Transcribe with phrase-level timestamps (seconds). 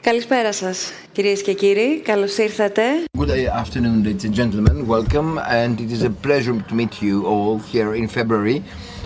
[0.00, 2.02] Καλησπέρα σας, κυρίες και κύριοι.
[2.04, 2.82] Καλώς ήρθατε.
[3.18, 3.30] Good
[3.62, 4.86] afternoon, ladies and gentlemen.
[4.86, 8.62] Welcome, and it is a pleasure to meet you all here in February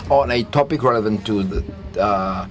[0.08, 1.60] on a topic relevant to the
[2.00, 2.46] uh,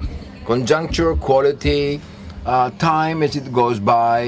[0.45, 1.99] conjuncture, quality,
[2.45, 4.23] uh, time as it goes by,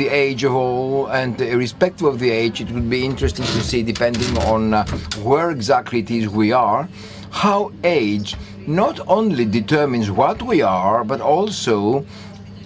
[0.00, 3.82] the age of all, and irrespective of the age, it would be interesting to see,
[3.82, 4.86] depending on uh,
[5.22, 6.88] where exactly it is we are,
[7.30, 8.36] how age
[8.66, 12.06] not only determines what we are, but also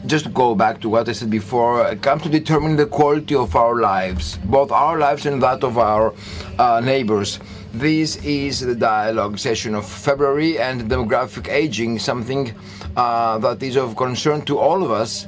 [0.05, 3.79] just go back to what I said before, come to determine the quality of our
[3.79, 6.13] lives, both our lives and that of our
[6.59, 7.39] uh, neighbors.
[7.73, 12.53] This is the dialogue session of February and demographic aging, something
[12.95, 15.27] uh, that is of concern to all of us,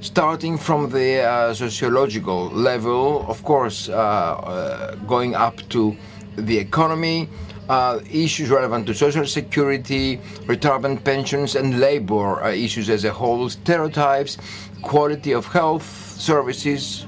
[0.00, 5.96] starting from the uh, sociological level, of course, uh, uh, going up to
[6.36, 7.28] the economy,
[7.68, 13.48] uh, issues relevant to social security, retirement pensions, and labor uh, issues as a whole,
[13.48, 14.38] stereotypes,
[14.82, 15.86] quality of health
[16.18, 17.06] services.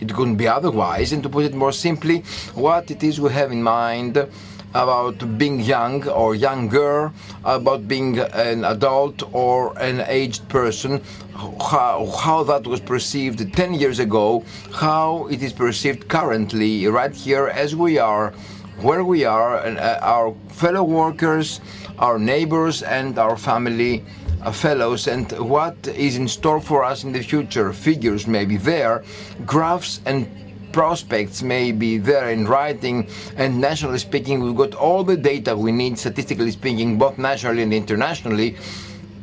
[0.00, 1.12] It couldn't be otherwise.
[1.12, 2.20] And to put it more simply,
[2.54, 4.28] what it is we have in mind
[4.74, 7.10] about being young or younger,
[7.44, 11.00] about being an adult or an aged person,
[11.34, 17.48] how, how that was perceived 10 years ago, how it is perceived currently, right here
[17.48, 18.34] as we are
[18.80, 21.60] where we are, and uh, our fellow workers,
[21.98, 24.04] our neighbors, and our family
[24.42, 27.72] uh, fellows, and what is in store for us in the future.
[27.72, 29.02] Figures may be there,
[29.44, 30.28] graphs and
[30.72, 35.72] prospects may be there in writing, and nationally speaking, we've got all the data we
[35.72, 38.56] need, statistically speaking, both nationally and internationally.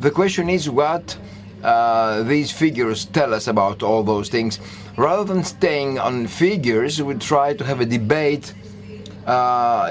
[0.01, 1.17] The question is what
[1.63, 4.59] uh, these figures tell us about all those things.
[4.97, 8.53] Rather than staying on figures, we try to have a debate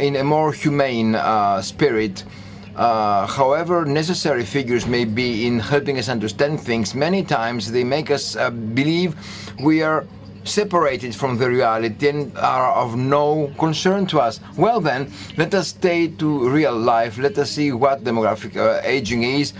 [0.00, 2.24] in a more humane uh, spirit.
[2.76, 8.10] Uh, however necessary figures may be in helping us understand things, many times they make
[8.10, 9.14] us uh, believe
[9.60, 10.04] we are
[10.44, 14.40] separated from the reality and are of no concern to us.
[14.56, 17.18] Well then, let us stay to real life.
[17.18, 19.52] Let us see what demographic uh, aging is,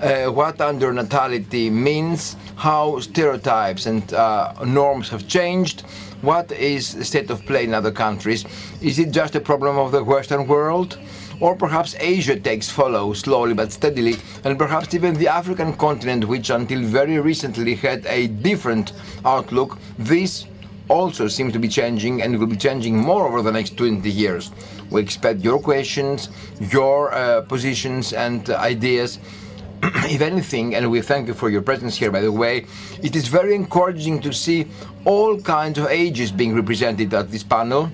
[0.00, 5.82] uh, what undernatality means, how stereotypes and uh, norms have changed,
[6.22, 8.44] what is the state of play in other countries.
[8.80, 10.98] Is it just a problem of the Western world?
[11.40, 16.50] Or perhaps Asia takes follow slowly but steadily, and perhaps even the African continent, which
[16.50, 18.92] until very recently had a different
[19.24, 20.46] outlook, this
[20.88, 24.50] also seems to be changing and will be changing more over the next 20 years.
[24.90, 29.18] We expect your questions, your uh, positions, and uh, ideas.
[29.82, 32.66] if anything, and we thank you for your presence here, by the way,
[33.00, 34.66] it is very encouraging to see
[35.04, 37.88] all kinds of ages being represented at this panel.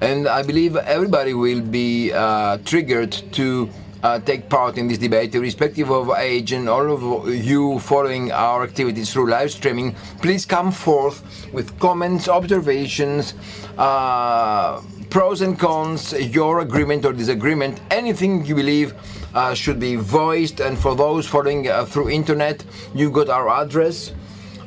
[0.00, 3.68] And I believe everybody will be uh, triggered to
[4.02, 8.64] uh, take part in this debate, irrespective of age, and all of you following our
[8.64, 9.94] activities through live streaming.
[10.20, 11.22] Please come forth
[11.52, 13.34] with comments, observations,
[13.78, 14.80] uh,
[15.10, 18.94] pros and cons, your agreement or disagreement, anything you believe
[19.34, 20.60] uh, should be voiced.
[20.60, 24.12] And for those following uh, through internet, you've got our address.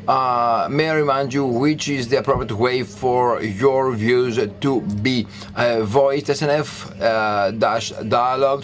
[0.07, 5.25] Uh, may I remind you which is the appropriate way for your views to be
[5.55, 6.27] uh, voiced?
[6.27, 8.61] SNF uh.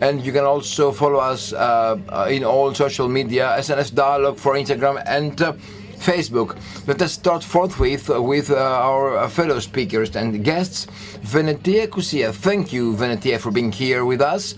[0.00, 5.02] And you can also follow us uh, in all social media, SNF Dialogue for Instagram
[5.06, 5.54] and uh,
[5.96, 6.56] Facebook.
[6.86, 10.86] Let us start forthwith with uh, our fellow speakers and guests.
[11.22, 14.54] Venetia Koussia, thank you, Venetia, for being here with us.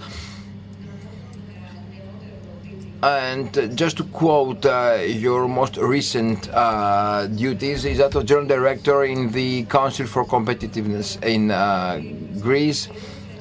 [3.03, 8.49] And uh, just to quote uh, your most recent uh, duties, is that of General
[8.49, 12.01] Director in the Council for Competitiveness in uh,
[12.41, 12.89] Greece.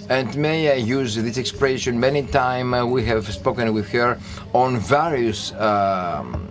[0.09, 4.19] And may I use this expression many times uh, we have spoken with her
[4.53, 6.47] on various um,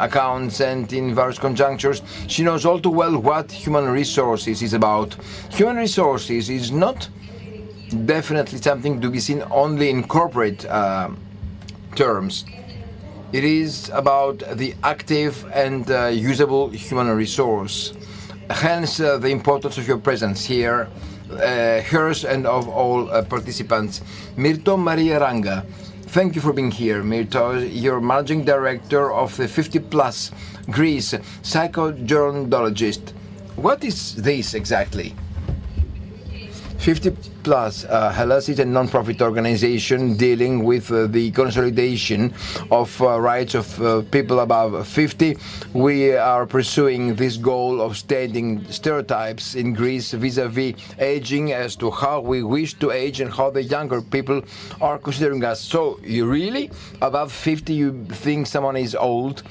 [0.00, 2.02] accounts and in various conjunctures.
[2.26, 5.14] She knows all too well what human resources is about.
[5.50, 7.08] Human resources is not
[8.04, 11.10] definitely something to be seen only in corporate uh,
[11.94, 12.44] terms.
[13.32, 17.92] It is about the active and uh, usable human resource.
[18.48, 20.88] Hence, uh, the importance of your presence here,
[21.30, 24.00] uh, hers and of all uh, participants.
[24.36, 25.66] Myrto Maria Ranga,
[26.06, 27.02] thank you for being here.
[27.02, 30.32] Myrto, you're managing director of the 50 Plus
[30.70, 33.12] Greece psychogerontologist.
[33.56, 35.14] What is this exactly?
[36.78, 37.10] 50
[37.42, 42.32] Plus uh, Hellas is a non-profit organization dealing with uh, the consolidation
[42.70, 45.38] of uh, rights of uh, people above 50.
[45.72, 52.20] We are pursuing this goal of standing stereotypes in Greece vis-à-vis aging as to how
[52.20, 54.42] we wish to age and how the younger people
[54.80, 55.60] are considering us.
[55.60, 56.70] So, you really,
[57.00, 59.42] above 50, you think someone is old?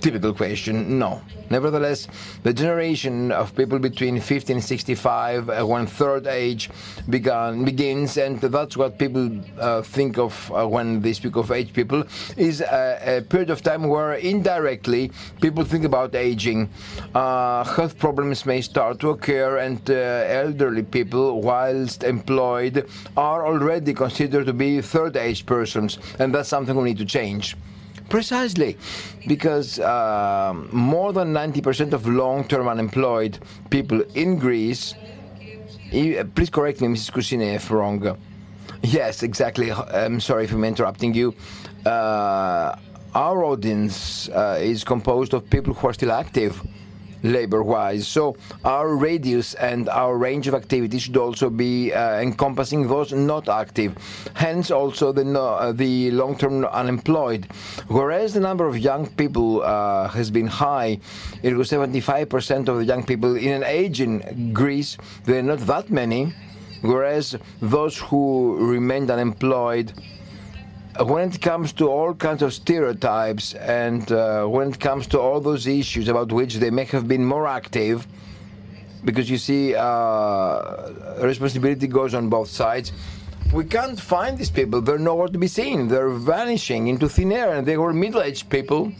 [0.00, 1.22] Typical question, no.
[1.50, 2.08] Nevertheless,
[2.42, 6.70] the generation of people between 50 and 65, uh, when third age
[7.10, 11.72] began, begins, and that's what people uh, think of uh, when they speak of age
[11.72, 12.04] people,
[12.36, 16.68] is a, a, period of time where indirectly people think about aging.
[17.14, 23.92] Uh, health problems may start to occur, and uh, elderly people, whilst employed, are already
[23.92, 27.56] considered to be third age persons, and that's something we need to change.
[28.12, 28.76] Precisely,
[29.26, 33.38] because uh, more than 90% of long term unemployed
[33.70, 34.94] people in Greece,
[36.34, 37.10] please correct me, Mrs.
[37.10, 38.18] Kusine, if wrong.
[38.82, 39.72] Yes, exactly.
[39.72, 41.34] I'm sorry if I'm interrupting you.
[41.86, 42.76] Uh,
[43.14, 46.62] our audience uh, is composed of people who are still active
[47.22, 48.06] labor wise.
[48.06, 53.48] So our radius and our range of activity should also be uh, encompassing those not
[53.48, 53.96] active.
[54.34, 57.46] Hence also the, uh, the long term unemployed.
[57.88, 60.98] Whereas the number of young people uh, has been high,
[61.42, 65.60] it was 75% of the young people in an age in Greece, there are not
[65.60, 66.32] that many.
[66.82, 69.92] Whereas those who remained unemployed
[71.00, 75.40] when it comes to all kinds of stereotypes and uh, when it comes to all
[75.40, 78.06] those issues about which they may have been more active,
[79.04, 80.92] because you see, uh,
[81.22, 82.92] responsibility goes on both sides.
[83.52, 84.80] We can't find these people.
[84.80, 85.88] They're nowhere to be seen.
[85.88, 88.92] They're vanishing into thin air, and they were middle-aged people.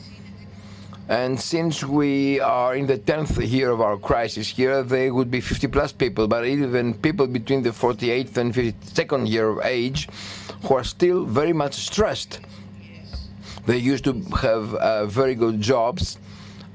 [1.08, 5.40] And since we are in the 10th year of our crisis here, they would be
[5.40, 10.08] 50 plus people, but even people between the 48th and 52nd year of age
[10.62, 12.40] who are still very much stressed.
[13.66, 16.18] They used to have uh, very good jobs.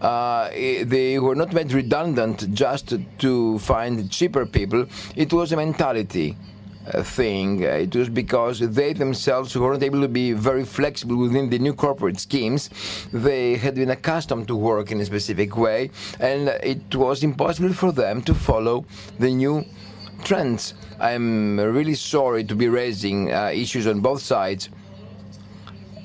[0.02, 4.86] Uh, they were not made redundant just to find cheaper people.
[5.16, 6.36] It was a mentality
[7.04, 7.62] thing.
[7.62, 12.20] It was because they themselves weren't able to be very flexible within the new corporate
[12.20, 12.70] schemes.
[13.12, 17.92] They had been accustomed to work in a specific way, and it was impossible for
[17.92, 18.86] them to follow
[19.20, 19.66] the new
[20.24, 20.74] trends.
[21.00, 24.70] I'm really sorry to be raising uh, issues on both sides.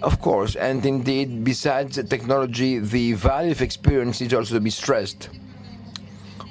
[0.02, 5.29] Of course, and indeed, besides technology, the value of experience is also to be stressed.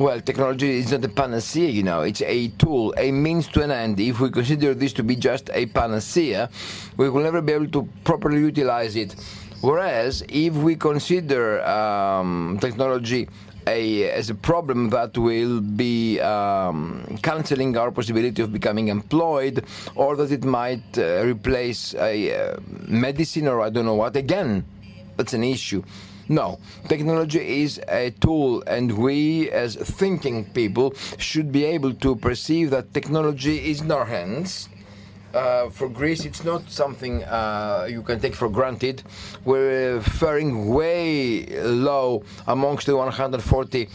[0.01, 3.69] Well, technology is not a panacea, you know, it's a tool, a means to an
[3.69, 3.99] end.
[3.99, 6.49] If we consider this to be just a panacea,
[6.97, 9.13] we will never be able to properly utilize it.
[9.61, 13.29] Whereas, if we consider um, technology
[13.67, 19.63] a, as a problem that will be um, cancelling our possibility of becoming employed,
[19.93, 24.15] or that it might uh, replace a uh, medicine or I don't know what.
[24.15, 24.65] Again,
[25.15, 25.83] that's an issue.
[26.31, 32.69] No, technology is a tool, and we, as thinking people, should be able to perceive
[32.69, 34.69] that technology is in our hands
[35.33, 39.03] uh, for Greece, it's not something uh, you can take for granted.
[39.43, 43.89] We're faring way low amongst the 140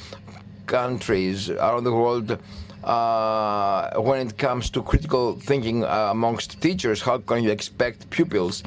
[0.66, 2.38] countries around the world.
[2.84, 8.62] Uh, when it comes to critical thinking uh, amongst teachers, how can you expect pupils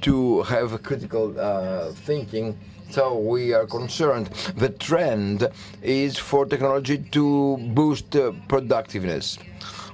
[0.00, 2.58] to have critical uh, thinking?
[2.90, 4.26] So we are concerned.
[4.56, 5.48] The trend
[5.80, 9.38] is for technology to boost uh, productiveness.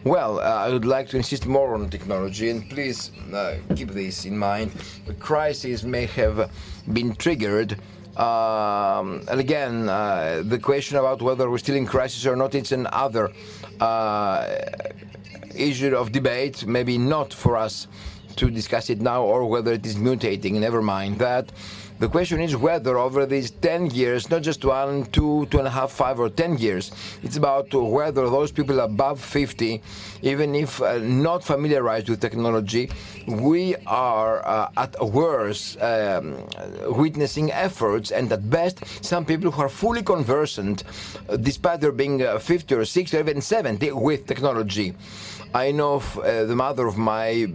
[0.05, 4.25] Well, uh, I would like to insist more on technology, and please uh, keep this
[4.25, 4.71] in mind.
[5.07, 6.51] The crisis may have
[6.93, 7.73] been triggered.
[8.17, 12.73] Um, and again, uh, the question about whether we're still in crisis or not, it's
[12.73, 13.31] another
[13.79, 14.57] uh,
[15.55, 17.89] issue of debate, maybe not for us
[18.37, 21.53] to discuss it now, or whether it is mutating, never mind that.
[21.99, 25.71] The question is whether over these 10 years, not just one, two, two and a
[25.71, 29.81] half, five, or 10 years, it's about whether those people above 50,
[30.21, 32.91] even if uh, not familiarized with technology,
[33.27, 36.37] we are uh, at worst um,
[36.89, 40.85] witnessing efforts, and at best, some people who are fully conversant,
[41.31, 44.95] uh, despite their being uh, 50 or 60 or even 70, with technology.
[45.55, 47.47] I know of, uh, the mother of my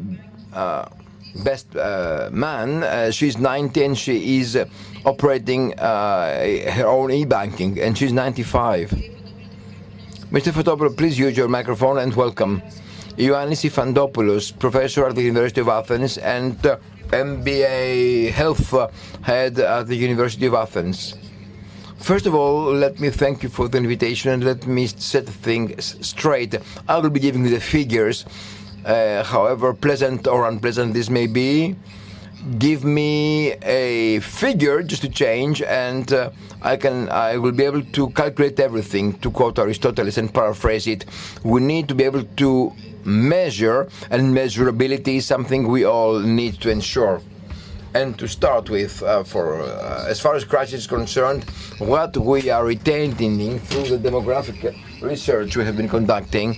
[0.52, 0.90] uh,
[1.36, 2.84] best uh, man.
[2.84, 4.66] Uh, she's 90 and she is uh,
[5.06, 8.92] operating uh, her own e-banking and she's 95.
[10.32, 10.52] Mr.
[10.52, 12.62] Fotopoulos, please use your microphone and welcome.
[13.18, 16.78] Ioannis Yfantopoulos, professor at the University of Athens and uh,
[17.10, 18.74] MBA Health
[19.22, 21.16] Head at the University of Athens.
[21.98, 25.98] First of all, let me thank you for the invitation and let me set things
[26.06, 26.56] straight.
[26.88, 28.26] I will be giving you the figures
[28.86, 31.76] uh, however pleasant or unpleasant this may be,
[32.58, 37.84] give me a figure just to change and uh, I can I will be able
[37.84, 39.14] to calculate everything.
[39.20, 41.06] To quote Aristotle and paraphrase it
[41.44, 42.74] we need to be able to
[43.06, 47.22] measure and measurability is something we all need to ensure.
[47.94, 51.44] And to start with, uh, for uh, as far as crisis is concerned,
[51.80, 56.56] what we are retaining through the demographic research we have been conducting,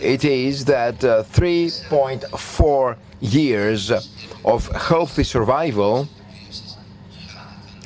[0.00, 3.90] it is that uh, 3.4 years
[4.44, 6.08] of healthy survival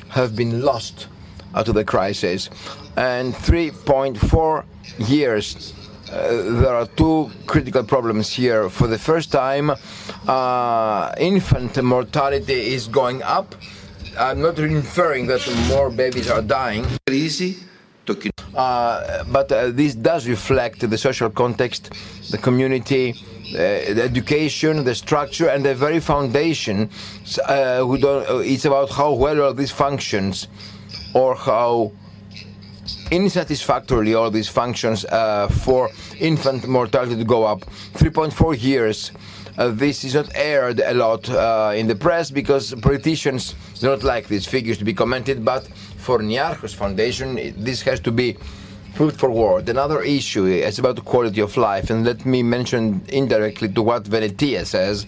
[0.09, 1.07] have been lost
[1.53, 2.49] of the crisis,
[2.95, 4.63] and 3.4
[4.97, 5.73] years
[6.11, 8.69] uh, there are two critical problems here.
[8.69, 9.71] For the first time,
[10.27, 13.55] uh, infant mortality is going up.
[14.17, 16.85] I'm not inferring that more babies are dying.
[18.55, 21.91] Uh, but uh, this does reflect the social context,
[22.31, 23.13] the community,
[23.53, 26.89] uh, the education, the structure, and the very foundation.
[27.47, 30.47] Uh, don't, it's about how well all this functions,
[31.13, 31.91] or how
[33.11, 37.61] insatisfactorily all these functions uh, for infant mortality to go up.
[37.93, 39.11] 3.4 years.
[39.57, 44.03] Uh, this is not aired a lot uh, in the press because politicians do not
[44.03, 45.67] like these figures to be commented, but
[46.05, 48.37] for Niarchos Foundation, this has to be
[48.93, 49.67] put forward.
[49.67, 54.05] Another issue is about the quality of life, and let me mention indirectly to what
[54.05, 55.07] Venetia says.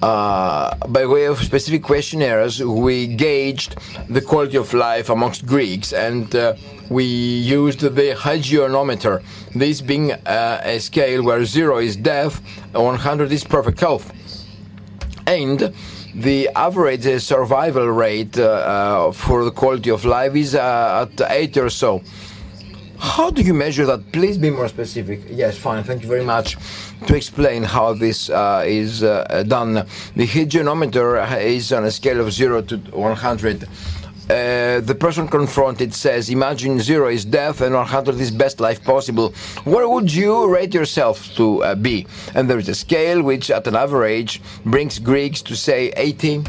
[0.00, 3.74] Uh, by way of specific questionnaires, we gauged
[4.08, 6.54] the quality of life amongst Greeks and uh,
[6.88, 9.20] we used the hygienometer,
[9.56, 12.40] this being uh, a scale where zero is death,
[12.72, 14.12] 100 is perfect health.
[15.26, 15.74] And
[16.18, 21.70] the average survival rate uh, uh, for the quality of life is at 80 or
[21.70, 22.02] so.
[22.98, 24.10] How do you measure that?
[24.10, 25.20] Please be more specific.
[25.28, 25.84] Yes, fine.
[25.84, 26.56] Thank you very much.
[27.06, 29.74] To explain how this uh, is uh, done,
[30.16, 33.68] the hygienometer is on a scale of 0 to 100.
[34.30, 39.30] Uh, the person confronted says, Imagine zero is death and 100 is best life possible.
[39.64, 42.06] Where would you rate yourself to uh, be?
[42.34, 46.44] And there is a scale which, at an average, brings Greeks to say 80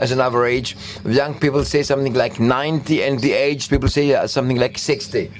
[0.00, 0.76] as an average.
[1.04, 5.30] Young people say something like 90, and the aged people say uh, something like 60.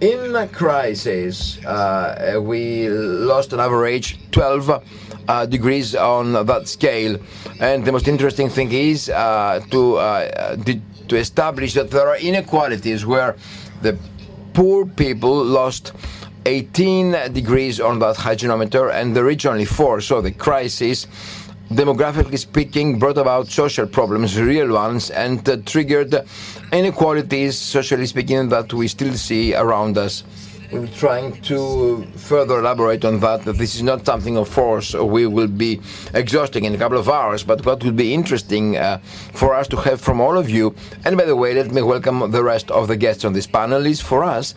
[0.00, 4.82] In a crisis, uh, we lost an average 12
[5.28, 7.18] uh, degrees on that scale.
[7.60, 10.56] And the most interesting thing is uh, to, uh,
[11.10, 13.36] to establish that there are inequalities where
[13.82, 13.98] the
[14.54, 15.92] poor people lost
[16.46, 20.00] 18 degrees on that hygienometer and the rich only 4.
[20.00, 21.06] So the crisis
[21.70, 26.12] demographically speaking, brought about social problems, real ones, and uh, triggered
[26.72, 30.24] inequalities, socially speaking, that we still see around us.
[30.94, 35.48] Trying to further elaborate on that, that this is not something of force we will
[35.48, 35.80] be
[36.14, 38.98] exhausting in a couple of hours, but what would be interesting uh,
[39.32, 40.72] for us to have from all of you,
[41.04, 43.84] and by the way, let me welcome the rest of the guests on this panel,
[43.84, 44.54] is for us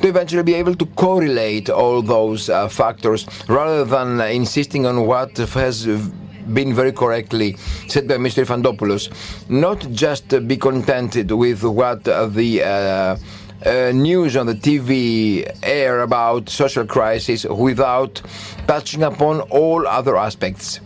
[0.00, 5.36] to eventually be able to correlate all those uh, factors rather than insisting on what
[5.36, 5.86] has
[6.54, 8.46] been very correctly said by Mr.
[8.46, 9.10] Fandopoulos,
[9.50, 13.16] not just be contented with what the uh,
[13.64, 18.22] news on the TV air about social crisis without
[18.66, 20.80] touching upon all other aspects.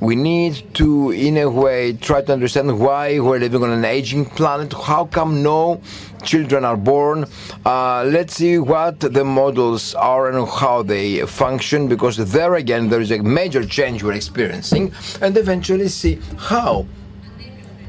[0.00, 4.26] We need to, in a way, try to understand why we're living on an aging
[4.26, 4.72] planet.
[4.72, 5.80] How come no
[6.22, 7.26] children are born?
[7.66, 13.00] Uh, let's see what the models are and how they function, because there again, there
[13.00, 16.86] is a major change we're experiencing, and eventually see how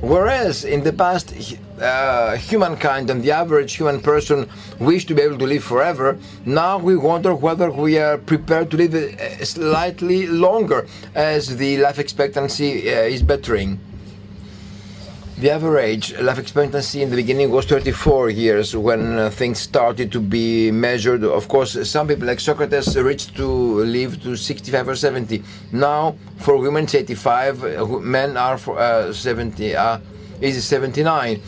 [0.01, 1.33] Whereas in the past,
[1.81, 6.77] uh, humankind and the average human person wish to be able to live forever, now
[6.77, 8.95] we wonder whether we are prepared to live
[9.43, 13.77] slightly longer as the life expectancy uh, is bettering.
[15.39, 20.19] The average life expectancy in the beginning was 34 years when uh, things started to
[20.19, 21.23] be measured.
[21.23, 25.41] Of course, some people like Socrates reached to live to 65 or 70.
[25.71, 27.63] Now, for women, it's 85.
[27.63, 29.77] Uh, men are for uh, 70.
[29.77, 29.99] Uh,
[30.41, 31.41] is 79.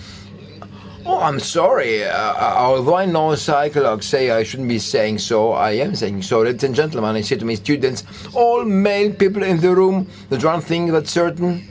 [1.06, 2.06] Oh, I'm sorry.
[2.06, 6.22] Uh, uh, although I know psychologists say I shouldn't be saying so, I am saying
[6.22, 6.44] so.
[6.44, 10.46] Ladies and gentlemen, I say to my students, all male people in the room, there's
[10.46, 11.68] one thing that's certain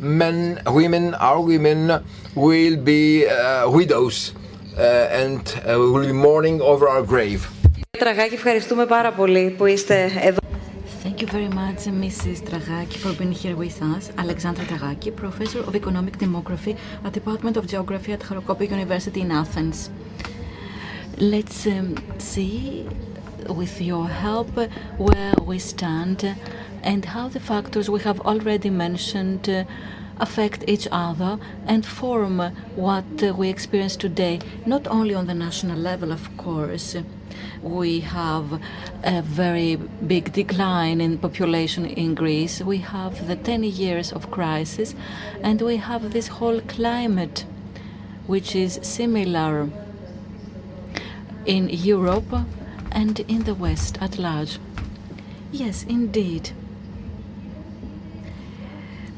[0.00, 2.02] men, women, our women
[2.34, 4.32] will be uh, widows
[4.76, 7.48] uh, and uh, will be mourning over our grave.
[11.02, 12.42] Thank you very much, Mrs.
[12.42, 14.10] Tragaki, for being here with us.
[14.16, 19.30] Alexandra Tragaki, Professor of Economic Demography at the Department of Geography at Harokopio University in
[19.30, 19.90] Athens.
[21.18, 22.88] Let's um, see,
[23.48, 24.48] with your help,
[24.96, 26.34] where we stand
[26.82, 29.64] and how the factors we have already mentioned uh,
[30.20, 32.38] affect each other and form
[32.76, 33.04] what
[33.36, 36.96] we experience today, not only on the national level, of course.
[37.62, 38.60] We have
[39.02, 42.60] a very big decline in population in Greece.
[42.60, 44.94] We have the 10 years of crisis,
[45.42, 47.44] and we have this whole climate
[48.26, 49.68] which is similar
[51.46, 52.32] in Europe
[52.92, 54.58] and in the West at large.
[55.52, 56.50] Yes, indeed.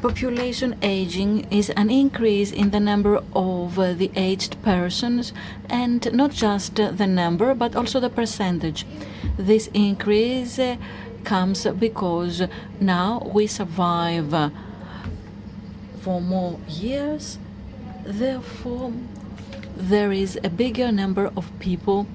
[0.02, 5.32] Population aging is an increase in the number of uh, the aged persons,
[5.70, 8.84] and not just uh, the number, but also the percentage.
[9.38, 10.76] This increase uh,
[11.22, 12.42] comes because
[12.80, 14.50] now we survive uh,
[16.00, 17.38] for more years,
[18.04, 18.92] therefore,
[19.76, 22.08] there is a bigger number of people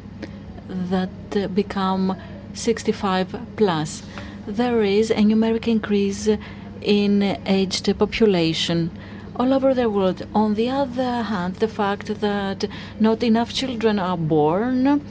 [0.67, 2.17] that uh, become
[2.53, 4.03] 65 plus.
[4.45, 6.27] There is a numeric increase
[6.81, 8.91] in aged population
[9.35, 10.25] all over the world.
[10.33, 12.65] On the other hand, the fact that
[12.99, 15.01] not enough children are born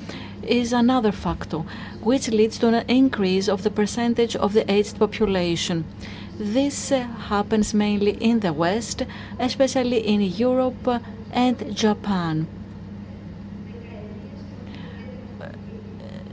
[0.42, 1.58] is another factor,
[2.02, 5.85] which leads to an increase of the percentage of the aged population.
[6.38, 9.02] This uh, happens mainly in the West,
[9.38, 11.00] especially in Europe
[11.32, 12.46] and Japan.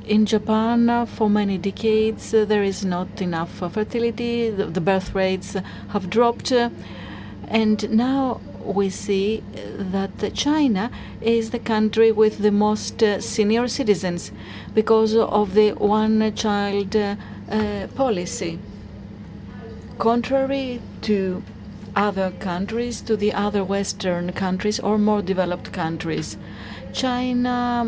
[0.06, 4.50] In Japan, uh, for many decades, uh, there is not enough uh, fertility.
[4.50, 5.56] The, birth rates
[5.90, 6.52] have dropped.
[7.48, 9.44] and now we see
[9.78, 10.90] that China
[11.22, 14.32] is the country with the most senior citizens
[14.74, 16.96] because of the one child
[17.96, 18.60] policy.
[20.00, 21.44] Contrary to
[21.96, 26.38] other countries, to the other Western countries or more developed countries,
[26.94, 27.86] China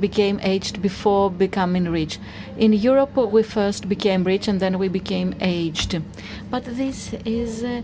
[0.00, 2.18] became aged before becoming rich.
[2.56, 6.02] In Europe, we first became rich and then we became aged.
[6.50, 7.82] But this is uh,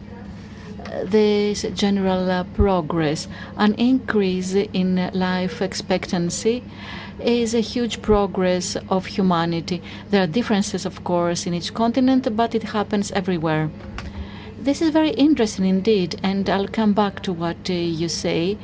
[1.05, 3.29] this general uh, progress.
[3.57, 6.63] An increase in life expectancy
[7.21, 9.83] is a huge progress of humanity.
[10.11, 13.71] There are differences, of course, in each continent, but it happens everywhere.
[14.59, 18.59] This is very interesting indeed, and I'll come back to what uh, you say.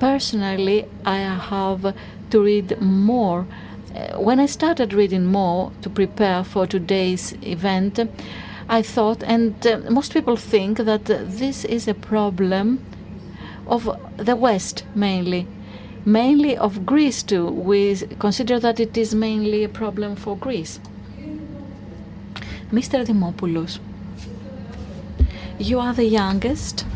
[0.00, 1.94] Personally, I have
[2.32, 3.46] to read more.
[3.94, 8.00] Uh, when I started reading more to prepare for today's event,
[8.68, 12.84] I thought, and uh, most people think, that this is a problem
[13.66, 13.82] of
[14.16, 15.46] the West mainly,
[16.06, 17.46] mainly of Greece too.
[17.48, 20.80] We consider that it is mainly a problem for Greece.
[22.72, 23.04] Mr.
[23.04, 23.78] Dimopoulos,
[25.58, 26.86] you are the youngest,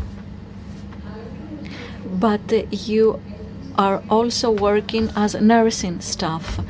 [2.06, 2.50] but
[2.88, 3.20] you
[3.78, 6.60] are also working as nursing staff.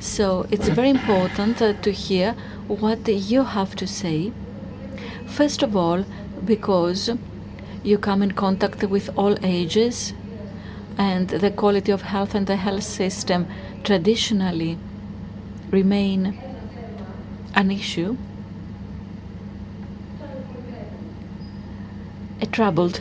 [0.00, 2.34] So it's very important uh, to hear
[2.66, 4.32] what you have to say.
[5.26, 6.04] First of all,
[6.44, 7.10] because
[7.82, 10.12] you come in contact with all ages
[10.96, 13.46] and the quality of health and the health system
[13.84, 14.78] traditionally
[15.70, 16.38] remain
[17.54, 18.16] an issue,
[22.40, 23.00] a troubled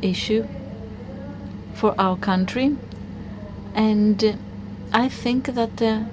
[0.00, 0.46] issue
[1.82, 2.76] for our country.
[3.74, 4.38] And
[4.92, 6.04] I think that uh,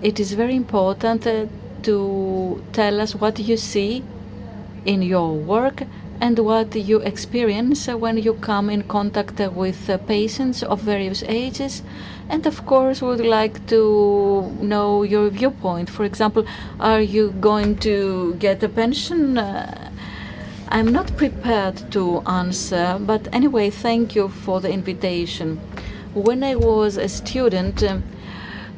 [0.00, 1.46] it is very important uh,
[1.82, 4.02] to tell us what you see
[4.86, 5.82] in your work
[6.22, 11.82] and what you experience when you come in contact with uh, patients of various ages.
[12.30, 13.82] And of course, would like to
[14.60, 15.90] know your viewpoint.
[15.90, 16.46] For example,
[16.80, 19.36] are you going to get a pension?
[20.72, 25.58] Uh, I'm not prepared to answer, but anyway, thank you for the invitation.
[26.14, 27.82] When I was a student,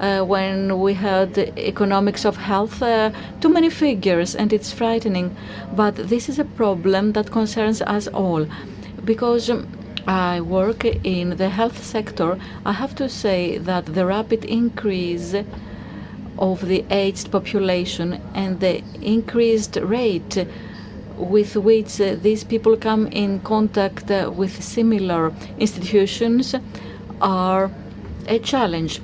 [0.01, 5.37] uh, when we had economics of health, uh, too many figures, and it's frightening.
[5.75, 8.47] But this is a problem that concerns us all,
[9.05, 9.51] because
[10.07, 12.39] I work in the health sector.
[12.67, 15.35] I have to say that the rapid increase
[16.39, 20.47] of the aged population and the increased rate
[21.17, 26.55] with which uh, these people come in contact uh, with similar institutions
[27.21, 27.71] are
[28.27, 29.01] a challenge.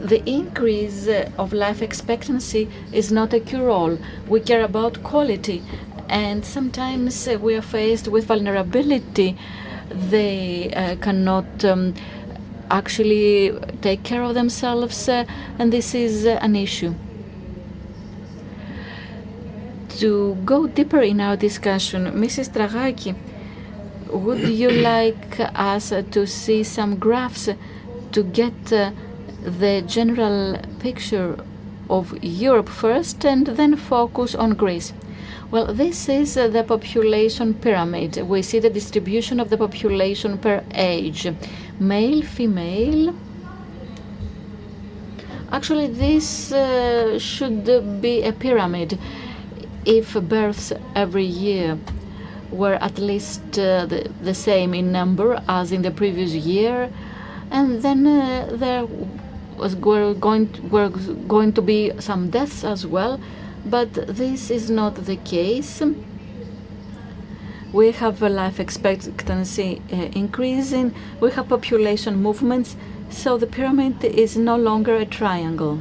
[0.00, 3.98] The increase uh, of life expectancy is not a cure all.
[4.28, 5.62] We care about quality,
[6.08, 9.36] and sometimes uh, we are faced with vulnerability.
[9.90, 11.94] They uh, cannot um,
[12.70, 15.24] actually take care of themselves, uh,
[15.58, 16.94] and this is an issue
[20.02, 22.50] to go deeper in our discussion, Mrs.
[22.50, 23.14] Tragaki,
[24.10, 27.48] would you like us to see some graphs
[28.10, 28.90] to get uh,
[29.44, 31.38] the general picture
[31.88, 34.92] of Europe first and then focus on Greece?
[35.52, 38.22] Well, this is the population pyramid.
[38.22, 41.28] We see the distribution of the population per age
[41.78, 43.14] male, female.
[45.52, 48.98] Actually, this uh, should be a pyramid
[49.84, 51.78] if births every year
[52.50, 56.90] were at least uh, the, the, same in number as in the previous year,
[57.50, 58.86] and then uh, there
[59.56, 60.88] was were going to, were
[61.26, 63.20] going to be some deaths as well,
[63.64, 65.82] but this is not the case.
[67.72, 70.94] We have a life expectancy uh, increasing.
[71.20, 72.76] We have population movements,
[73.08, 75.80] so the pyramid is no longer a triangle.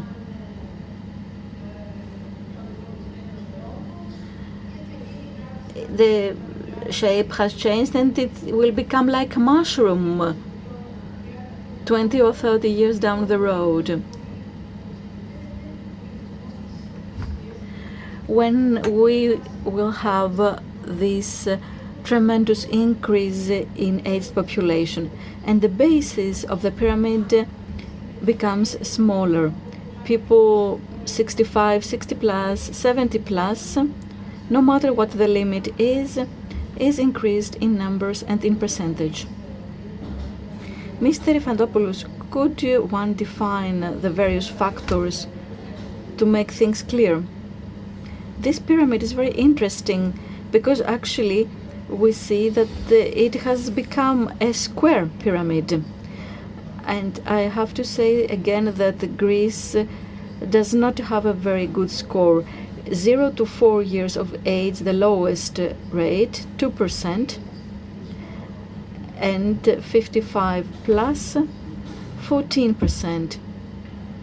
[6.02, 6.36] The
[6.90, 10.36] shape has changed and it will become like a mushroom
[11.86, 14.04] 20 or 30 years down the road.
[18.26, 20.38] When we will have
[20.82, 21.48] this
[22.04, 25.12] tremendous increase in aged population
[25.46, 27.48] and the basis of the pyramid
[28.26, 29.54] becomes smaller.
[30.04, 33.78] People 65, 60 plus, 70 plus,
[34.52, 36.20] no matter what the limit is,
[36.78, 39.26] is increased in numbers and in percentage.
[41.00, 41.34] Mr.
[41.40, 45.26] Yfantopoulos, could you one define the various factors
[46.18, 47.24] to make things clear?
[48.38, 50.20] This pyramid is very interesting
[50.52, 51.50] because actually
[51.88, 55.84] we see that it has become a square pyramid.
[56.86, 59.78] And I have to say again that Greece
[60.50, 62.44] does not have a very good score.
[62.94, 65.60] 0 to 4 years of age, the lowest
[65.92, 67.40] rate, 2%,
[69.18, 71.38] and 55 plus,
[72.22, 73.38] 14%.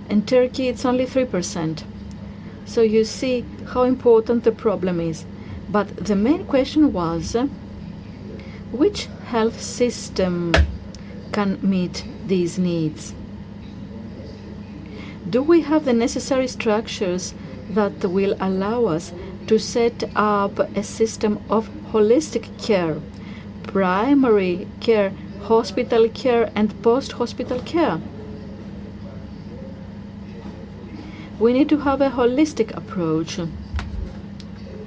[0.08, 1.84] In Turkey, it's only 3%.
[2.64, 5.24] So you see how important the problem is.
[5.70, 7.36] But the main question was
[8.72, 10.52] which health system
[11.32, 13.14] can meet these needs?
[15.28, 17.34] Do we have the necessary structures
[17.70, 19.12] that will allow us
[19.46, 22.96] to set up a system of holistic care,
[23.62, 28.00] primary care, hospital care, and post hospital care?
[31.38, 33.38] We need to have a holistic approach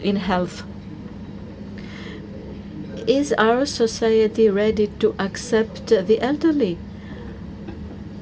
[0.01, 0.63] in health.
[3.07, 6.77] Is our society ready to accept the elderly?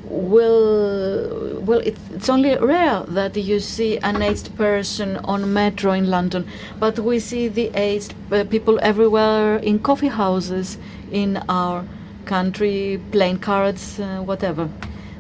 [0.09, 6.47] Well, well, it's only rare that you see an aged person on metro in London,
[6.79, 8.15] but we see the aged
[8.49, 10.79] people everywhere in coffee houses
[11.11, 11.85] in our
[12.25, 14.67] country, playing cards, uh, whatever.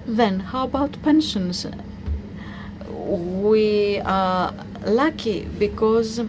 [0.07, 1.67] Then, how about pensions?
[2.89, 4.51] We are
[4.85, 6.21] lucky because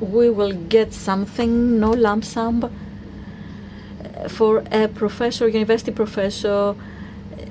[0.00, 2.70] we will get something, no lump sum.
[4.28, 6.76] For a professor, university professor,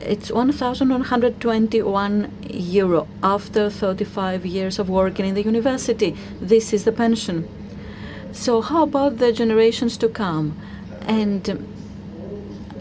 [0.06, 6.16] it's 1,121 euro after 35 years of working in the university.
[6.42, 7.48] This is the pension.
[8.32, 10.58] So, how about the generations to come?
[11.02, 11.68] And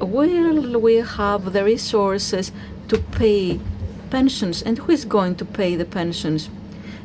[0.00, 2.52] will we have the resources
[2.88, 3.60] to pay
[4.10, 4.62] pensions?
[4.62, 6.48] And who is going to pay the pensions?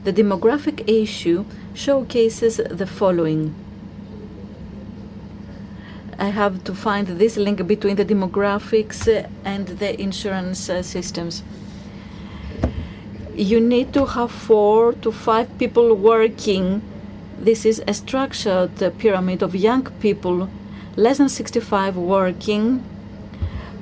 [0.04, 3.54] The demographic issue showcases the following.
[6.20, 11.44] I have to find this link between the demographics uh, and the insurance uh, systems.
[13.36, 16.82] You need to have four to five people working.
[17.38, 20.50] This is a structured pyramid of young people,
[20.96, 22.84] less than 65 working,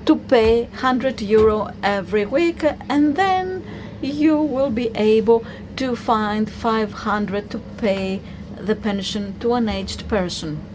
[0.06, 3.64] to pay 100 euro every week, and then
[4.02, 5.46] you will be able
[5.78, 8.20] to find 500 to pay
[8.60, 10.75] the pension to an aged person.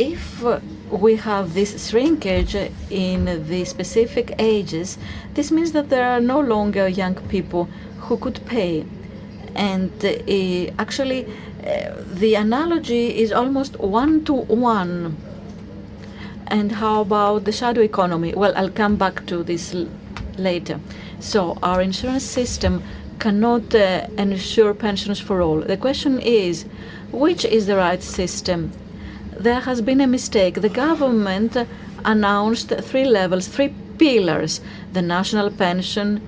[0.00, 0.42] If
[0.90, 2.54] we have this shrinkage
[2.88, 4.96] in the specific ages,
[5.34, 8.86] this means that there are no longer young people who could pay.
[9.54, 15.18] And uh, actually, uh, the analogy is almost one to one.
[16.46, 18.32] And how about the shadow economy?
[18.32, 19.76] Well, I'll come back to this
[20.38, 20.80] later.
[21.18, 22.82] So, our insurance system
[23.18, 25.60] cannot uh, ensure pensions for all.
[25.60, 26.64] The question is,
[27.12, 28.72] which is the right system?
[29.40, 30.60] There has been a mistake.
[30.60, 31.56] The government
[32.04, 34.60] announced three levels, three pillars
[34.92, 36.20] the national pension,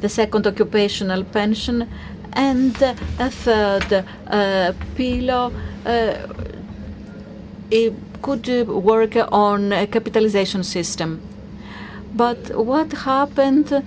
[0.00, 1.86] the second occupational pension,
[2.32, 2.74] and
[3.18, 5.52] a third uh, pillar.
[5.84, 6.26] Uh,
[7.70, 11.20] it could work on a capitalization system.
[12.14, 13.84] But what happened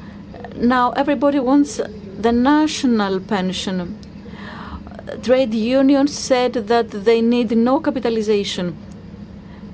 [0.56, 0.92] now?
[0.92, 1.82] Everybody wants
[2.20, 3.98] the national pension.
[5.24, 8.78] Trade unions said that they need no capitalization.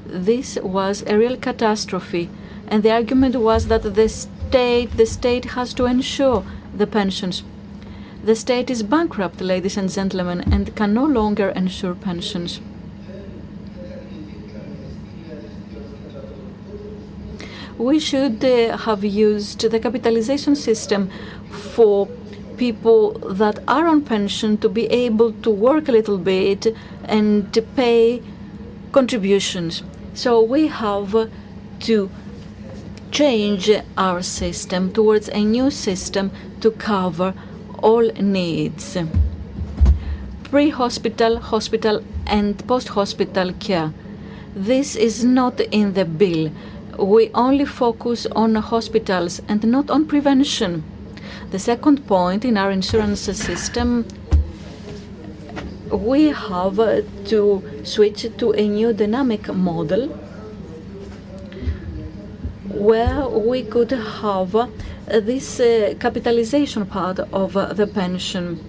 [0.05, 2.29] This was a real catastrophe,
[2.67, 7.43] and the argument was that the state, the state has to ensure the pensions.
[8.23, 12.61] The state is bankrupt, ladies and gentlemen, and can no longer ensure pensions.
[17.77, 21.09] We should uh, have used the capitalization system
[21.49, 22.07] for
[22.63, 26.67] people that are on pension to be able to work a little bit
[27.15, 28.21] and to pay
[28.91, 29.83] contributions.
[30.13, 31.29] So we have
[31.87, 32.09] to
[33.11, 37.33] change our system towards a new system to cover
[37.81, 38.97] all needs
[40.53, 43.91] pre hospital, hospital, and post hospital care.
[44.55, 46.51] This is not in the bill.
[46.99, 50.83] We only focus on hospitals and not on prevention.
[51.53, 54.07] The second point in our insurance system
[55.91, 56.77] we have
[57.25, 60.07] to switch to a new dynamic model
[62.69, 64.71] where we could have
[65.07, 68.59] this uh, capitalization part of the pension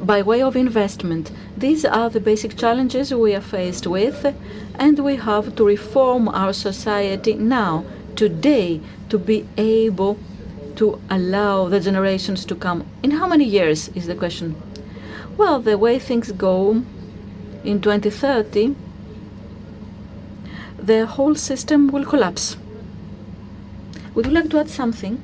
[0.00, 1.32] by way of investment.
[1.56, 4.32] These are the basic challenges we are faced with,
[4.76, 10.16] and we have to reform our society now, today, to be able
[10.82, 12.84] to allow the generations to come.
[13.04, 14.56] In how many years is the question?
[15.36, 16.82] Well, the way things go
[17.62, 18.74] in 2030,
[20.78, 22.56] the whole system will collapse.
[24.14, 25.22] Would you like to add something?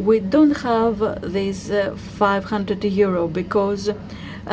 [0.00, 4.52] we don't have these uh, 500 euro because uh,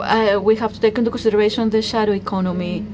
[0.00, 2.86] uh, we have to take into consideration the shadow economy.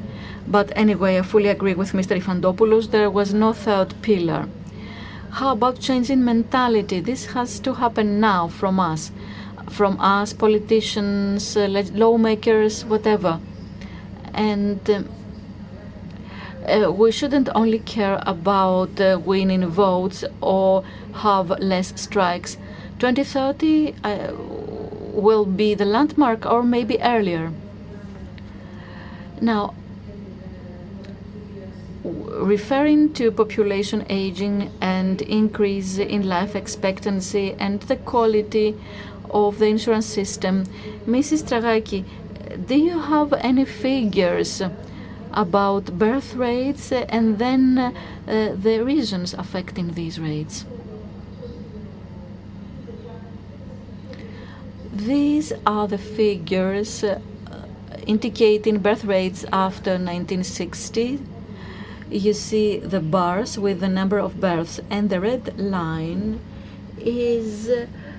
[0.51, 2.17] But anyway, I fully agree with Mr.
[2.19, 2.91] Yfantopoulos.
[2.91, 4.49] There was no third pillar.
[5.31, 7.01] How about changing mentality?
[7.01, 9.13] This has to happen now from us,
[9.69, 13.41] from us, politicians, uh, lawmakers, whatever.
[14.33, 14.81] And
[16.67, 20.83] uh, we shouldn't only care about uh, winning votes or
[21.17, 22.57] have less strikes.
[23.01, 24.33] 2030 uh,
[25.13, 27.53] will be the landmark, or maybe earlier.
[29.41, 29.75] Now,
[32.43, 38.75] referring to population aging and increase in life expectancy and the quality
[39.31, 40.65] of the insurance system,
[41.07, 41.45] Mrs.
[41.49, 42.05] Tragaki,
[42.67, 44.63] do you have any figures
[45.33, 47.93] about birth rates and then uh,
[48.27, 50.65] the reasons affecting these rates.
[54.93, 57.21] These are the figures uh,
[58.07, 61.21] indicating birth rates after 1960.
[62.11, 66.41] You see the bars with the number of births, and the red line
[66.99, 67.71] is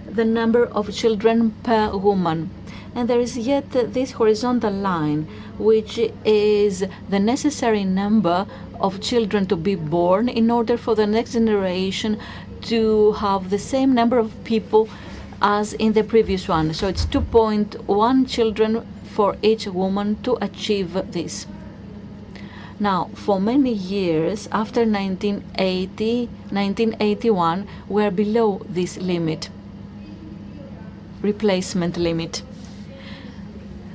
[0.06, 2.52] the number of children per woman.
[2.94, 8.46] And there is yet this horizontal line which is the necessary number
[8.80, 12.20] of children to be born in order for the next generation
[12.62, 14.88] to have the same number of people
[15.42, 16.74] as in the previous one.
[16.74, 21.48] So it's 2.1 children for each woman to achieve this.
[22.82, 29.50] Now, for many years after 1980, 1981, we're below this limit,
[31.22, 32.42] replacement limit.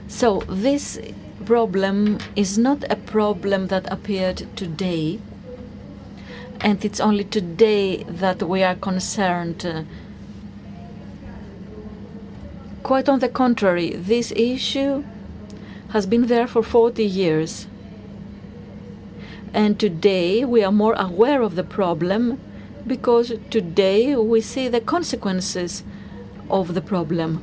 [0.06, 1.00] So this
[1.46, 5.18] problem is not a problem that appeared today,
[6.60, 9.86] and it's only today that we are concerned.
[12.82, 15.04] Quite on the contrary, this issue
[15.88, 17.66] has been there for 40 years.
[19.54, 22.38] And today we are more aware of the problem
[22.86, 25.82] because today we see the consequences
[26.50, 27.42] of the problem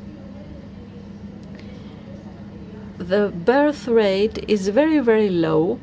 [3.02, 5.80] the birth rate is very, very low.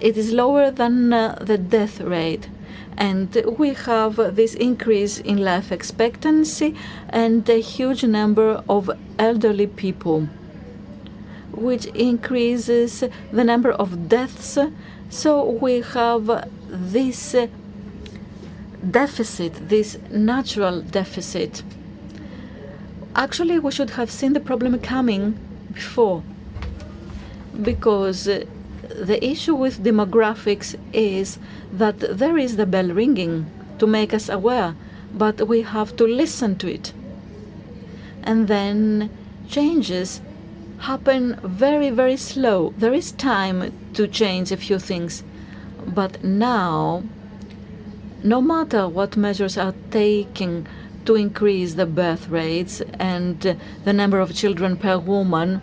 [0.00, 2.48] It is lower than uh, the death rate.
[2.96, 6.76] And we have this increase in life expectancy
[7.08, 10.28] and a huge number of elderly people,
[11.52, 14.58] which increases the number of deaths.
[15.14, 17.36] So we have this
[18.90, 21.62] deficit, this natural deficit.
[23.14, 25.38] Actually, we should have seen the problem coming
[25.72, 26.24] before
[27.62, 31.38] because the issue with demographics is
[31.72, 33.46] that there is the bell ringing
[33.78, 34.74] to make us aware,
[35.14, 36.92] but we have to listen to it.
[38.24, 39.10] And then
[39.48, 40.20] changes
[40.84, 42.74] happen very, very slow.
[42.76, 45.22] There is time to change a few things.
[45.86, 47.02] But now,
[48.22, 50.68] no matter what measures are taken
[51.06, 53.40] to increase the birth rates and
[53.84, 55.60] the number of children per woman.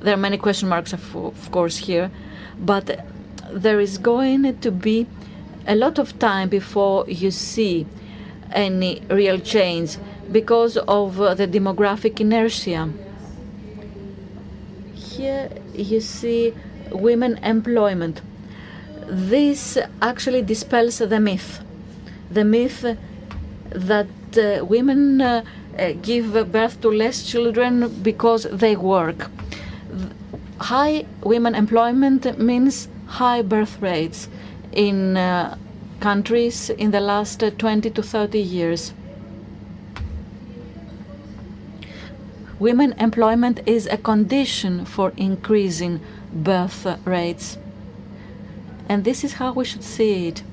[0.00, 2.10] There are many question marks, of, of course, here,
[2.58, 3.04] but
[3.52, 5.06] there is going to be
[5.66, 7.86] a lot of time before you see
[8.52, 9.96] any real change
[10.30, 12.90] because of the demographic inertia.
[15.16, 16.54] Here you see
[16.90, 18.22] women employment.
[19.06, 21.60] This actually dispels the myth.
[22.30, 22.96] The myth
[23.70, 24.06] that
[24.38, 25.44] uh, women uh,
[26.00, 29.30] give birth to less children because they work.
[30.58, 34.28] High women employment means high birth rates
[34.72, 35.58] in uh,
[36.00, 38.94] countries in the last uh, 20 to 30 years.
[42.62, 45.98] Women employment is a condition for increasing
[46.32, 47.58] birth rates.
[48.88, 50.44] And this is how we should see it.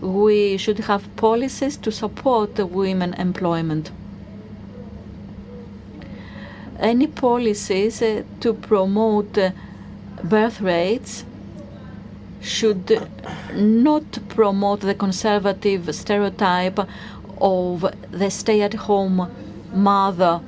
[0.00, 3.92] We should have policies to support women employment.
[6.80, 9.52] Any policies uh, to promote uh,
[10.24, 11.24] birth rates
[12.40, 13.08] should
[13.54, 16.80] not promote the conservative stereotype
[17.40, 19.30] of the stay at home
[19.72, 20.40] mother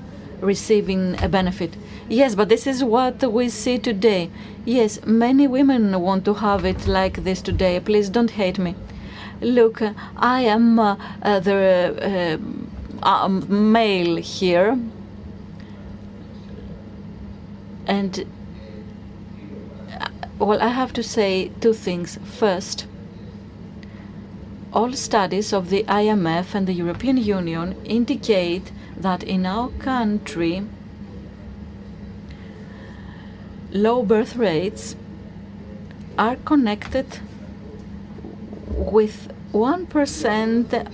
[0.45, 1.77] receiving a benefit.
[2.09, 4.31] Yes, but this is what we see today.
[4.65, 7.81] Yes, many women want to have it like this today.
[7.81, 8.75] Please don't hate me.
[9.41, 9.83] Look,
[10.17, 12.39] I am uh, uh, the
[13.03, 14.79] uh, um, male here,
[17.87, 18.25] and
[20.39, 22.19] well, I have to say two things.
[22.25, 22.87] First,
[24.73, 30.65] all studies of the IMF and the European Union indicate that in our country,
[33.73, 34.97] low birth rates
[36.17, 37.07] are connected
[38.69, 40.91] with 1%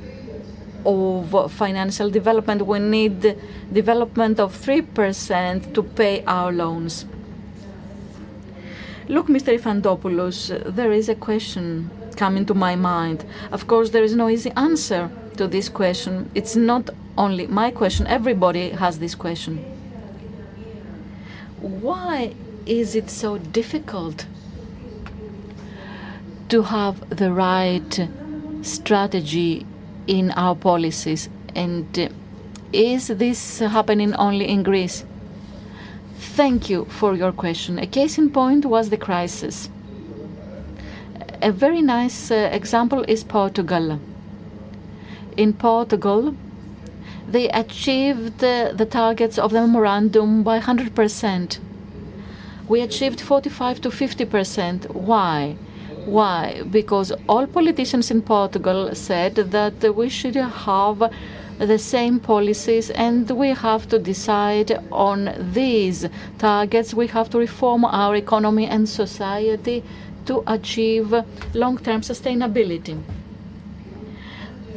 [0.84, 2.66] of financial development.
[2.66, 3.36] We need
[3.72, 7.04] development of 3% to pay our loans.
[9.08, 9.58] Look, Mr.
[9.58, 13.24] Yfantopoulos, there is a question coming to my mind.
[13.50, 15.10] Of course, there is no easy answer
[15.40, 16.30] to this question.
[16.34, 19.56] It's not only my question, everybody has this question.
[21.62, 22.34] Why
[22.66, 24.26] is it so difficult
[26.50, 28.08] to have the right
[28.60, 29.64] strategy
[30.06, 31.30] in our policies?
[31.54, 32.10] And
[32.70, 35.04] is this happening only in Greece?
[36.36, 37.78] Thank you for your question.
[37.78, 39.70] A case in point was the crisis.
[41.40, 43.98] A very nice uh, example is Portugal.
[45.40, 46.34] In Portugal,
[47.26, 51.58] they achieved uh, the targets of the memorandum by 100%.
[52.68, 54.94] We achieved 45 to 50%.
[54.94, 55.56] Why?
[56.04, 56.62] Why?
[56.70, 61.10] Because all politicians in Portugal said that we should have
[61.58, 66.92] the same policies and we have to decide on these targets.
[66.92, 69.82] We have to reform our economy and society
[70.26, 71.14] to achieve
[71.54, 73.02] long-term sustainability.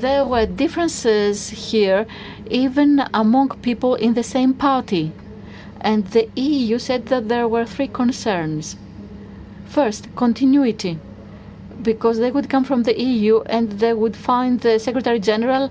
[0.03, 1.37] There were differences
[1.71, 2.05] here
[2.49, 5.11] even among people in the same party.
[5.79, 8.75] And the EU said that there were three concerns.
[9.65, 10.99] First, continuity
[11.81, 15.69] because they would come from the EU and they would find the Secretary General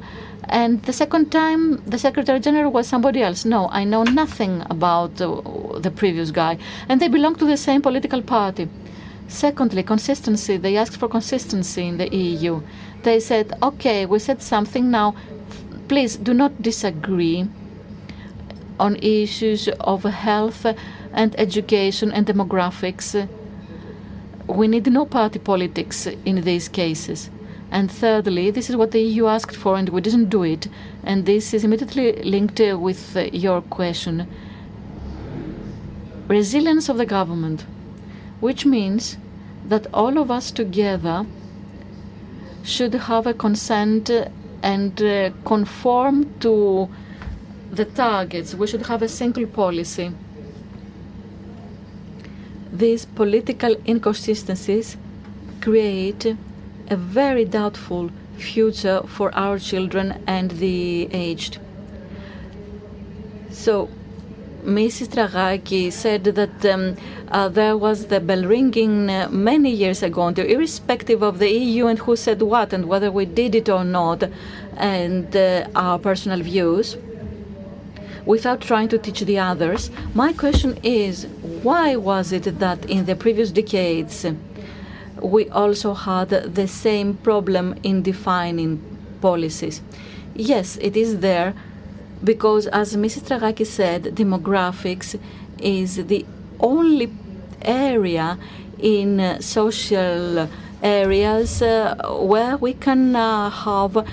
[0.48, 3.44] and the second time, the Secretary General was somebody else.
[3.44, 5.40] No, I know nothing about uh,
[5.78, 6.58] the previous guy.
[6.88, 8.68] And they belong to the same political party.
[9.28, 10.56] Secondly, consistency.
[10.58, 12.60] They asked for consistency in the EU.
[13.02, 15.14] They said, okay, we said something now.
[15.88, 17.48] Please do not disagree
[18.78, 20.64] on issues of health
[21.12, 23.28] and education and demographics.
[24.46, 27.30] We need no party politics in these cases.
[27.70, 30.68] And thirdly, this is what the EU asked for and we didn't do it.
[31.02, 34.28] And this is immediately linked with your question.
[36.28, 37.66] Resilience of the government,
[38.40, 39.16] which means
[39.66, 41.26] that all of us together
[42.62, 44.10] should have a consent
[44.62, 46.88] and uh, conform to
[47.70, 48.54] the targets.
[48.54, 50.12] We should have a single policy.
[52.72, 54.96] These political inconsistencies
[55.60, 56.36] create
[56.88, 61.58] a very doubtful future for our children and the aged.
[63.50, 63.88] So,
[64.64, 65.08] Mrs.
[65.08, 66.96] Tragaki said that um,
[67.32, 71.88] uh, there was the bell ringing uh, many years ago, and irrespective of the EU
[71.88, 74.22] and who said what and whether we did it or not,
[74.76, 76.96] and uh, our personal views,
[78.24, 79.90] without trying to teach the others.
[80.14, 81.26] My question is
[81.62, 84.24] why was it that in the previous decades,
[85.20, 88.80] we also had the same problem in defining
[89.20, 89.82] policies.
[90.36, 91.52] Yes, it is there
[92.24, 93.22] because, as Mrs.
[93.22, 95.18] Tragaki said, demographics
[95.58, 96.24] is the
[96.60, 97.10] only
[97.62, 98.38] area
[98.78, 100.48] in uh, social
[100.82, 104.06] areas uh, where we can uh, have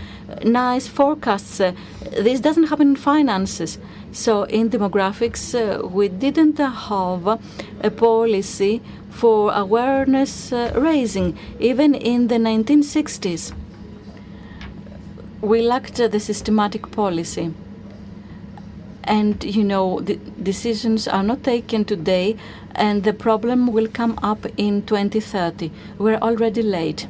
[0.43, 1.60] nice forecasts.
[1.60, 1.72] Uh,
[2.20, 3.78] this doesn't happen in finances.
[4.12, 7.39] So, in demographics, uh, we didn't have
[7.84, 13.53] a policy for awareness raising, even in the 1960s.
[15.41, 17.53] We lacked the systematic policy
[19.10, 22.38] and you know the decisions are not taken today
[22.76, 27.07] and the problem will come up in 2030 we're already late.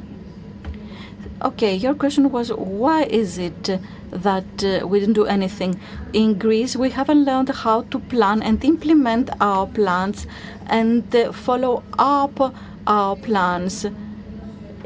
[1.42, 3.78] Okay your question was why is it
[4.10, 5.78] that uh, we didn't do anything?
[6.14, 10.26] In greece we haven't learned how to plan and implement our plans
[10.66, 12.54] and uh, follow up
[12.86, 13.86] our plans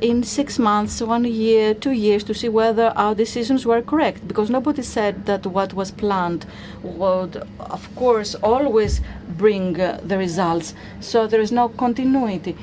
[0.04, 4.50] in six months, one year, two years to see whether our decisions were correct because
[4.50, 6.44] nobody said that what was planned
[6.82, 9.00] would, of course, always
[9.38, 10.74] bring uh, the results.
[11.00, 12.54] So there is no continuity.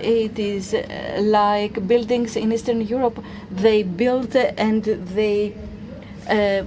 [0.00, 3.18] It is uh, like buildings in Eastern Europe,
[3.50, 5.54] they build and they
[6.28, 6.64] uh,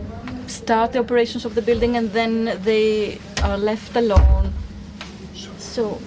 [0.47, 4.51] start the operations of the building and then they are left alone.
[5.59, 5.99] So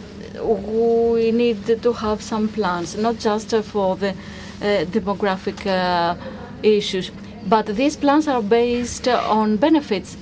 [0.42, 6.16] we need to have some plans, not just for the uh, demographic uh,
[6.62, 7.10] issues,
[7.46, 10.16] but these plans are based on benefits.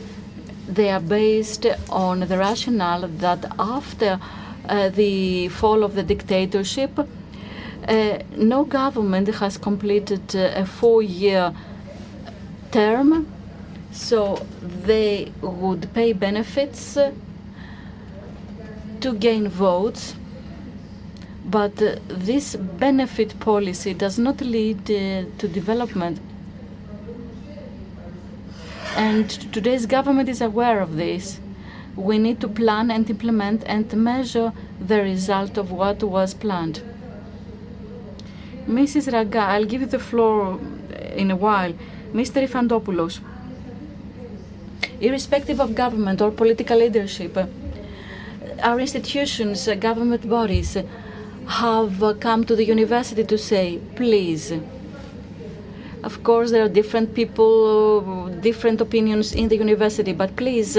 [0.68, 4.20] They are based on the rationale that after
[4.68, 11.54] uh, the fall of the dictatorship, uh, no government has completed uh, a four year
[12.72, 13.26] term,
[13.92, 16.98] so they would pay benefits
[19.06, 20.16] to gain votes,
[21.44, 26.18] but uh, this benefit policy does not lead uh, to development.
[28.96, 31.38] And today's government is aware of this.
[31.94, 36.82] We need to plan and implement and measure the result of what was planned.
[38.66, 39.12] Mrs.
[39.12, 40.58] Ranga, I'll give you the floor
[41.14, 41.74] in a while.
[42.12, 42.42] Mr.
[42.48, 43.20] Yfantopoulos,
[45.00, 47.38] irrespective of government or political leadership,
[48.62, 50.76] our institutions, uh, government bodies,
[51.46, 54.52] have uh, come to the university to say, please.
[56.02, 60.78] Of course, there are different people, different opinions in the university, but please,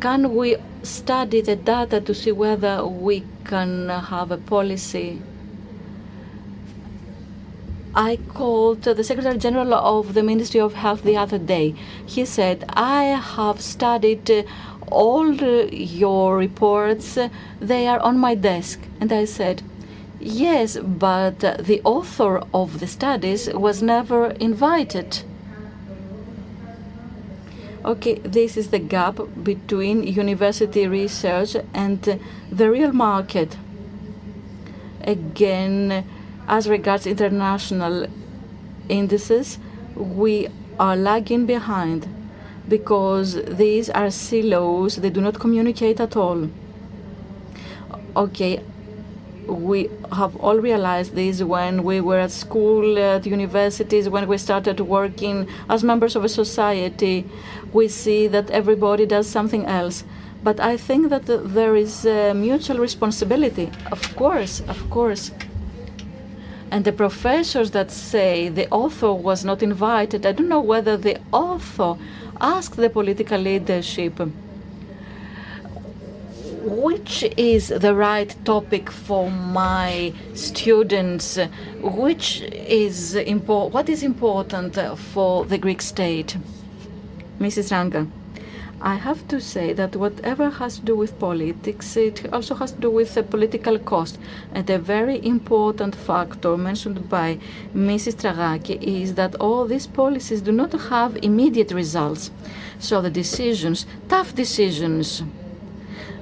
[0.00, 5.20] can we study the data to see whether we can have a policy?
[7.94, 11.74] I called the Secretary General of the Ministry of Health the other day.
[12.04, 14.46] He said, I have studied
[14.88, 17.18] all your reports,
[17.60, 18.80] they are on my desk.
[19.00, 19.62] And I said,
[20.20, 25.22] yes, but the author of the studies was never invited.
[27.84, 32.20] Okay, this is the gap between university research and
[32.50, 33.56] the real market.
[35.02, 36.04] Again,
[36.48, 38.08] as regards international
[38.88, 39.58] indices,
[39.94, 40.48] we
[40.80, 42.08] are lagging behind
[42.68, 46.48] because these are silos, they do not communicate at all.
[48.16, 48.62] Okay,
[49.46, 54.80] we have all realized this when we were at school, at universities, when we started
[54.80, 57.24] working as members of a society.
[57.72, 60.04] We see that everybody does something else.
[60.42, 63.70] But I think that there is a mutual responsibility.
[63.90, 65.30] Of course, of course.
[66.70, 71.18] And the professors that say the author was not invited, I don't know whether the
[71.32, 71.96] author
[72.40, 74.20] ask the political leadership
[76.66, 81.38] which is the right topic for my students?
[81.80, 86.36] Which is important what is important for the greek state?
[87.38, 88.06] Mrs ranga
[88.86, 92.80] I have to say that whatever has to do with politics, it also has to
[92.80, 94.16] do with the political cost.
[94.52, 97.40] And a very important factor mentioned by
[97.74, 98.14] Mrs.
[98.14, 102.30] Tragaki is that all these policies do not have immediate results.
[102.78, 105.24] So the decisions, tough decisions,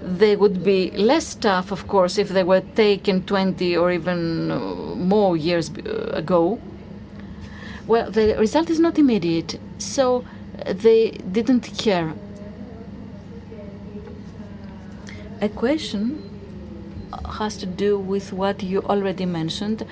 [0.03, 4.59] they would be less tough, of course, if they were taken 20 or even uh,
[4.97, 6.59] more years uh, ago.
[7.87, 10.25] Well, the result is not immediate, so
[10.65, 12.15] uh, they didn't care
[15.45, 16.03] a question
[17.39, 19.85] has to do with what you already mentioned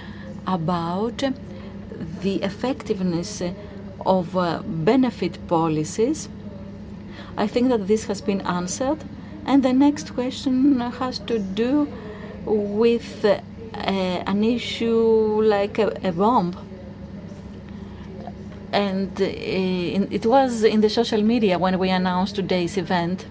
[0.47, 1.23] about
[2.23, 3.43] the effectiveness
[4.07, 6.29] of uh, benefit policies.
[7.37, 8.99] I think that this has been answered.
[9.45, 11.89] And the next question has to do
[12.45, 13.41] with uh,
[13.75, 16.51] an issue like a, a bomb.
[18.73, 19.25] and uh,
[20.19, 23.27] it was in the social media when we announced today's event.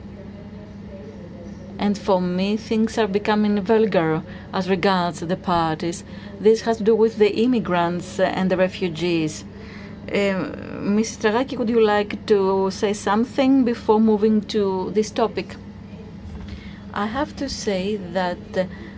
[1.82, 4.22] And for me, things are becoming vulgar
[4.54, 6.04] as regards the parties.
[6.40, 9.44] This has to do with the immigrants and the refugees.
[10.08, 10.54] Uh,
[10.98, 11.18] Mrs.
[11.22, 15.56] Tragaki, would you like to say something before moving to this topic?
[16.94, 18.38] I have to say that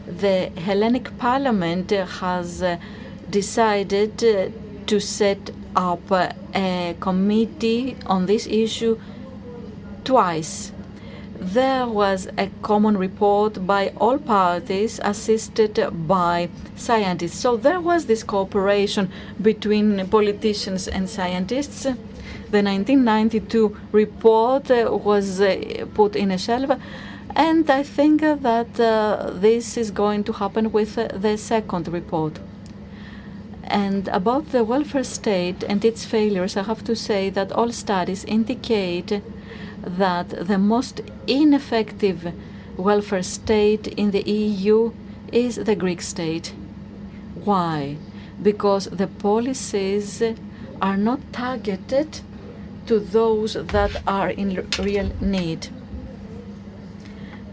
[0.06, 2.64] the Hellenic Parliament has
[3.30, 4.18] decided
[4.88, 9.00] to set up a committee on this issue
[10.04, 10.74] twice.
[11.44, 15.78] There was a common report by all parties assisted
[16.08, 17.38] by scientists.
[17.38, 21.84] So there was this cooperation between politicians and scientists.
[21.84, 25.42] The 1992 report was
[25.94, 26.80] put in a shelf.
[27.36, 32.40] And I think that uh, this is going to happen with uh, the second report.
[33.64, 38.24] And about the welfare state and its failures, I have to say that all studies
[38.24, 39.22] indicate
[39.86, 42.34] that the most ineffective
[42.78, 44.92] welfare state in the EU
[45.32, 46.54] is the Greek state.
[47.44, 47.98] Why?
[48.42, 50.22] Because the policies
[50.82, 52.22] are not targeted
[52.88, 55.68] to those that are in real need.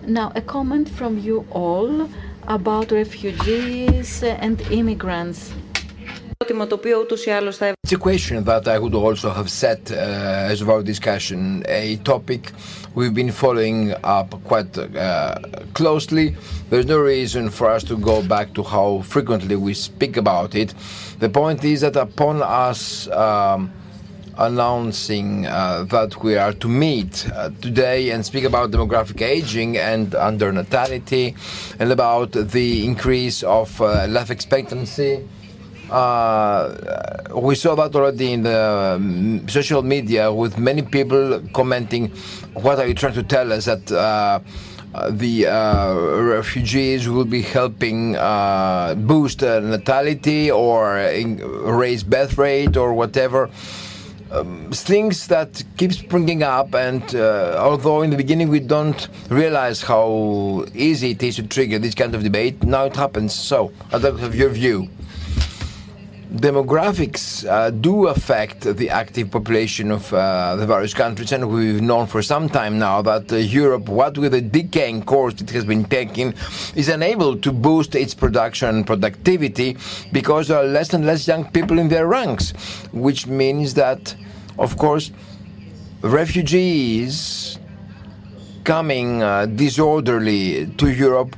[0.07, 2.09] Now, a comment from you all
[2.47, 5.53] about refugees and immigrants.
[7.83, 12.53] It's a question that I would also have set uh, as our discussion, a topic
[12.95, 15.39] we've been following up quite uh,
[15.75, 16.37] closely.
[16.71, 20.75] There's no reason for us to go back to how frequently we speak about it.
[21.19, 23.73] The point is that upon us um,
[24.39, 30.15] announcing uh, that we are to meet uh, today and speak about demographic aging and
[30.15, 31.35] under natality
[31.79, 35.29] and about the increase of uh, life expectancy.
[35.91, 36.77] Uh,
[37.35, 42.09] we saw that already in the um, social media with many people commenting,
[42.55, 43.65] What are you trying to tell us?
[43.65, 44.41] That uh,
[45.11, 48.13] the uh, refugees will be helping
[49.07, 50.95] boost natality or
[51.65, 53.51] raise birth rate or whatever
[54.31, 59.83] um, things that keep springing up and uh, although in the beginning we don't realize
[59.83, 64.03] how easy it is to trigger this kind of debate now it happens so i'd
[64.03, 64.89] like to have your view
[66.31, 72.07] demographics uh, do affect the active population of uh, the various countries, and we've known
[72.07, 75.85] for some time now that uh, Europe, what with the decaying course it has been
[75.85, 76.33] taking,
[76.77, 79.77] is unable to boost its production and productivity
[80.13, 82.53] because there are less and less young people in their ranks,
[82.93, 84.15] which means that,
[84.59, 85.11] of course,
[86.03, 87.59] refugees
[88.63, 91.35] coming uh, disorderly to Europe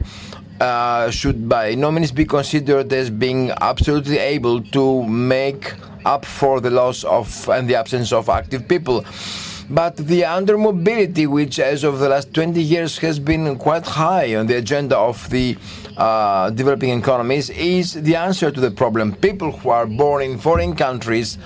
[0.63, 6.61] uh, should by no means be considered as being absolutely able to make up for
[6.61, 9.05] the loss of and the absence of active people.
[9.71, 14.47] But the undermobility, which as of the last 20 years has been quite high on
[14.47, 15.57] the agenda of the
[15.97, 19.15] uh, developing economies, is the answer to the problem.
[19.15, 21.39] People who are born in foreign countries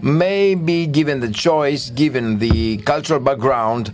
[0.00, 3.92] may be given the choice, given the cultural background,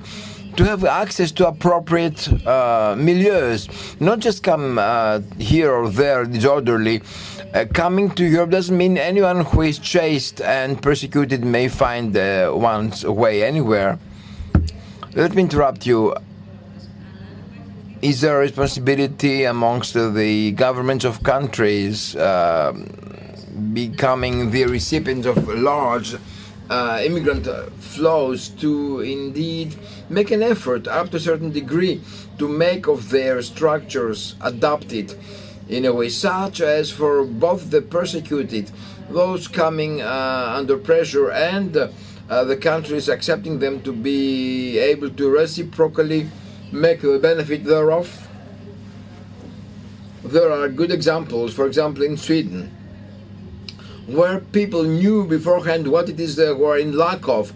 [0.59, 3.69] to have access to appropriate uh, milieus,
[4.01, 7.01] not just come uh, here or there disorderly.
[7.55, 12.51] Uh, coming to Europe doesn't mean anyone who is chased and persecuted may find uh,
[12.53, 14.01] one's way anywhere.
[15.15, 16.17] Let me interrupt you.
[18.03, 22.73] Is there a responsibility amongst the governments of countries uh,
[23.73, 26.17] becoming the recipients of large
[26.69, 27.47] uh, immigrant
[27.79, 29.77] flows to indeed
[30.09, 32.01] make an effort up to a certain degree
[32.39, 35.15] to make of their structures adapted
[35.69, 38.71] in a way such as for both the persecuted,
[39.11, 45.29] those coming uh, under pressure, and uh, the countries accepting them to be able to
[45.29, 46.29] reciprocally
[46.73, 48.29] make the benefit thereof.
[50.25, 52.75] There are good examples, for example, in Sweden
[54.09, 57.53] where people knew beforehand what it is they were in lack of.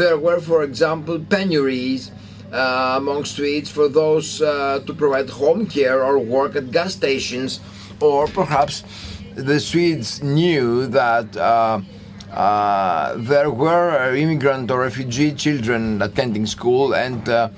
[0.00, 2.10] There were, for example, penuries
[2.50, 7.60] uh, among Swedes for those uh, to provide home care or work at gas stations,
[8.00, 8.82] or perhaps
[9.34, 11.36] the Swedes knew that.
[11.36, 11.82] Uh,
[12.30, 17.50] uh there were immigrant or refugee children attending school, and uh,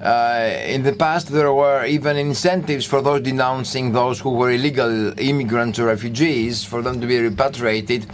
[0.00, 5.12] uh, in the past, there were even incentives for those denouncing those who were illegal
[5.18, 8.06] immigrants or refugees for them to be repatriated.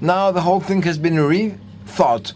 [0.00, 2.32] Now the whole thing has been rethought,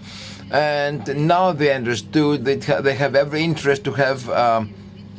[0.55, 4.73] and now they understood that they have every interest to have um,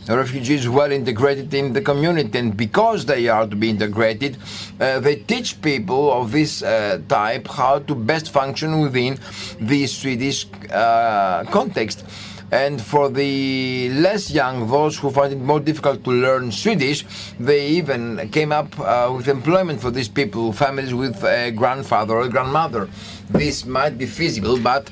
[0.07, 4.37] refugees well integrated in the community, and because they are to be integrated,
[4.79, 9.19] uh, they teach people of this uh, type how to best function within
[9.59, 12.05] the Swedish uh, context.
[12.51, 17.03] And for the less young, those who find it more difficult to learn Swedish,
[17.39, 22.21] they even came up uh, with employment for these people, families with a grandfather or
[22.21, 22.87] a grandmother.
[23.31, 24.89] This might be feasible, but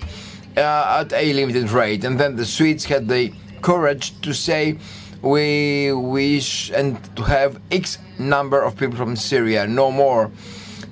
[0.57, 2.03] uh, at a limited rate.
[2.03, 4.77] And then the Swedes had the courage to say,
[5.21, 10.31] we wish and to have X number of people from Syria, no more.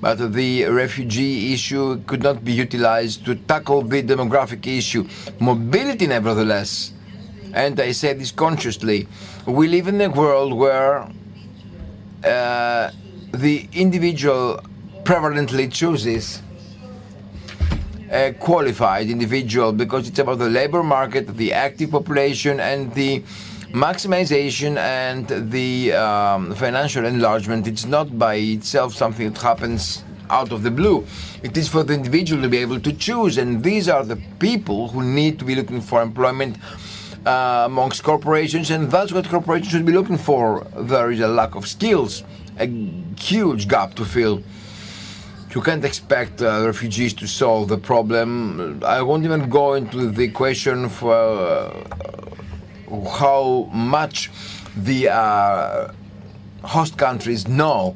[0.00, 5.06] But the refugee issue could not be utilized to tackle the demographic issue.
[5.38, 6.92] Mobility, nevertheless,
[7.52, 9.06] and I say this consciously,
[9.46, 11.08] we live in a world where
[12.24, 12.90] uh,
[13.32, 14.60] the individual
[15.04, 16.42] prevalently chooses
[18.12, 23.20] a qualified individual because it's about the labor market, the active population, and the
[23.72, 27.66] maximization and the um, financial enlargement.
[27.66, 31.06] It's not by itself something that happens out of the blue.
[31.42, 34.88] It is for the individual to be able to choose, and these are the people
[34.88, 36.58] who need to be looking for employment.
[37.24, 40.66] Uh, amongst corporations, and that's what corporations should be looking for.
[40.76, 42.24] There is a lack of skills,
[42.58, 42.66] a
[43.16, 44.42] huge gap to fill.
[45.54, 48.82] You can't expect uh, refugees to solve the problem.
[48.82, 51.84] I won't even go into the question for uh,
[53.10, 54.30] how much
[54.74, 55.92] the uh,
[56.62, 57.94] host countries know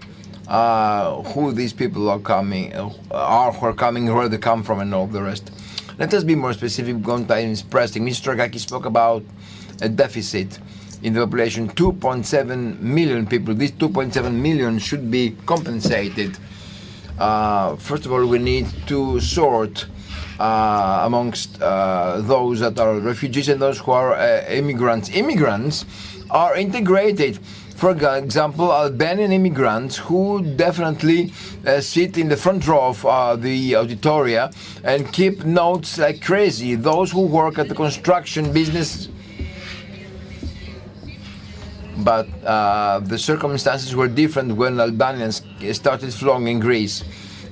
[0.48, 4.80] uh, who these people are coming, uh, are who are coming, where they come from,
[4.80, 5.50] and all the rest.
[5.98, 7.00] Let us be more specific.
[7.00, 8.04] Going time is pressing.
[8.04, 8.36] Mr.
[8.36, 9.24] Draghi spoke about
[9.80, 10.58] a deficit
[11.02, 13.54] in the population, 2.7 million people.
[13.54, 16.36] These 2.7 million should be compensated.
[17.18, 19.86] Uh, first of all, we need to sort
[20.38, 25.08] uh, amongst uh, those that are refugees and those who are uh, immigrants.
[25.10, 25.86] Immigrants
[26.30, 27.38] are integrated.
[27.76, 31.32] For example, Albanian immigrants who definitely
[31.66, 34.50] uh, sit in the front row of the auditoria
[34.84, 36.74] and keep notes like crazy.
[36.74, 39.08] Those who work at the construction business
[41.98, 45.42] but uh, the circumstances were different when Albanians
[45.72, 47.04] started flowing in Greece.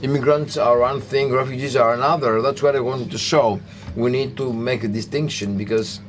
[0.03, 2.43] Immigrants are one thing, refugees are another.
[2.43, 3.61] That's what I wanted to show.
[3.97, 6.01] We need to make a distinction because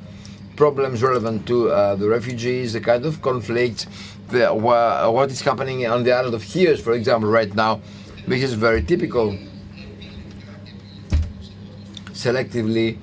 [0.55, 3.87] problems relevant to uh, the refugees, the kind of conflict,
[4.29, 7.81] the, what is happening on the island of Chios, for example, right now,
[8.25, 9.37] which is very typical.
[12.11, 12.97] Selectively,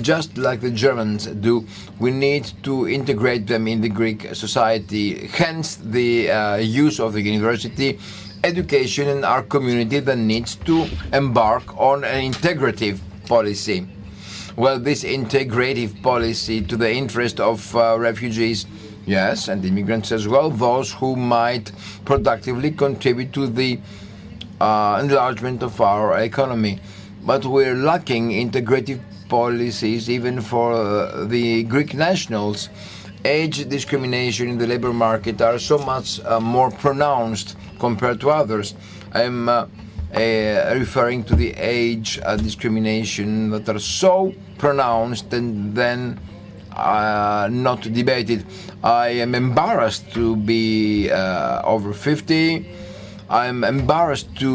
[0.00, 1.66] just like the Germans do,
[1.98, 5.26] we need to integrate them in the Greek society.
[5.28, 7.98] Hence, the uh, use of the university,
[8.42, 13.86] education in our community that needs to embark on an integrative policy.
[14.56, 18.66] Well, this integrative policy to the interest of uh, refugees,
[19.06, 21.72] yes, and immigrants as well, those who might
[22.04, 23.80] productively contribute to the
[24.60, 26.80] uh, enlargement of our economy.
[27.22, 29.00] But we're lacking integrative
[29.34, 32.68] policies even for uh, the Greek nationals.
[33.24, 37.48] Age discrimination in the labor market are so much uh, more pronounced
[37.86, 38.68] compared to others.
[39.20, 44.14] I'm uh, uh referring to the age uh, discrimination that are so
[44.64, 45.48] pronounced and
[45.80, 46.00] then
[46.70, 48.40] uh, not debated.
[49.06, 51.10] I am embarrassed to be
[51.74, 52.66] over 50.
[53.40, 54.50] I'm embarrassed to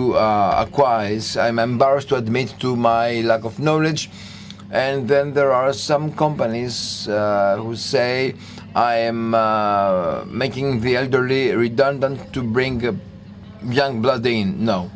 [0.64, 1.20] acquire.
[1.46, 4.04] I'm embarrassed to admit to my lack of knowledge
[4.72, 8.36] and then there are some companies uh, who say,
[8.76, 13.02] I am uh, making the elderly redundant to bring
[13.68, 14.64] young blood in.
[14.64, 14.92] No.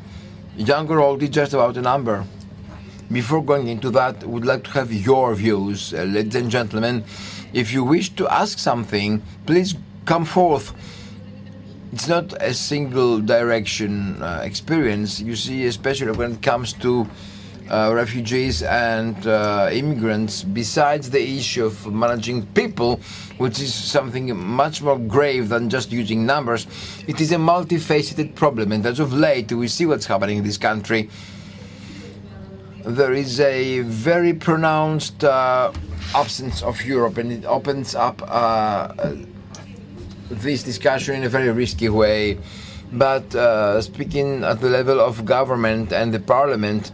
[0.55, 2.23] Young or old is just about a number.
[3.11, 7.03] Before going into that, would like to have your views, uh, ladies and gentlemen.
[7.51, 10.73] If you wish to ask something, please come forth.
[11.91, 15.19] It's not a single direction uh, experience.
[15.19, 17.07] You see, especially when it comes to
[17.69, 22.99] uh, refugees and uh, immigrants, besides the issue of managing people,
[23.37, 26.67] which is something much more grave than just using numbers,
[27.07, 28.71] it is a multifaceted problem.
[28.71, 31.09] And as of late, we see what's happening in this country.
[32.85, 35.71] There is a very pronounced uh,
[36.13, 39.13] absence of Europe, and it opens up uh,
[40.29, 42.37] this discussion in a very risky way.
[42.91, 46.91] But uh, speaking at the level of government and the parliament,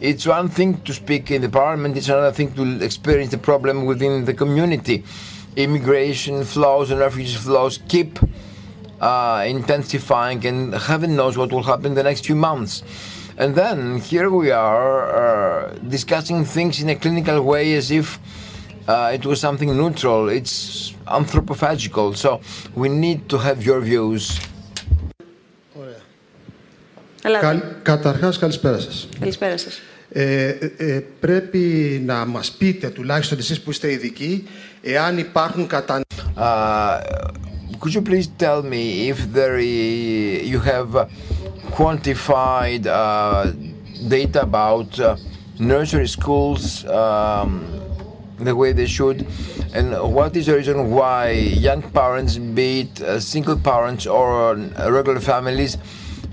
[0.00, 3.84] it's one thing to speak in the parliament, it's another thing to experience the problem
[3.84, 5.04] within the community.
[5.56, 8.18] Immigration flows and refugee flows keep
[9.00, 12.82] uh, intensifying, and heaven knows what will happen in the next few months.
[13.36, 18.18] And then here we are uh, discussing things in a clinical way as if
[18.86, 20.28] uh, it was something neutral.
[20.28, 22.16] It's anthropophagical.
[22.16, 22.40] So
[22.74, 24.40] we need to have your views.
[27.22, 27.46] Ελάτε.
[27.46, 29.08] Καλ, καταρχάς, καλησπέρα σας.
[29.20, 29.80] Καλησπέρα σας.
[30.12, 31.58] Ε, ε, πρέπει
[32.06, 34.48] να μας πείτε, τουλάχιστον εσείς που είστε ειδικοί,
[34.82, 36.00] εάν υπάρχουν κατά...
[36.36, 37.00] Uh,
[37.80, 41.04] could you please tell me if there i- you have uh,
[41.78, 43.44] quantified uh,
[44.16, 45.16] data about uh,
[45.72, 46.62] nursery schools
[47.00, 47.48] um,
[48.48, 49.18] the way they should,
[49.76, 51.22] and what is the reason why
[51.68, 55.72] young parents, be it uh, single parents or uh, regular families,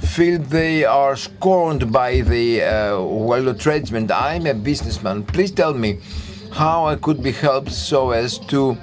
[0.07, 4.11] feel they are scorned by the uh, well tradesmen?
[4.11, 5.23] I'm a businessman.
[5.23, 5.99] Please tell me
[6.51, 8.77] how I could be helped so as to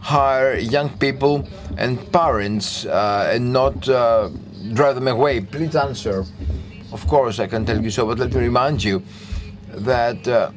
[0.00, 1.48] hire young people
[1.78, 4.28] and parents uh, and not uh,
[4.72, 5.40] drive them away?
[5.40, 6.24] Please answer.
[6.92, 9.02] Of course, I can tell you so, but let me remind you
[9.68, 10.50] that uh,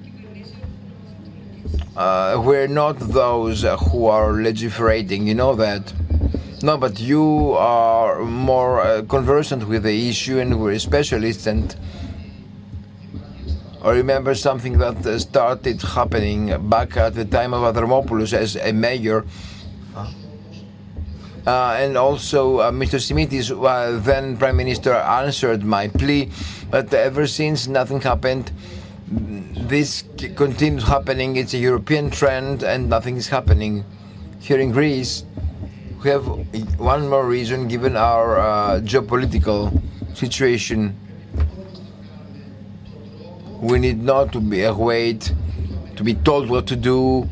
[1.96, 5.28] uh, we're not those who are legislating.
[5.28, 5.94] You know that.
[6.64, 11.46] No, but you are more uh, conversant with the issue, and we're specialists.
[11.46, 11.76] And
[13.84, 18.72] I remember something that uh, started happening back at the time of Avramopoulos as a
[18.74, 19.24] mayor.
[21.46, 22.98] Uh, and also, uh, Mr.
[23.00, 26.32] Simitis, uh, then Prime Minister, answered my plea,
[26.72, 28.52] but ever since nothing happened.
[29.10, 31.36] This c- continues happening.
[31.36, 33.86] It's a European trend, and nothing is happening
[34.40, 35.24] here in Greece.
[36.04, 36.28] We have
[36.80, 39.82] one more reason, given our uh, geopolitical
[40.16, 40.96] situation.
[43.60, 45.34] We need not to be wait
[45.96, 47.28] to be told what to do.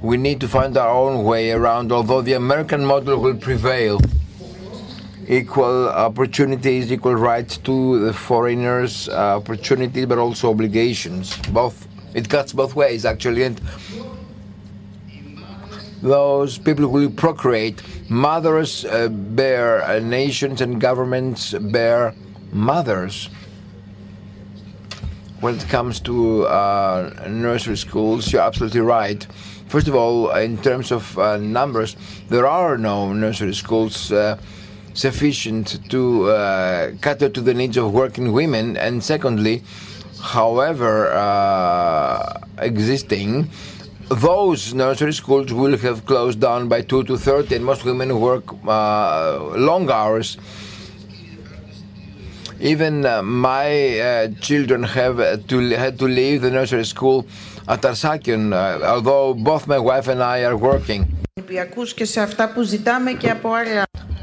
[0.00, 4.00] We need to find our own way around, although the American model will prevail.
[5.28, 11.36] Equal opportunities, equal rights to the foreigners, uh, opportunities, but also obligations.
[11.48, 11.86] Both.
[12.14, 13.42] It cuts both ways, actually.
[13.42, 13.60] And
[16.00, 22.14] those people who procreate, mothers uh, bear uh, nations and governments bear
[22.52, 23.28] mothers
[25.40, 29.26] when it comes to uh, nursery schools, you're absolutely right.
[29.68, 31.96] First of all, in terms of uh, numbers,
[32.28, 34.38] there are no nursery schools uh,
[34.94, 38.76] sufficient to uh, cater to the needs of working women.
[38.76, 39.62] And secondly,
[40.22, 41.12] however
[42.58, 43.50] existing,
[44.08, 48.44] those nursery schools will have closed down by 2 to 30 and most women work
[48.66, 50.36] uh, long hours
[52.60, 57.26] even uh, my uh, children have uh, to had to leave the nursery school
[57.68, 61.06] at Arsakion, uh, although both my wife and I are working.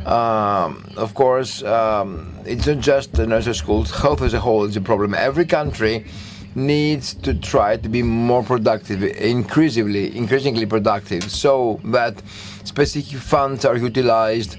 [0.05, 3.91] Um, of course, um, it's not just the nursery schools.
[4.01, 5.13] Health as a whole is a problem.
[5.13, 6.05] Every country
[6.55, 12.21] needs to try to be more productive, increasingly, increasingly productive, so that
[12.63, 14.57] specific funds are utilized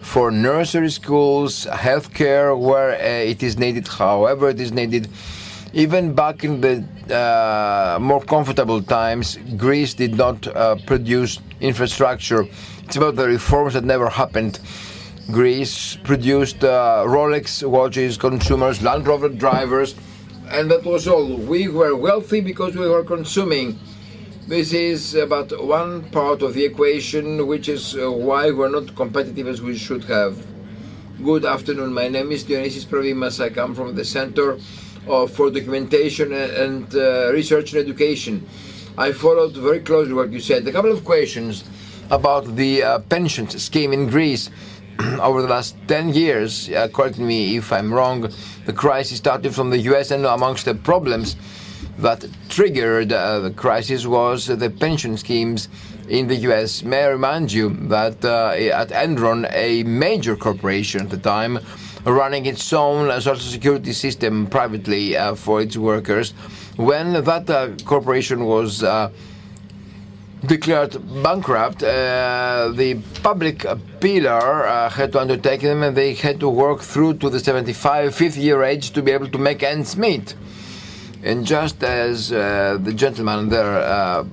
[0.00, 5.08] for nursery schools, healthcare where uh, it is needed, however it is needed.
[5.72, 12.46] Even back in the uh, more comfortable times, Greece did not uh, produce infrastructure.
[12.84, 14.60] It's about the reforms that never happened.
[15.30, 19.94] Greece produced Rolex watches, consumers, Land Rover drivers,
[20.52, 21.26] and that was all.
[21.36, 23.78] We were wealthy because we were consuming.
[24.46, 29.48] This is about one part of the equation, which is uh, why we're not competitive
[29.48, 30.46] as we should have.
[31.24, 31.94] Good afternoon.
[31.94, 33.42] My name is Dionysis Provimas.
[33.42, 34.58] I come from the Center
[35.06, 38.46] for Documentation and uh, Research and Education.
[38.98, 40.68] I followed very closely what you said.
[40.68, 41.64] A couple of questions
[42.10, 44.50] about the uh, pensions scheme in Greece.
[45.20, 48.28] Over the last 10 years, uh, correct me if I'm wrong,
[48.66, 51.36] the crisis started from the US, and amongst the problems
[51.98, 55.68] that triggered uh, the crisis was the pension schemes
[56.08, 56.82] in the US.
[56.82, 61.58] May I remind you that uh, at Enron, a major corporation at the time,
[62.04, 66.32] running its own social security system privately for its workers,
[66.76, 68.82] when that corporation was
[70.46, 73.64] declared bankrupt, uh, the public
[74.00, 78.14] pillar uh, had to undertake them and they had to work through to the 75,
[78.14, 80.34] 50 year age to be able to make ends meet.
[81.24, 84.24] And just as uh, the gentleman there uh,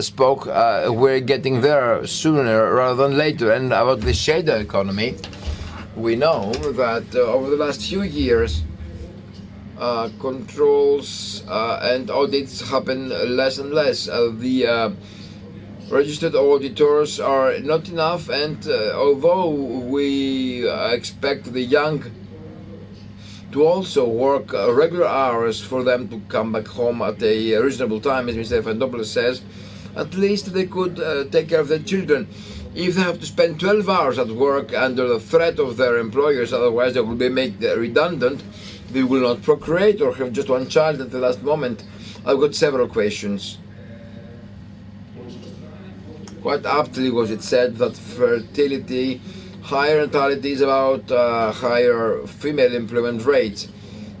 [0.00, 3.50] spoke, uh, we're getting there sooner rather than later.
[3.50, 5.16] And about the shadow economy,
[5.96, 8.62] we know that uh, over the last few years,
[10.20, 14.04] controls and audits happen less and less.
[14.04, 14.94] The
[15.90, 22.04] registered auditors are not enough, and uh, although we expect the young
[23.52, 28.00] to also work uh, regular hours for them to come back home at a reasonable
[28.00, 28.62] time, as Mr.
[28.62, 29.42] Yfantopoulos says,
[29.96, 32.28] at least they could uh, take care of their children.
[32.74, 36.52] If they have to spend 12 hours at work under the threat of their employers,
[36.52, 38.42] otherwise they will be made redundant,
[38.90, 41.84] they will not procreate or have just one child at the last moment.
[42.26, 43.58] I've got several questions.
[46.46, 49.20] Quite aptly was it said that fertility,
[49.62, 53.66] higher natality is about uh, higher female employment rates.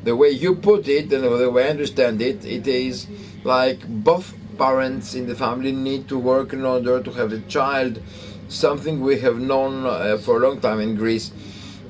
[0.02, 3.06] The way you put it and the way I understand it, it is
[3.44, 8.02] like both parents in the family need to work in order to have a child,
[8.48, 11.30] something we have known uh, for a long time in Greece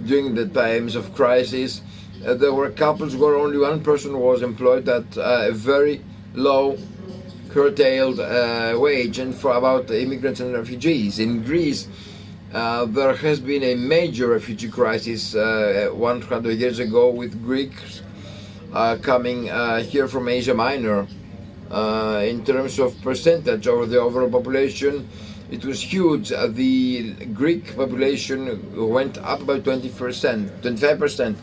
[0.04, 1.80] during the times of crisis.
[2.26, 6.76] Uh, there were couples where only one person was employed at uh, a very low
[7.56, 11.18] curtailed uh, wage and for about immigrants and refugees.
[11.18, 11.88] In Greece,
[12.52, 18.02] uh, there has been a major refugee crisis uh, 100 years ago with Greeks
[18.74, 19.44] uh, coming
[19.84, 21.06] here from Asia Minor.
[22.30, 25.08] in terms of percentage of the overall population,
[25.50, 26.28] it was huge.
[26.28, 28.40] the Greek population
[28.76, 31.36] went up by 20%, 25%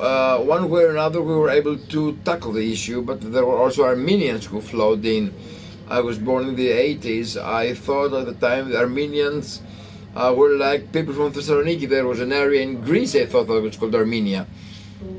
[0.00, 3.58] uh, one way or another we were able to tackle the issue, but there were
[3.58, 5.32] also Armenians who flowed in.
[5.88, 7.36] I was born in the 80s.
[7.36, 9.62] I thought at the time the Armenians
[10.14, 11.88] uh, were like people from Thessaloniki.
[11.88, 14.46] There was an area in Greece I thought that was called Armenia.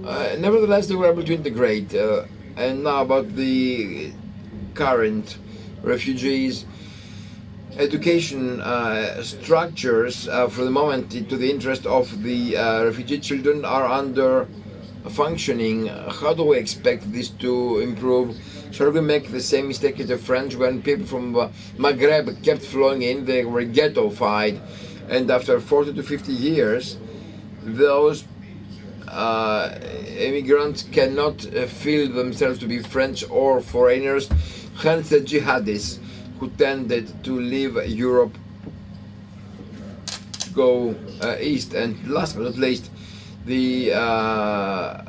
[0.06, 1.94] Uh, nevertheless, they were able to integrate.
[1.96, 2.24] Uh,
[2.56, 4.12] and now about the
[4.74, 5.38] current
[5.84, 6.66] refugees
[7.78, 13.64] education uh, structures uh, for the moment to the interest of the uh, refugee children
[13.64, 14.48] are under
[15.10, 18.38] functioning, how do we expect this to improve?
[18.72, 22.62] Shall we make the same mistake as the French when people from uh, Maghreb kept
[22.62, 24.60] flowing in, they were ghettoified,
[25.10, 26.98] and after 40 to 50 years,
[27.64, 28.26] those
[29.08, 29.78] uh,
[30.18, 34.30] immigrants cannot uh, feel themselves to be French or foreigners,
[34.82, 36.00] hence the jihadists
[36.40, 38.38] who tended to leave Europe
[40.54, 41.74] go uh, east.
[41.74, 42.92] And last but not least,
[43.48, 45.02] the uh,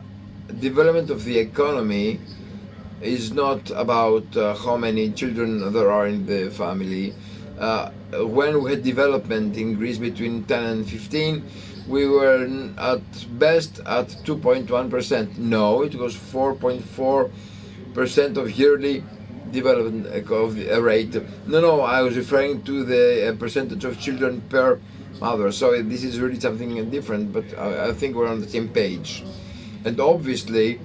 [0.61, 2.21] development of the economy
[3.03, 7.15] is not about uh, how many children there are in the family.
[7.59, 7.91] Uh,
[8.23, 11.45] when we had development in Greece between 10 and 15,
[11.89, 12.45] we were
[12.79, 13.03] at
[13.39, 15.39] best at 2.1%.
[15.39, 19.03] No, it was 4.4% of yearly
[19.51, 21.17] development of the rate.
[21.47, 24.79] No, no, I was referring to the uh, percentage of children per
[25.21, 25.53] mother.
[25.53, 29.25] So this is really something different, but I, I think we're on the same page.
[29.85, 30.81] And obviously,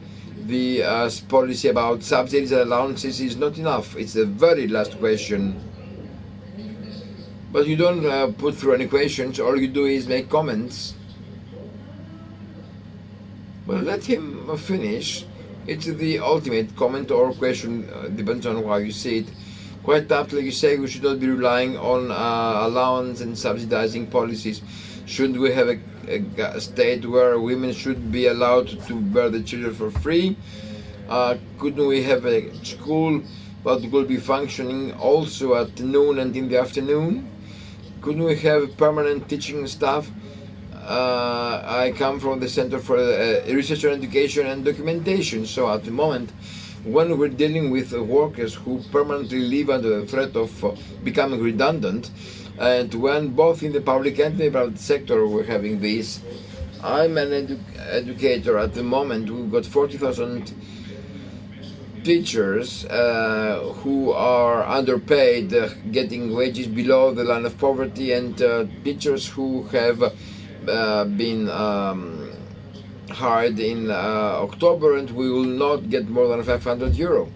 [0.46, 3.96] the uh, policy about subsidies and allowances is not enough.
[3.96, 5.60] It's the very last question.
[7.52, 10.96] But you don't uh, put through any questions, all you do is make comments.
[13.68, 15.26] Well, let him finish.
[15.68, 19.28] It's the ultimate comment or question, uh, depends on how you see it.
[19.84, 22.16] Quite aptly, you say we should not be relying on uh,
[22.68, 24.62] allowance and subsidizing policies.
[25.06, 25.78] Shouldn't we have a,
[26.38, 30.38] a, state where women should be allowed to bear the children for free?
[31.10, 33.22] Uh, couldn't we have a school
[33.66, 37.30] that will be functioning also at noon and in the afternoon?
[38.02, 40.10] Couldn't we have permanent teaching staff?
[40.74, 45.84] Uh, I come from the Center for uh, Research on Education and Documentation, so at
[45.84, 46.32] the moment
[46.84, 50.72] when we're dealing with workers who permanently live under the threat of uh,
[51.04, 52.12] becoming redundant,
[52.60, 56.20] and when both in the public and the private sector we're having this,
[56.84, 57.60] I'm an edu
[57.90, 59.30] educator at the moment.
[59.30, 60.54] We've got 40,000
[62.04, 68.66] teachers uh, who are underpaid, uh, getting wages below the line of poverty, and uh,
[68.84, 70.04] teachers who have
[70.68, 72.23] uh, been um,
[73.14, 73.94] hard in uh,
[74.48, 77.32] October and we will not get more than 500 euro.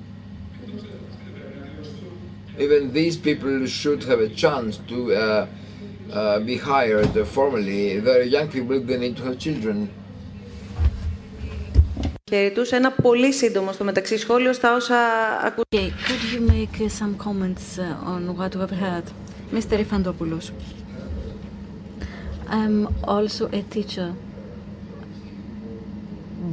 [2.59, 5.47] Even these people should have a chance to uh,
[6.11, 7.99] uh, be hired formally.
[7.99, 9.89] Very young people they need to have children.
[12.29, 12.49] Okay,
[16.05, 19.05] could you make uh, some comments uh, on what we've heard?
[19.51, 19.77] Mr.
[19.83, 20.51] Yfantopoulos.
[22.49, 24.13] I'm also a teacher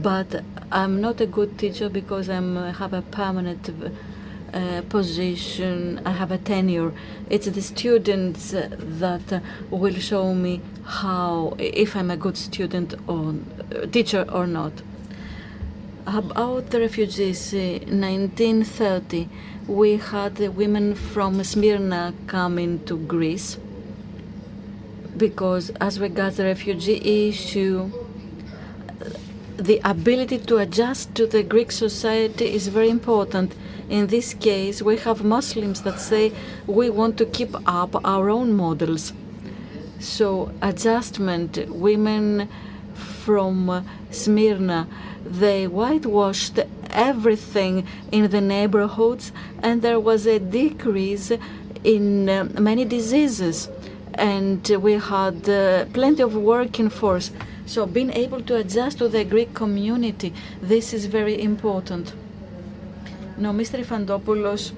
[0.02, 0.42] but
[0.72, 2.40] I'm not a good teacher because I
[2.72, 3.70] have a permanent
[4.52, 6.92] uh, position, I have a tenure.
[7.30, 13.34] It's the students that will show me how, if I'm a good student or
[13.92, 14.72] teacher or not.
[16.06, 19.28] About the refugees, in 1930,
[19.66, 23.56] we had women from Smyrna coming to Greece
[25.16, 27.90] because as regards the refugee issue,
[29.56, 33.54] the ability to adjust to the Greek society is very important.
[33.88, 36.32] In this case, we have Muslims that say
[36.66, 39.12] we want to keep up our own models.
[40.00, 42.48] So, adjustment, women
[42.94, 44.88] from Smyrna,
[45.24, 46.58] they whitewashed
[46.90, 49.32] everything in the neighborhoods,
[49.62, 51.32] and there was a decrease
[51.82, 53.68] in uh, many diseases.
[54.14, 57.30] And we had uh, plenty of working force.
[57.66, 62.12] So, being able to adjust to the Greek community, this is very important.
[63.38, 63.82] Now, Mr.
[63.82, 64.72] Yfantopoulos,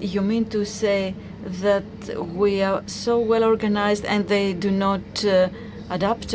[0.00, 1.14] you mean to say
[1.44, 1.84] that
[2.18, 5.48] we are so well organized and they do not uh,
[5.88, 6.34] adapt?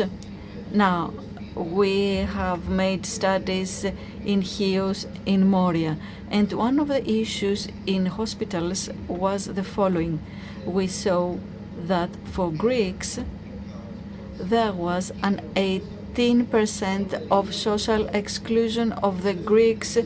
[0.72, 1.12] Now,
[1.54, 3.84] we have made studies
[4.24, 5.98] in Chios, in Moria,
[6.30, 10.20] and one of the issues in hospitals was the following.
[10.64, 11.36] We saw
[11.86, 13.20] that for Greeks,
[14.42, 19.98] there was an 18% of social exclusion of the Greeks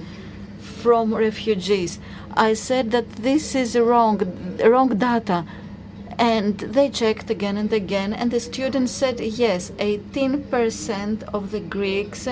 [0.58, 1.98] from refugees.
[2.34, 4.20] I said that this is wrong,
[4.64, 5.44] wrong data.
[6.18, 12.26] And they checked again and again, and the students said yes, 18% of the Greeks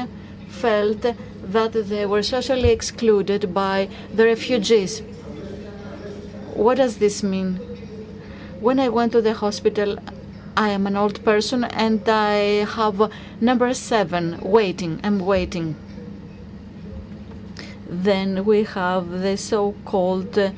[0.48, 5.02] felt that they were socially excluded by the refugees.
[6.54, 7.56] What does this mean?
[8.60, 9.98] When I went to the hospital,
[10.56, 15.00] I am an old person and I have number seven waiting.
[15.02, 15.74] I'm waiting.
[17.88, 20.50] Then we have the so called uh,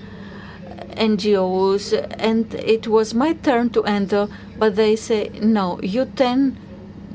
[0.97, 4.29] NGOs, and it was my turn to enter,
[4.59, 6.59] but they say, no, you 10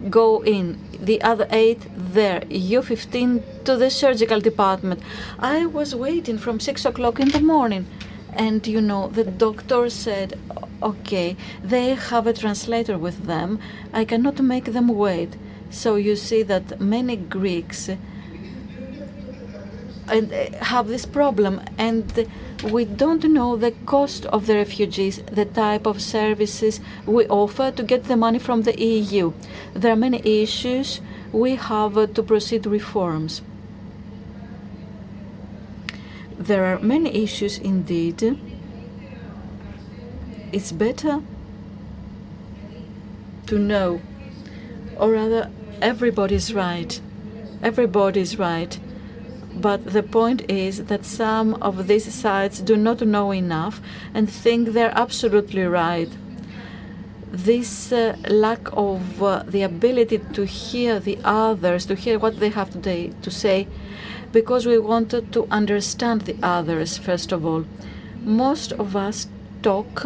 [0.10, 5.02] go in, the other 8 there, you 15 to the surgical department.
[5.40, 7.86] I was waiting from 6 o'clock in the morning,
[8.34, 10.38] and you know, the doctor said,
[10.82, 13.60] okay, they have a translator with them,
[13.94, 15.36] I cannot make them wait.
[15.70, 17.96] So you see that many Greeks uh,
[20.62, 22.28] have this problem and
[22.64, 27.84] we don't know the cost of the refugees, the type of services we offer to
[27.84, 29.32] get the money from the EU.
[29.74, 31.00] There are many issues.
[31.32, 33.42] We have to proceed reforms.
[36.42, 38.38] There are many issues indeed.
[40.52, 41.22] It's better
[43.48, 44.02] to know,
[44.98, 45.50] or rather,
[45.82, 47.00] everybody's right.
[47.62, 48.80] Everybody's right
[49.54, 53.82] but the point is that some of these sides do not know enough
[54.14, 56.10] and think they're absolutely right.
[57.32, 62.50] This uh, lack of uh, the ability to hear the others, to hear what they
[62.50, 63.68] have today to say,
[64.32, 67.66] because we wanted to understand the others, first of all.
[68.24, 69.28] Most of us
[69.62, 70.06] talk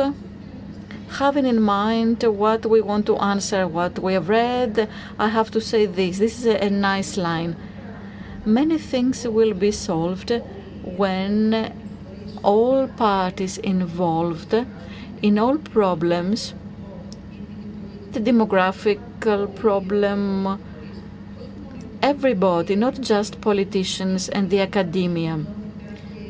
[1.19, 4.89] having in mind what we want to answer, what we have read.
[5.19, 6.19] I have to say this.
[6.19, 7.55] This is a, nice line
[8.45, 10.31] many things will be solved
[10.83, 11.73] when
[12.43, 14.53] all parties involved
[15.21, 16.53] in all problems,
[18.11, 20.61] the demographical problem,
[22.05, 25.37] everybody, not just politicians and the academia,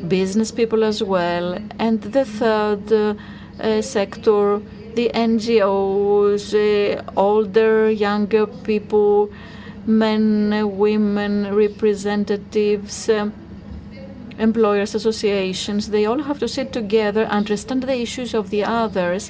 [0.08, 4.62] business people as well, and the third uh, sector,
[4.96, 9.30] the NGOs, uh, older, younger people,
[9.86, 13.30] men, women, representatives, uh,
[14.40, 19.30] employers associations, they all have to sit together, understand the issues of the others,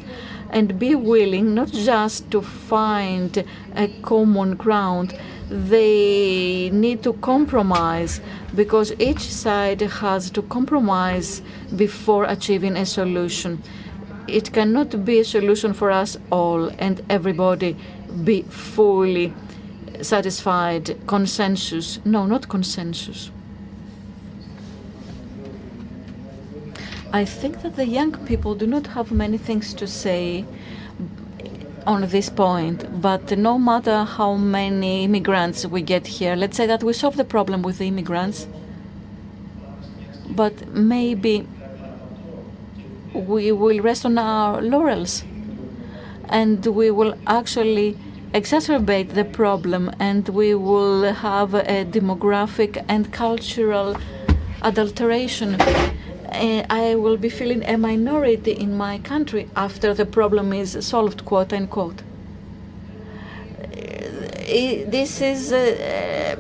[0.52, 3.43] and be willing not just to find
[3.76, 5.18] a common ground,
[5.50, 8.22] they need to compromise
[8.56, 11.41] because each side has to compromise
[11.76, 13.62] before achieving a solution.
[14.28, 17.78] It cannot be a solution for us all and everybody
[18.24, 19.34] be fully
[20.02, 22.00] satisfied consensus.
[22.06, 23.30] No, not consensus.
[27.14, 30.43] I think that the young people do not have many things to say
[31.86, 36.83] on this point, but no matter how many immigrants we get here, let's say that
[36.83, 38.47] we solve the problem with the immigrants,
[40.29, 41.47] but maybe
[43.13, 45.23] we will rest on our laurels
[46.29, 47.97] and we will actually
[48.33, 53.95] exacerbate the problem and we will have a demographic and cultural
[54.61, 55.57] adulteration.
[56.36, 61.25] Uh, I will be feeling a minority in my country after the problem is solved,
[61.25, 62.01] quote unquote.
[63.61, 66.36] Uh, this is uh,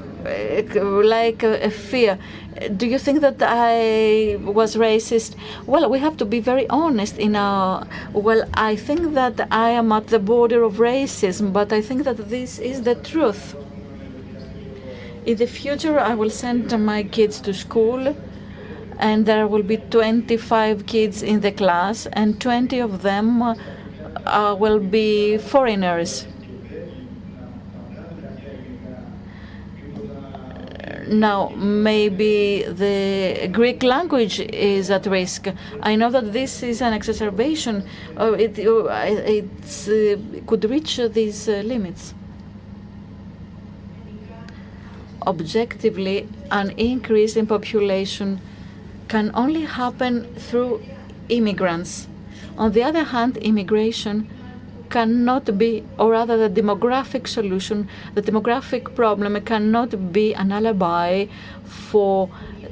[1.03, 2.19] like a fear
[2.77, 5.35] do you think that I was racist?
[5.65, 7.85] Well, we have to be very honest in our.
[8.13, 12.17] Well, I think that I am at the border of racism, but I think that
[12.29, 13.55] this is the truth.
[15.25, 18.15] In the future, I will send my kids to school,
[18.99, 24.79] and there will be 25 kids in the class, and 20 of them uh, will
[24.79, 26.27] be foreigners.
[31.07, 35.47] Now, maybe the Greek language is at risk.
[35.81, 37.87] I know that this is an exacerbation.
[38.17, 40.17] Uh, it uh, uh,
[40.47, 42.15] could reach these uh, limits.
[45.27, 48.41] Objectively, an increase in population
[49.15, 50.83] can only happen through
[51.29, 52.05] immigrants.
[52.57, 54.27] On the other hand, immigration
[54.89, 61.27] cannot be, or rather, the demographic solution, the demographic problem cannot be an alibi
[61.63, 62.29] for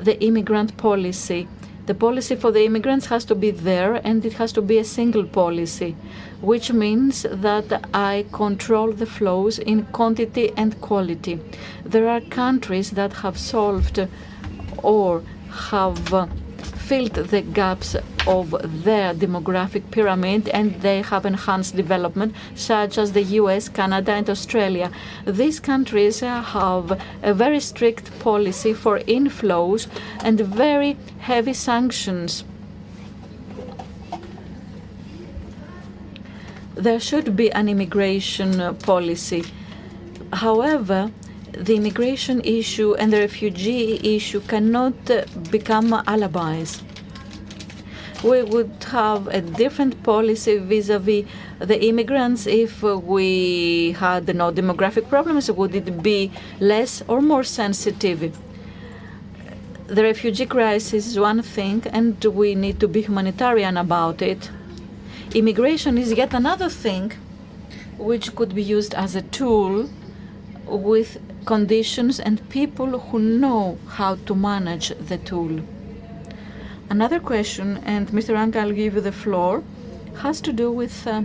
[0.08, 1.48] the immigrant policy.
[1.86, 4.84] The policy for the immigrants has to be there and it has to be a
[4.84, 5.96] single policy,
[6.42, 11.40] which means that I control the flows in quantity and quality.
[11.86, 13.98] There are countries that have solved
[14.84, 15.24] or
[15.54, 16.30] have
[16.88, 17.96] filled the gaps
[18.28, 18.52] of
[18.84, 24.92] their demographic pyramid and they have enhanced development, such as the US, Canada, and Australia.
[25.26, 29.88] These countries have a very strict policy for inflows
[30.22, 32.44] and very heavy sanctions.
[36.76, 39.44] There should be an immigration policy.
[40.34, 41.12] However,
[41.58, 44.94] the immigration issue and the refugee issue cannot
[45.52, 46.82] become alibis.
[48.24, 51.26] We would have a different policy vis-a-vis
[51.60, 55.52] the immigrants if we had no demographic problems.
[55.52, 58.38] Would it be less or more sensitive?
[59.88, 64.50] The refugee crisis is one thing, and we need to be humanitarian about it.
[65.36, 67.12] Immigration is yet another thing
[67.98, 69.90] which could be used as a tool
[70.66, 75.60] with conditions and people who know how to manage the tool.
[76.90, 78.34] Another question, and Mr.
[78.34, 79.64] Ranga, I'll give you the floor,
[80.18, 81.24] has to do with uh,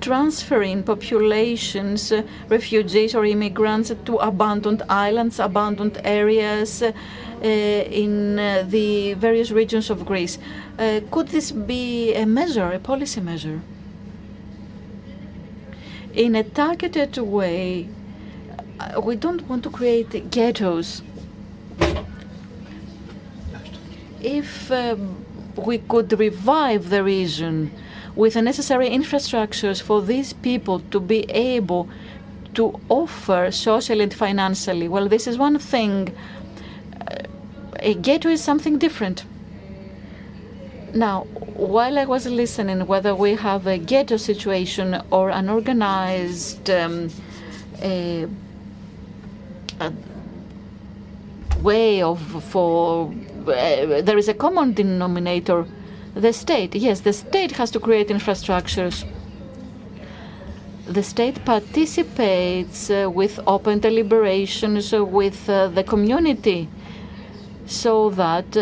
[0.00, 6.92] transferring populations, uh, refugees or immigrants to abandoned islands, abandoned areas uh,
[7.42, 8.36] in
[8.68, 10.38] the various regions of Greece.
[11.10, 13.60] could this be a measure, a policy measure?
[16.18, 17.88] In a targeted way.
[19.00, 21.00] We don't want to create ghettos.
[24.20, 27.70] If um, we could revive the region
[28.16, 31.88] with the necessary infrastructures for these people to be able
[32.54, 36.12] to offer socially and financially, well, this is one thing.
[37.78, 39.24] A ghetto is something different.
[40.98, 47.10] Now, while I was listening, whether we have a ghetto situation or an organized um,
[47.80, 48.26] a,
[49.78, 49.92] a
[51.62, 53.14] way of for
[53.46, 55.66] uh, there is a common denominator
[56.16, 56.74] the state.
[56.74, 59.04] Yes the state has to create infrastructures.
[60.88, 66.68] The state participates uh, with open deliberations uh, with the community
[67.66, 68.56] so that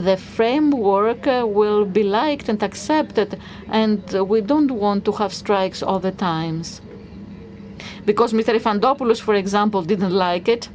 [0.00, 5.82] the framework uh, will be liked and accepted, and we don't want to have strikes
[5.82, 6.80] all the times.
[8.04, 8.54] Because Mr.
[8.54, 10.68] Yfantopoulos, for example, didn't like it.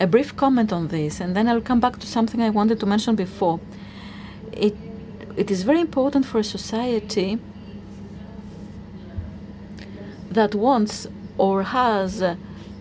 [0.00, 2.86] A brief comment on this, and then I'll come back to something I wanted to
[2.86, 3.60] mention before.
[4.52, 4.76] It,
[5.36, 7.38] it is very important for a society
[10.30, 11.06] that wants
[11.38, 12.22] or has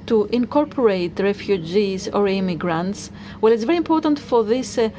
[0.07, 4.89] to incorporate refugees or immigrants, well, it's very important for this uh,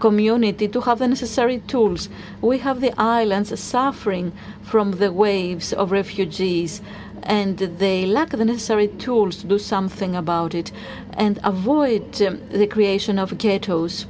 [0.00, 2.08] community to have the necessary tools.
[2.40, 4.32] We have the islands suffering
[4.62, 6.80] from the waves of refugees,
[7.22, 10.72] and they lack the necessary tools to do something about it
[11.14, 14.06] and avoid um, the creation of ghettos.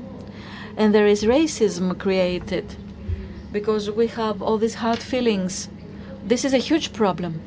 [0.77, 2.77] And there is racism created
[3.53, 5.69] because we have all these hard feelings.
[6.25, 7.41] This is a huge problem.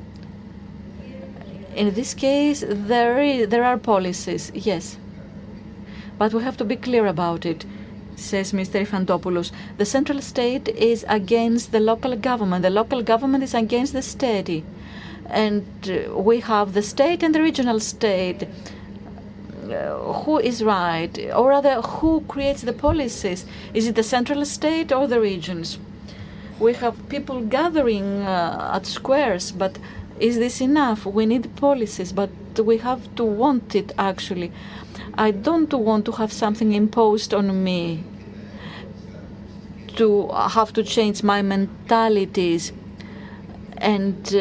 [1.77, 4.97] In this case, there, is, there are policies, yes.
[6.17, 7.65] But we have to be clear about it,
[8.15, 8.83] says Mr.
[8.83, 9.51] Yfantopoulos.
[9.77, 12.63] The central state is against the local government.
[12.63, 14.63] The local government is against the state.
[15.29, 18.47] And uh, we have the state and the regional state.
[19.69, 21.15] Uh, who is right?
[21.35, 23.45] Or rather, who creates the policies?
[23.75, 25.77] Is it the central state or the regions?
[26.59, 29.77] We have people gathering uh, at squares, but
[30.19, 31.05] is this enough?
[31.05, 32.29] We need policies, but
[32.59, 34.51] we have to want it actually.
[35.15, 38.03] I don't want to have something imposed on me,
[39.95, 42.71] to have to change my mentalities
[43.77, 44.35] and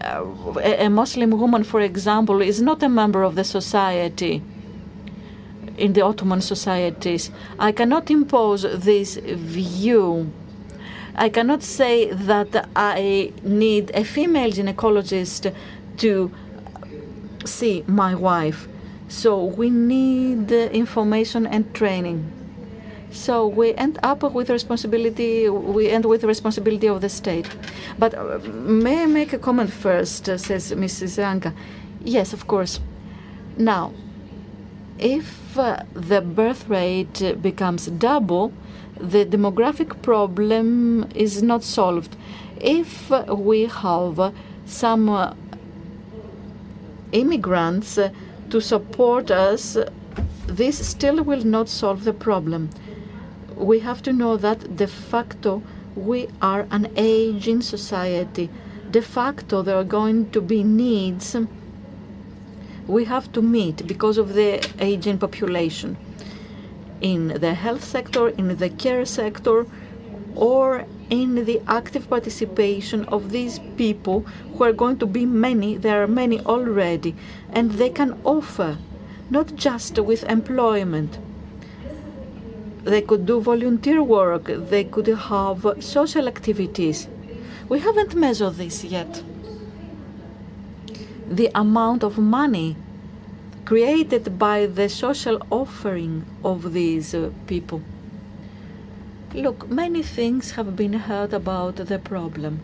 [0.00, 0.24] uh,
[0.60, 4.42] a a Muslim woman, for example, is not a member of the society
[5.76, 7.30] in the Ottoman societies.
[7.58, 10.32] I cannot impose this view.
[11.18, 15.54] I cannot say that I need a female gynecologist
[15.98, 16.30] to
[17.46, 18.68] see my wife.
[19.08, 22.32] So we need information and training.
[23.12, 25.48] So we end up with responsibility.
[25.48, 27.48] We end with responsibility of the state.
[27.98, 30.28] But uh, may I make a comment first?
[30.28, 31.18] Uh, says Mrs.
[31.18, 31.54] Ranga.
[32.04, 32.78] Yes, of course.
[33.56, 33.94] Now,
[34.98, 38.52] if uh, the birth rate becomes double,
[39.00, 42.16] the demographic problem is not solved.
[42.60, 45.34] If we have some uh,
[47.12, 47.98] immigrants
[48.50, 49.76] to support us,
[50.46, 52.70] this still will not solve the problem.
[53.56, 55.62] We have to know that de facto
[55.94, 58.50] we are an aging society.
[58.90, 61.36] De facto, there are going to be needs
[62.86, 65.96] we have to meet because of the aging population
[67.00, 69.66] in the health sector, in the care sector,
[70.34, 74.20] or in the active participation of these people
[74.54, 77.14] who are going to be many, there are many already,
[77.52, 78.76] and they can offer
[79.30, 81.18] not just with employment.
[82.84, 87.08] They could do volunteer work, they could have social activities.
[87.68, 89.22] We haven't measured this yet
[91.28, 92.76] the amount of money
[93.66, 97.82] created by the social offering of these uh, people.
[99.34, 102.60] Look, many things have been heard about the problem.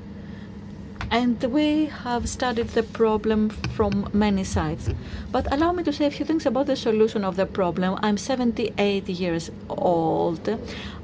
[1.10, 4.88] And we have studied the problem from many sides.
[5.30, 7.98] But allow me to say a few things about the solution of the problem.
[8.00, 10.48] I'm 78 years old.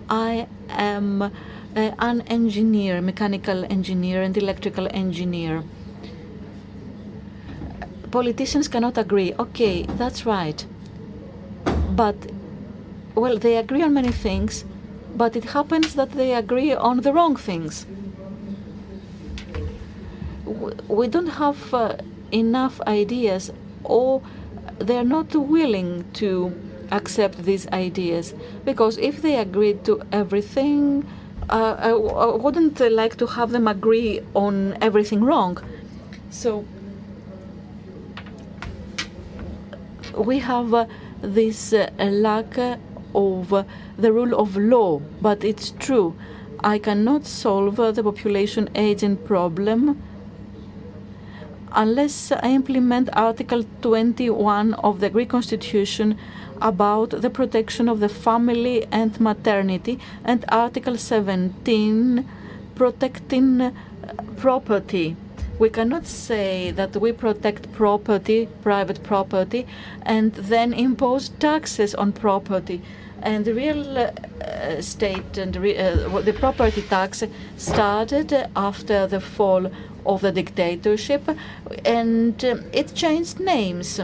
[0.08, 1.30] I am uh,
[1.76, 5.64] an engineer, mechanical engineer, and electrical engineer
[8.10, 9.34] politicians cannot agree.
[9.38, 10.64] Okay, that's right.
[11.90, 12.16] But,
[13.14, 14.64] well, they agree on many things,
[15.16, 17.86] but it happens that they agree on the wrong things.
[20.88, 21.96] We don't have uh,
[22.32, 23.52] enough ideas,
[23.84, 24.22] or
[24.78, 26.52] they're not willing to
[26.90, 28.34] accept these ideas.
[28.64, 31.06] Because if they agreed to everything,
[31.50, 35.58] uh, I, wouldn't like to have them agree on everything wrong.
[36.30, 36.64] So,
[40.18, 40.86] we have uh,
[41.22, 42.58] this uh, lack
[43.14, 43.64] of
[43.96, 46.14] the rule of law, but it's true.
[46.60, 50.02] I cannot solve the population aging problem
[51.72, 56.18] unless I implement Article 21 of the Greek Constitution
[56.60, 62.28] about the protection of the family and maternity, and Article 17
[62.74, 63.72] protecting uh,
[64.36, 65.16] property.
[65.58, 69.66] We cannot say that we protect property, private property,
[70.02, 72.80] and then impose taxes on property.
[73.22, 74.12] And the real uh,
[74.78, 77.24] estate and re- uh, the property tax
[77.56, 79.68] started after the fall
[80.06, 81.22] of the dictatorship,
[81.84, 84.00] and um, it changed names.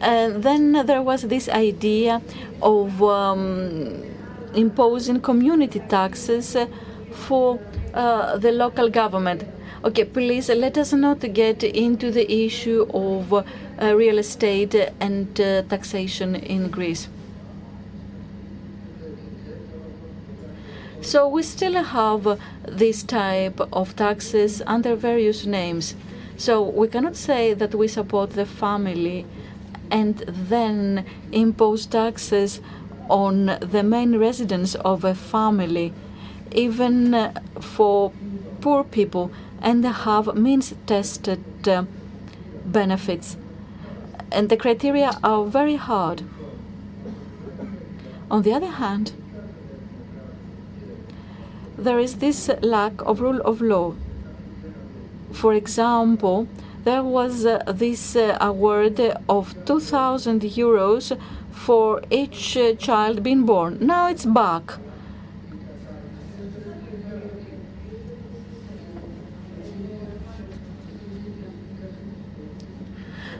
[0.00, 2.22] And then there was this idea
[2.62, 4.13] of um,
[4.54, 6.66] imposing community taxes uh,
[7.10, 7.58] for
[7.94, 9.44] uh, the local government.
[9.84, 13.42] Okay, please let us not get into the issue of uh,
[13.94, 17.08] real estate and uh, taxation in Greece.
[21.02, 25.94] So we still have this type of taxes under various names.
[26.38, 29.26] So we cannot say that we support the family
[29.90, 32.60] and then impose taxes
[33.08, 35.92] on the main residence of a family,
[36.52, 38.12] even uh, for
[38.60, 41.84] poor people, and have means tested uh,
[42.64, 43.36] benefits.
[44.30, 46.22] And the criteria are very hard.
[48.30, 49.12] On the other hand,
[51.78, 53.94] there is this lack of rule of law.
[55.32, 56.48] For example,
[56.84, 61.18] there was uh, this uh, award of 2,000 euros
[61.54, 63.78] for each uh, child being born.
[63.80, 64.74] Now it's back.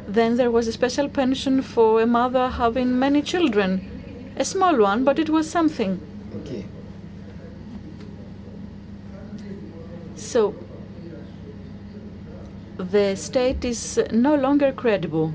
[0.06, 4.32] Then there was a special pension for a mother having many children.
[4.36, 6.00] A small one, but it was something.
[6.40, 6.64] Okay.
[10.14, 10.54] So
[12.78, 15.32] the state is no longer credible.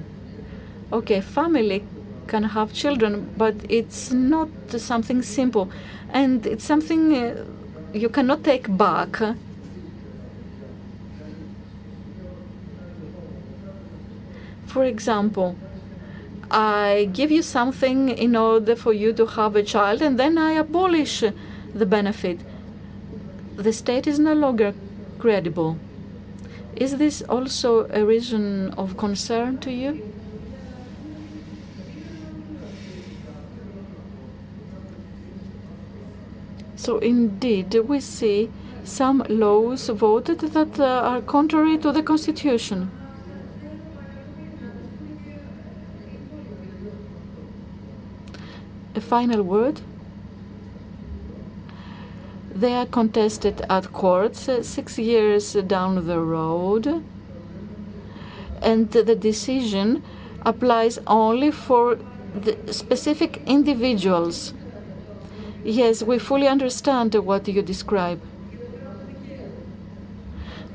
[0.91, 1.84] Okay, family
[2.30, 5.69] can have children, but it's not something simple,
[6.14, 7.45] and it's something uh,
[7.93, 9.18] you cannot take back.
[14.68, 15.56] For example,
[16.51, 20.53] I give you something in order for you to have a child, and then I
[20.53, 21.23] abolish
[21.73, 22.39] the benefit.
[23.57, 24.73] The state is no longer
[25.18, 25.77] credible.
[26.76, 30.18] Is this also a reason of concern to you?
[36.89, 38.49] So indeed, we see
[38.83, 42.89] some laws voted that uh, are contrary to the constitution.
[48.95, 49.81] A final word.
[52.55, 57.03] They are contested at courts uh, six years down the road,
[58.63, 60.01] and the decision
[60.43, 61.99] applies only for
[62.33, 64.55] the specific individuals.
[65.64, 68.22] Yes, we fully understand what you describe.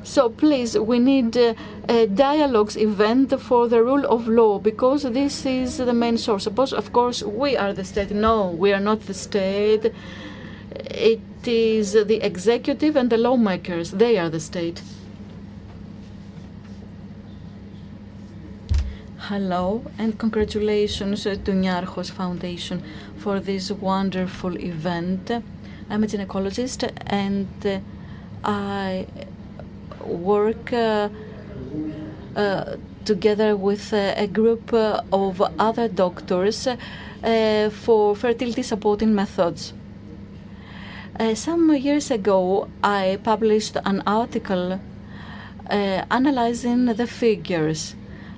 [0.05, 1.55] So please, we need uh,
[1.89, 6.47] a dialogues event for the rule of law because this is the main source.
[6.47, 8.11] Of course, we are the state.
[8.11, 9.95] No, we are not the state.
[10.71, 13.93] It is the executive and the lawmakers.
[13.93, 14.83] They are the state.
[19.29, 22.83] Hello and congratulations to Niarchos Foundation
[23.25, 25.31] for this wonderful event.
[25.89, 27.81] I'm a gynecologist and uh,
[28.45, 29.07] I
[30.05, 31.09] work uh,
[32.37, 32.77] uh,
[33.07, 36.69] together with a group of other doctors
[37.71, 39.73] for fertility supporting methods.
[41.33, 44.81] Some years ago, I published an article
[45.71, 47.95] analyzing the figures,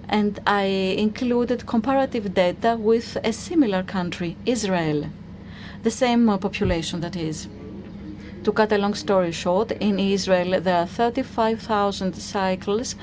[0.08, 0.64] and I
[1.06, 5.10] included comparative data with a similar country, Israel,
[5.82, 7.48] the same uh, population that is.
[8.44, 12.94] To cut a long story short, in Israel there are 35,000 cycles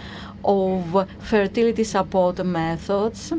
[0.43, 3.33] of fertility support methods.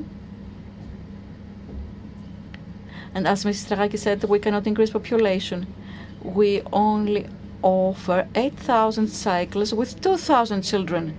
[3.15, 3.69] And as Mrs.
[3.69, 5.67] Tragaki said, we cannot increase population
[6.25, 7.27] we only
[7.63, 11.15] offer 8,000 cycles with 2,000 children.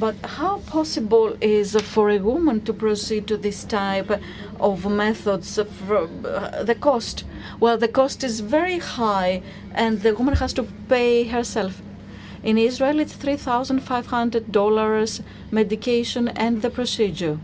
[0.00, 4.10] But how possible is for a woman to proceed to this type
[4.58, 5.58] of methods?
[5.58, 7.24] Uh, the cost,
[7.60, 9.42] well, the cost is very high,
[9.74, 11.82] and the woman has to pay herself.
[12.42, 15.20] In Israel, it's $3,500
[15.50, 17.38] medication and the procedure.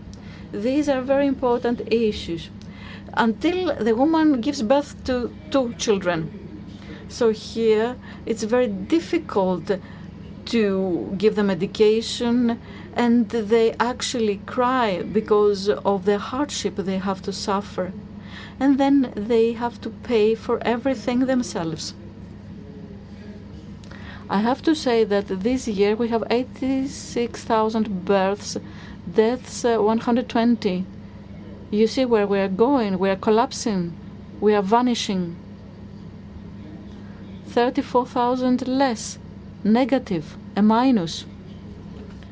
[0.51, 2.49] These are very important issues
[3.13, 6.31] until the woman gives birth to two children.
[7.09, 9.71] So here it's very difficult
[10.47, 12.61] to give them medication
[12.95, 17.93] and they actually cry because of the hardship they have to suffer.
[18.59, 21.95] And then they have to pay for everything themselves.
[24.29, 28.57] I have to say that this year we have 86,000 births,
[29.13, 30.85] deaths uh, 120.
[31.71, 32.99] You see where we are going.
[32.99, 33.93] We are collapsing.
[34.41, 35.37] We are vanishing.
[37.47, 39.19] 34,000 less.
[39.67, 40.37] Negative.
[40.55, 41.25] A minus.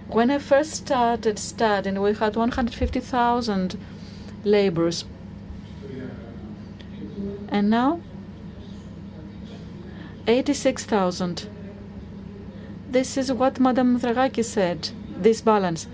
[0.07, 3.77] When I first started studying, we had 150,000
[4.45, 5.05] laborers.
[7.49, 8.01] And now?
[10.29, 11.49] 86,000.
[12.89, 15.89] This is what Madame Tragaki said, this balance.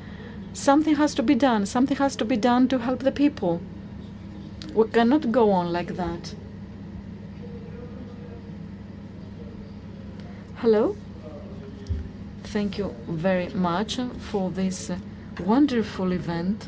[0.52, 1.64] Something has to be done.
[1.64, 3.62] Something has to be done to help the people.
[4.74, 6.34] We cannot go on like that.
[10.56, 10.96] Hello?
[12.52, 14.90] Thank you very much for this
[15.38, 16.66] wonderful event.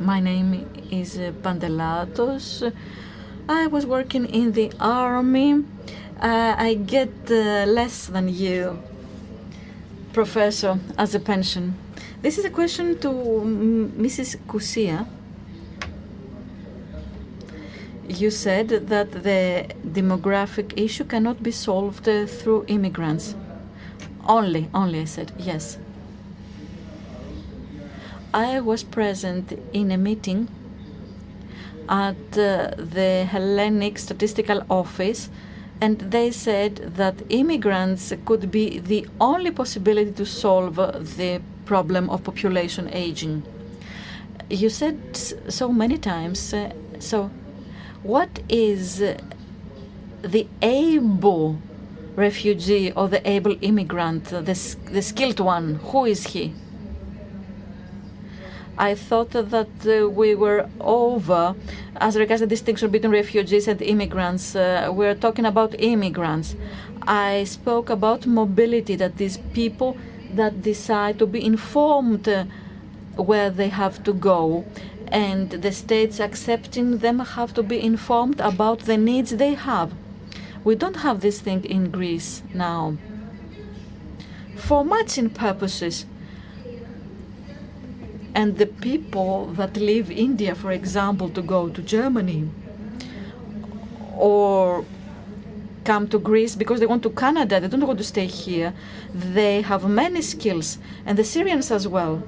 [0.00, 2.74] My name is Pandelatos.
[3.48, 5.64] I was working in the army.
[6.20, 8.82] Uh, I get uh, less than you,
[10.12, 11.78] professor, as a pension.
[12.20, 14.36] This is a question to Mrs.
[14.46, 15.06] Koussia.
[18.06, 23.36] You said that the demographic issue cannot be solved uh, through immigrants.
[24.26, 25.78] Only, only, I said, yes.
[28.32, 30.48] I was present in a meeting
[31.88, 35.28] at uh, the Hellenic Statistical Office,
[35.80, 40.76] and they said that immigrants could be the only possibility to solve
[41.16, 43.42] the problem of population aging.
[44.48, 45.16] You said
[45.48, 47.30] so many times, uh, so
[48.02, 49.02] what is
[50.22, 51.58] the able
[52.16, 55.76] refugee or the able immigrant, the, the skilled one?
[55.76, 56.54] Who is he?
[58.78, 61.54] I thought that uh, we were over
[61.96, 64.56] as regards the distinction between refugees and immigrants.
[64.56, 66.56] Uh, we're talking about immigrants.
[67.02, 69.96] I spoke about mobility, that these people
[70.34, 72.44] that decide to be informed uh,
[73.16, 74.64] where they have to go,
[75.08, 79.92] and the states accepting them have to be informed about the needs they have.
[80.64, 82.96] We don't have this thing in Greece now.
[84.56, 86.06] For matching purposes,
[88.34, 92.48] and the people that leave India, for example, to go to Germany
[94.16, 94.84] or
[95.84, 98.72] come to Greece because they want to Canada, they don't want to stay here.
[99.12, 102.22] They have many skills, and the Syrians as well.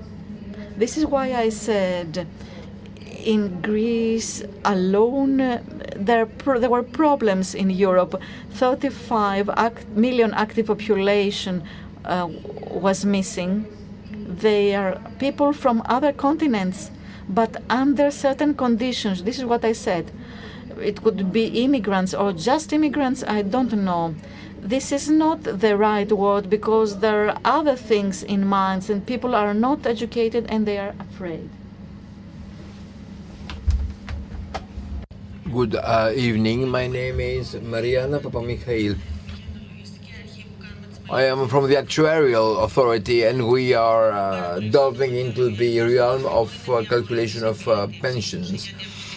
[0.77, 2.27] This is why I said
[3.24, 5.40] in Greece alone,
[5.97, 8.21] there, there were problems in Europe.
[8.51, 11.62] 35 act, million active population
[12.05, 12.29] uh,
[12.71, 13.66] was missing.
[14.12, 16.91] They are people from other continents,
[17.29, 19.23] but under certain conditions.
[19.23, 20.11] This is what I said.
[20.81, 24.15] It could be immigrants or just immigrants, I don't know.
[24.59, 29.35] This is not the right word because there are other things in minds and people
[29.35, 31.51] are not educated and they are afraid.
[35.55, 36.68] Good uh, evening.
[36.68, 38.98] My name is Mariana Papamikhail.
[41.09, 46.51] I am from the Actuarial Authority and we are uh, delving into the realm of
[46.68, 48.68] uh, calculation of uh, pensions.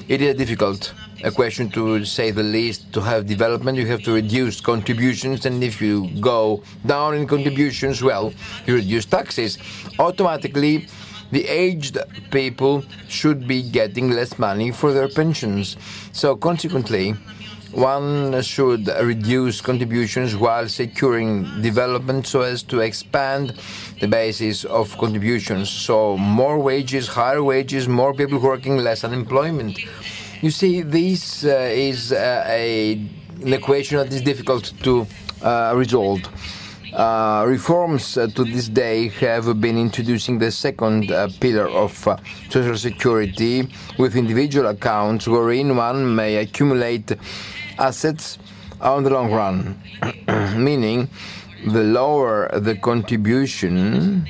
[0.07, 0.93] It is a difficult,
[1.23, 2.93] a question to say the least.
[2.93, 8.03] To have development, you have to reduce contributions, and if you go down in contributions,
[8.03, 8.31] well,
[8.67, 9.57] you reduce taxes.
[9.97, 10.87] Automatically,
[11.31, 11.97] the aged
[12.31, 15.75] people should be getting less money for their pensions.
[16.11, 17.15] So, consequently,
[17.71, 23.53] one should reduce contributions while securing development so as to expand
[23.99, 25.69] the basis of contributions.
[25.69, 29.77] So, more wages, higher wages, more people working, less unemployment.
[30.41, 32.93] You see, this uh, is uh, a,
[33.43, 35.05] an equation that is difficult to
[35.41, 36.21] uh, resolve.
[36.97, 41.91] Uh, reforms uh, to this day have been introducing the second uh, pillar of
[42.49, 43.69] social security
[43.99, 47.15] with individual accounts wherein one may accumulate
[47.77, 48.39] assets
[48.81, 49.79] on the long run,
[50.57, 51.07] meaning
[51.67, 54.27] the lower the contribution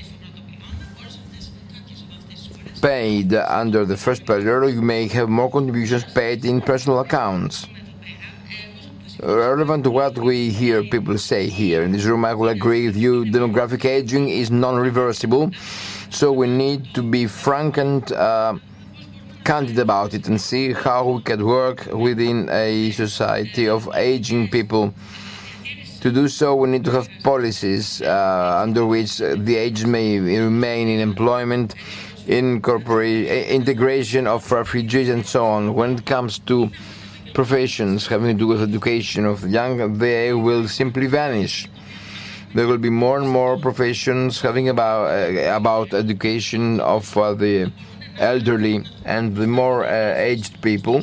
[2.81, 7.65] paid under the first pillar, you may have more contributions paid in personal accounts.
[9.23, 12.95] Relevant to what we hear people say here in this room, I will agree with
[12.95, 13.25] you.
[13.25, 15.49] Demographic aging is non-reversible,
[16.11, 18.59] so we need to be frank and uh,
[19.43, 24.93] candid about it and see how we can work within a society of aging people.
[26.01, 30.89] To do so, we need to have policies uh, under which the aged may remain
[30.89, 31.73] in employment,
[32.27, 35.73] integration of refugees, and so on.
[35.73, 36.69] When it comes to
[37.37, 41.67] professions having to do with education of the young, they will simply vanish.
[42.55, 47.71] There will be more and more professions having about uh, about education of uh, the
[48.17, 50.97] elderly and the more uh, aged people.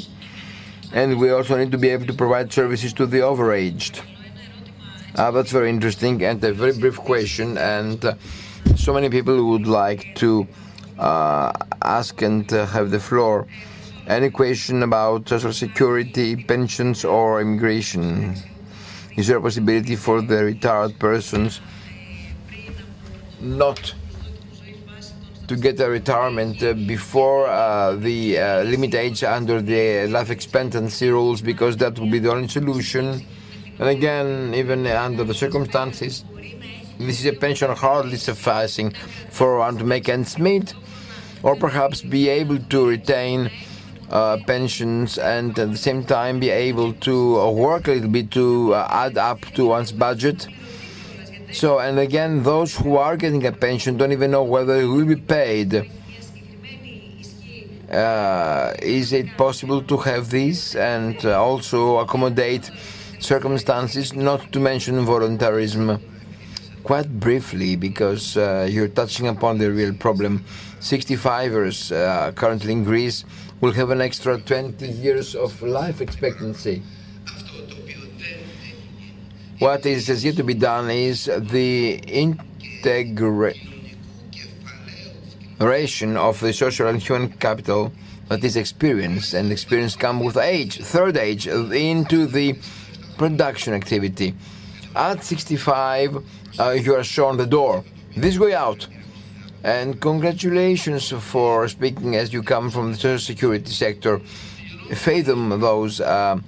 [0.92, 3.94] And we also need to be able to provide services to the overaged.
[5.14, 7.58] Uh, that's very interesting and a very brief question.
[7.58, 8.14] And uh,
[8.74, 10.48] so many people would like to
[10.98, 11.52] uh,
[11.98, 13.46] ask and uh, have the floor.
[14.06, 18.36] Any question about social security, pensions, or immigration?
[19.16, 21.60] Is there a possibility for the retired persons
[23.40, 23.94] not
[25.48, 31.08] to get a retirement uh, before uh, the uh, limit age under the life expectancy
[31.10, 33.24] rules because that would be the only solution.
[33.78, 36.24] And again, even under the circumstances,
[36.98, 38.94] this is a pension hardly sufficing
[39.30, 40.74] for one to make ends meet,
[41.42, 43.50] or perhaps be able to retain
[44.10, 48.30] uh, pensions and at the same time be able to uh, work a little bit
[48.30, 50.46] to uh, add up to one's budget
[51.54, 55.04] so, and again, those who are getting a pension don't even know whether it will
[55.04, 55.88] be paid.
[57.88, 62.72] Uh, is it possible to have this and uh, also accommodate
[63.20, 66.02] circumstances, not to mention voluntarism?
[66.82, 70.44] Quite briefly, because you're touching upon the real problem.
[70.80, 73.24] 65ers uh, currently in Greece
[73.64, 76.82] will have an extra 20 years of life expectancy.
[79.58, 83.54] What is yet to be done is the integration
[86.18, 87.90] of the social and human capital
[88.28, 92.58] that is experience, and experience comes with age, third age, into the
[93.16, 94.34] production activity.
[94.94, 96.22] At 65,
[96.58, 97.82] uh, you are shown the door,
[98.14, 98.86] this way out.
[99.64, 104.20] And congratulations for speaking as you come from the social security sector.
[104.92, 106.38] Fathom those uh,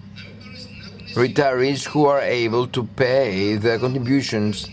[1.14, 4.68] retirees who are able to pay their contributions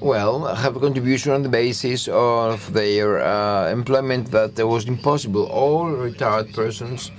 [0.00, 5.44] well, have a contribution on the basis of their uh, employment that was impossible.
[5.46, 7.10] All retired persons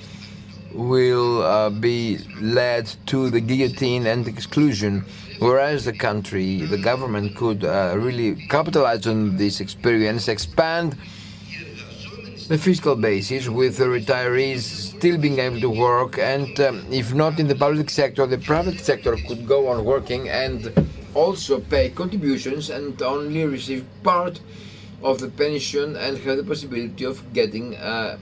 [0.71, 5.05] will uh, be led to the guillotine and exclusion,
[5.39, 10.97] whereas the country, the government could uh, really capitalize on this experience, expand
[12.47, 17.39] the fiscal basis with the retirees still being able to work, and um, if not
[17.39, 20.71] in the public sector, the private sector could go on working and
[21.15, 24.39] also pay contributions and only receive part
[25.01, 28.17] of the pension and have the possibility of getting uh,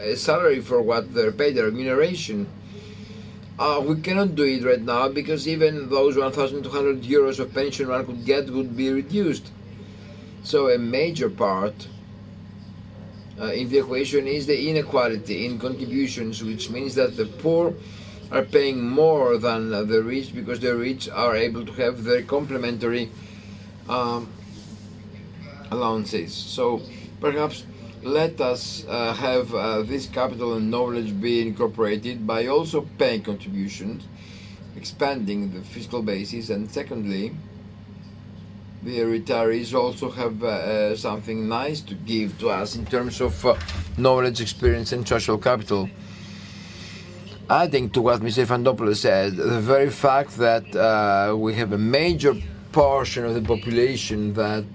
[0.00, 2.46] a salary for what they're paid, the remuneration.
[3.58, 8.06] Uh, we cannot do it right now because even those 1,200 euros of pension one
[8.06, 9.50] could get would be reduced.
[10.44, 11.88] So a major part
[13.40, 17.74] uh, in the equation is the inequality in contributions, which means that the poor
[18.30, 23.10] are paying more than the rich because the rich are able to have their complementary
[23.88, 24.28] um,
[25.72, 26.32] allowances.
[26.32, 26.82] So
[27.20, 27.64] perhaps
[28.08, 34.04] let us uh, have uh, this capital and knowledge be incorporated by also paying contributions,
[34.76, 37.34] expanding the fiscal basis, and secondly,
[38.82, 43.44] the retirees also have uh, uh something nice to give to us in terms of
[43.44, 43.54] uh,
[43.98, 45.90] knowledge, experience, and social capital.
[47.50, 48.46] Adding to what Mr.
[48.46, 52.34] Yfantopoulos said, the very fact that uh, we have a major
[52.72, 54.66] portion of the population that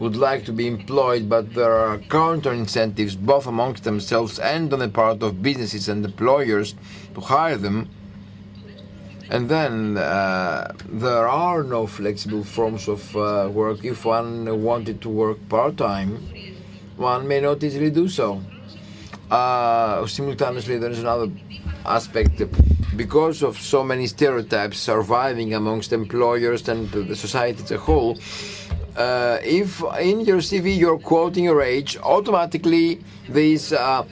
[0.00, 4.78] would like to be employed, but there are counter incentives both amongst themselves and on
[4.78, 6.74] the part of businesses and employers
[7.14, 7.88] to hire them.
[9.28, 13.84] And then uh, there are no flexible forms of uh, work.
[13.84, 16.18] If one wanted to work part time,
[16.96, 18.42] one may not easily do so.
[19.30, 21.30] Uh, simultaneously, there is another
[21.84, 22.42] aspect
[22.96, 28.18] because of so many stereotypes surviving amongst employers and the society as a whole.
[28.96, 34.04] Uh, if in your CV you're quoting your age, automatically this uh,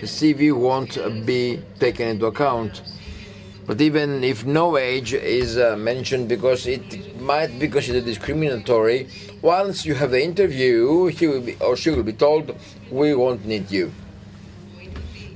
[0.00, 0.96] CV won't
[1.26, 2.82] be taken into account.
[3.66, 9.08] But even if no age is uh, mentioned because it might be considered discriminatory,
[9.42, 12.56] once you have the interview, he will be, or she will be told,
[12.90, 13.92] we won't need you.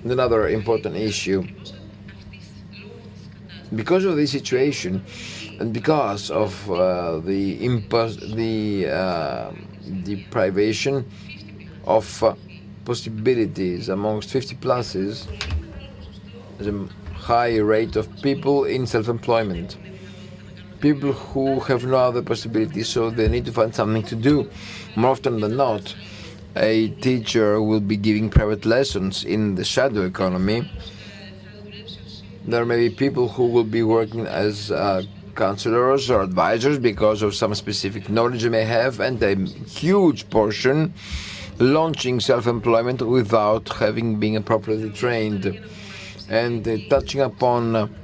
[0.04, 1.46] Another important issue
[3.74, 5.04] because of this situation
[5.58, 9.52] and because of uh, the impos- the uh,
[10.04, 11.04] deprivation
[11.84, 12.34] of uh,
[12.84, 15.26] possibilities amongst 50 pluses,
[16.60, 19.76] a high rate of people in self-employment.
[20.80, 24.48] People who have no other possibility, so they need to find something to do.
[24.94, 25.94] More often than not,
[26.54, 30.70] a teacher will be giving private lessons in the shadow economy
[32.46, 35.02] there may be people who will be working as uh,
[35.36, 40.94] counselors or advisors because of some specific knowledge they may have, and a huge portion
[41.58, 45.60] launching self-employment without having been appropriately trained.
[46.28, 47.94] And uh, touching upon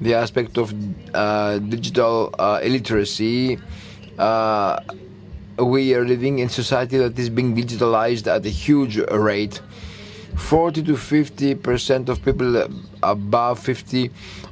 [0.00, 0.74] the aspect of
[1.14, 3.58] uh, digital uh, illiteracy,
[4.18, 4.80] uh,
[5.58, 9.60] we are living in society that is being digitalized at a huge rate
[10.36, 12.68] 40 to 50 percent of people
[13.02, 14.10] above 50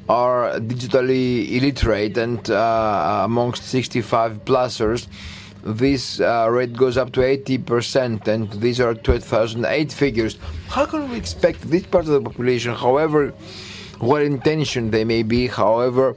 [0.09, 5.09] are digitally illiterate, and uh, amongst 65 plusers,
[5.65, 10.39] this uh, rate goes up to 80 percent, and these are 2008 figures.
[10.69, 13.35] How can we expect this part of the population, however
[14.01, 16.15] well intentioned they may be, however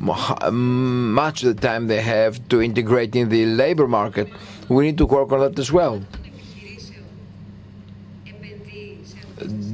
[0.00, 4.28] much of the time they have to integrate in the labor market,
[4.68, 6.02] we need to work on that as well.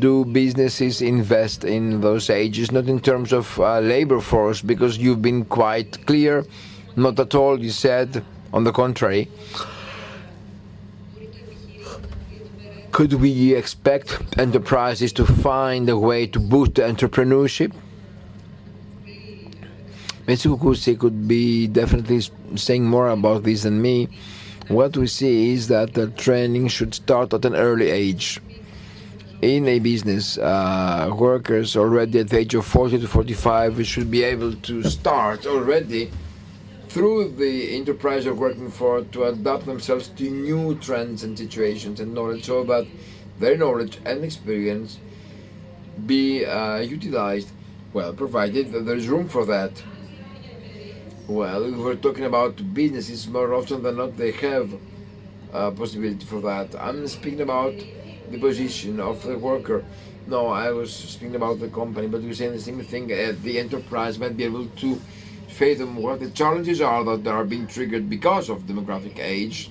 [0.02, 5.22] Do businesses invest in those ages, not in terms of uh, labor force, because you've
[5.22, 6.44] been quite clear,
[6.96, 9.28] not at all, you said, on the contrary.
[12.90, 17.72] Could we expect enterprises to find a way to boost entrepreneurship?
[20.26, 20.44] Mr.
[20.50, 22.20] Kukusi could be definitely
[22.56, 24.08] saying more about this than me.
[24.66, 28.40] What we see is that the training should start at an early age
[29.42, 34.22] in a business, uh, workers already at the age of 40 to 45 should be
[34.22, 36.10] able to start already
[36.88, 42.14] through the enterprise they're working for to adapt themselves to new trends and situations and
[42.14, 42.86] knowledge so that
[43.40, 44.98] their knowledge and experience
[46.06, 47.50] be uh, utilized
[47.92, 49.82] well provided that there is room for that
[51.26, 54.72] well we're talking about businesses more often than not they have
[55.52, 56.74] uh, possibility for that.
[56.80, 57.74] I'm speaking about
[58.30, 59.84] the position of the worker.
[60.26, 63.12] No, I was speaking about the company, but we're saying the same thing.
[63.12, 65.00] Uh, the enterprise might be able to
[65.48, 69.70] fathom what the challenges are that are being triggered because of demographic age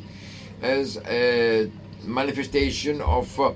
[0.62, 1.72] as a
[2.04, 3.54] manifestation of uh,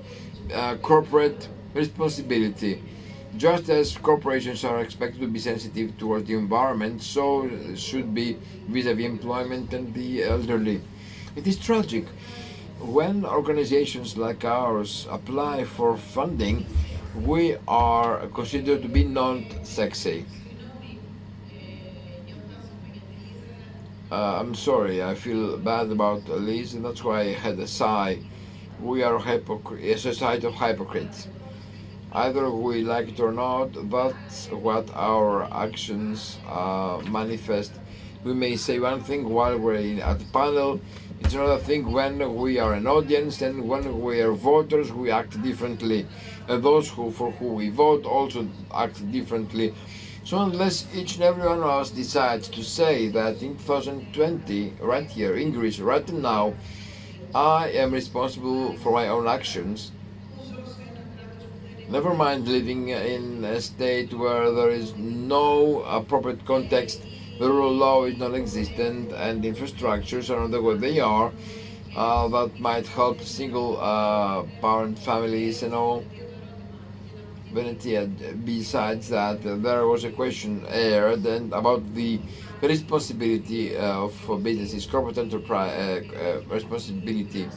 [0.54, 2.82] uh, corporate responsibility.
[3.38, 8.38] Just as corporations are expected to be sensitive towards the environment, so should be
[8.70, 10.82] vis-à-vis employment and the elderly.
[11.36, 12.06] It is tragic
[12.80, 16.65] when organizations like ours apply for funding,
[17.23, 20.26] we are considered to be non-sexy.
[24.11, 28.19] Uh, I'm sorry, I feel bad about Liz, and that's why I had a sigh.
[28.80, 31.27] We are a society of hypocrites.
[32.11, 37.73] Either we like it or not, that's what our actions uh, manifest.
[38.23, 40.80] We may say one thing while we're in, at the panel,
[41.20, 45.42] it's another thing when we are an audience and when we are voters, we act
[45.42, 46.06] differently.
[46.48, 49.74] And those who for who we vote also act differently.
[50.24, 55.10] So unless each and every one of us decides to say that in 2020, right
[55.10, 56.54] here in Greece, right now,
[57.34, 59.92] I am responsible for my own actions,
[61.90, 67.02] never mind living in a state where there is no appropriate context
[67.40, 71.32] the rule of law is non-existent and infrastructures are not the way they are
[71.95, 76.06] uh, that might help single uh, parent families and all.
[77.53, 82.20] Besides that there was a question aired and about the
[82.62, 84.12] responsibility of
[84.44, 87.48] businesses corporate enterprise uh, uh, responsibility.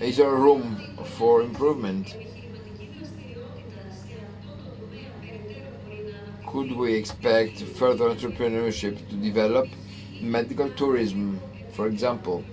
[0.00, 2.16] Is there room for improvement
[6.46, 9.68] could we expect further entrepreneurship to develop?
[10.20, 11.40] Medical tourism,
[11.72, 12.44] for example,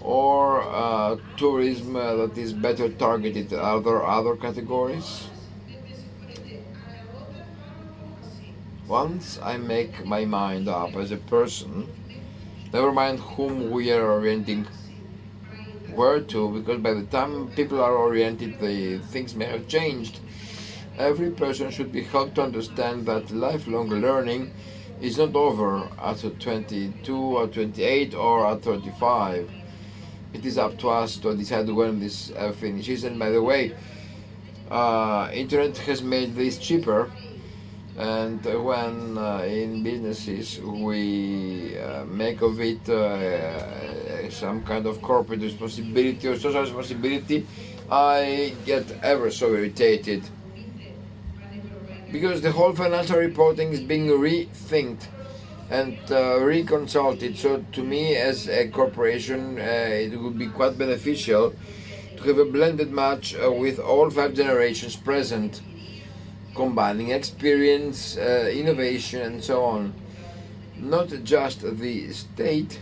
[0.00, 5.28] or uh, tourism uh, that is better targeted at other, other categories?
[8.88, 11.88] Once I make my mind up as a person,
[12.72, 14.66] never mind whom we are orienting
[15.92, 20.20] where to, because by the time people are oriented, the things may have changed
[20.98, 24.52] Every person should be helped to understand that lifelong learning
[25.00, 29.50] is not over at 22 or 28 or at 35.
[30.32, 33.04] It is up to us to decide when this uh, finishes.
[33.04, 33.74] And by the way,
[34.70, 37.10] uh, internet has made this cheaper.
[37.98, 45.40] And when uh, in businesses we uh, make of it uh, some kind of corporate
[45.40, 47.46] responsibility or social responsibility,
[47.90, 50.22] I get ever so irritated
[52.10, 55.06] because the whole financial reporting is being rethinked
[55.70, 57.36] and uh, reconsulted.
[57.36, 61.54] So to me, as a corporation, uh, it would be quite beneficial
[62.16, 65.60] to have a blended match uh, with all five generations present,
[66.54, 69.92] combining experience, uh, innovation, and so on.
[70.76, 72.80] Not just the state.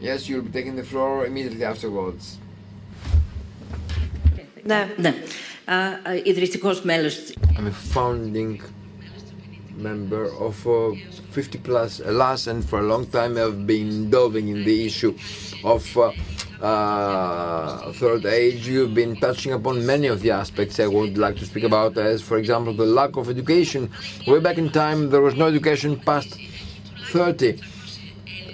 [0.00, 2.38] Yes, you'll be taking the floor immediately afterwards.
[4.64, 5.14] No, no.
[7.56, 8.60] I'm a founding
[9.76, 10.94] member of uh,
[11.30, 15.16] 50 plus uh, Hellas, and for a long time I've been delving in the issue
[15.64, 16.12] of uh,
[16.60, 21.46] uh, third age, you've been touching upon many of the aspects I would like to
[21.46, 23.90] speak about, as for example the lack of education.
[24.26, 26.38] Way back in time, there was no education past
[27.10, 27.60] 30.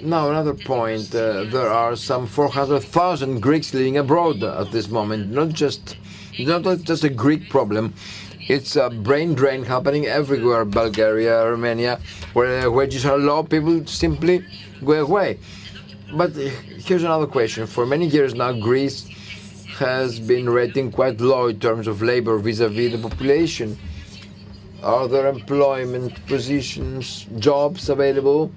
[0.01, 5.49] Now, another point uh, there are some 400,000 Greeks living abroad at this moment, not
[5.49, 5.97] just
[6.39, 7.93] it's not just a Greek problem.
[8.47, 11.99] It's a brain drain happening everywhere, Bulgaria, Romania,
[12.33, 14.45] where wages are low, people simply
[14.83, 15.37] go away.
[16.13, 17.67] But here's another question.
[17.67, 19.07] For many years now, Greece
[19.77, 23.77] has been rating quite low in terms of labor vis-a-vis -vis the population.
[24.81, 28.51] Are there employment positions, jobs available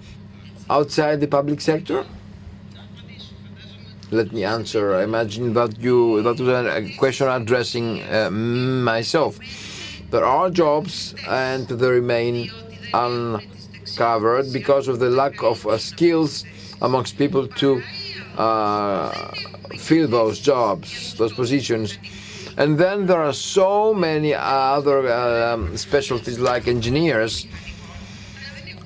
[0.71, 2.07] outside the public sector?
[4.13, 4.95] Let me answer.
[4.95, 9.39] I imagine that you that was a question addressing uh, myself.
[10.11, 12.51] There are jobs and they remain
[12.93, 16.45] uncovered because of the lack of uh, skills
[16.83, 17.83] amongst people to
[18.37, 19.11] uh,
[19.79, 21.99] fill those jobs, those positions.
[22.59, 27.47] And then there are so many other um, specialties like engineers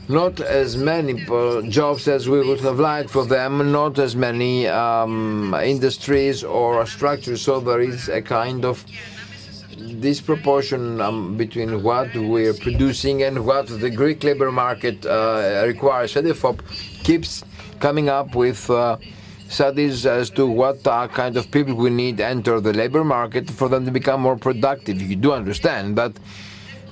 [0.09, 1.25] not as many
[1.69, 7.43] jobs as we would have liked for them, not as many um, industries or structures.
[7.43, 8.85] So there is a kind of
[10.01, 16.15] disproportion um, between what we're producing and what the Greek labor market uh, requires.
[16.15, 16.61] CEDEFOP
[17.03, 17.43] keeps
[17.81, 18.97] coming up with uh,
[19.49, 23.85] studies as to what kind of people we need enter the labor market for them
[23.85, 25.01] to become more productive.
[25.01, 26.13] You do understand that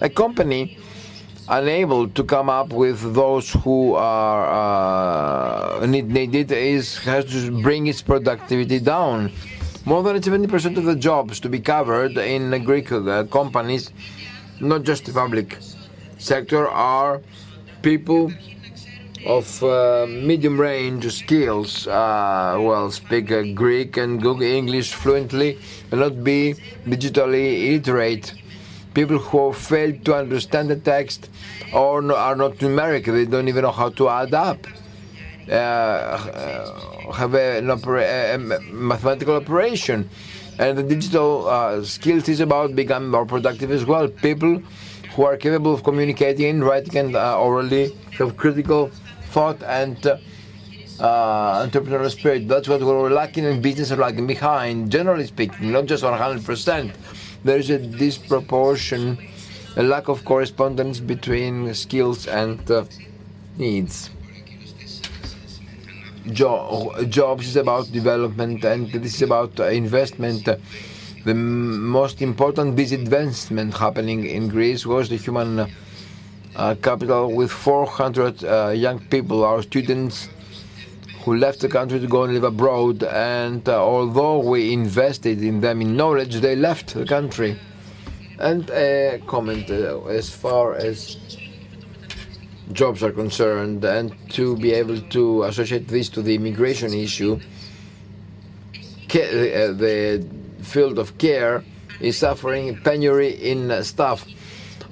[0.01, 0.79] a company
[1.49, 7.87] unable to come up with those who are uh, need, needed is has to bring
[7.87, 9.31] its productivity down.
[9.85, 13.93] More than 70% of the jobs to be covered in Greek uh, companies,
[14.61, 15.59] not just the public
[16.17, 17.21] sector, are
[17.83, 18.33] people
[19.27, 25.59] of uh, medium range skills, uh, well, speak uh, Greek and Google English fluently,
[25.91, 26.55] and not be
[26.87, 28.35] digitally illiterate.
[28.95, 31.29] People who fail to understand the text
[31.73, 34.67] or no, are not numeric, they don't even know how to add up.
[35.51, 40.09] Uh, have a, opera, a mathematical operation,
[40.59, 44.09] and the digital uh, skills is about becoming more productive as well.
[44.09, 44.63] People
[45.15, 48.91] who are capable of communicating, writing, and uh, orally have critical
[49.31, 50.17] thought and uh,
[51.01, 52.49] uh, entrepreneurial spirit.
[52.49, 56.93] That's what we're lacking in business and lagging behind, generally speaking, not just 100%.
[57.45, 59.19] There is a disproportion,
[59.77, 62.85] a lack of correspondence between skills and uh,
[63.59, 64.09] needs.
[66.33, 70.49] Jo- jobs is about development and this is about uh, investment.
[71.27, 75.71] The most important disadvancement happening in Greece was the human
[76.57, 80.29] uh, capital with 400 uh, young people, our students
[81.25, 83.03] who left the country to go and live abroad.
[83.03, 87.59] And uh, although we invested in them in knowledge, they left the country.
[88.39, 91.17] And a comment uh, as far as
[92.73, 97.39] jobs are concerned, and to be able to associate this to the immigration issue,
[99.15, 100.27] uh, the
[100.61, 101.63] field of care
[102.01, 104.27] is suffering penury in staff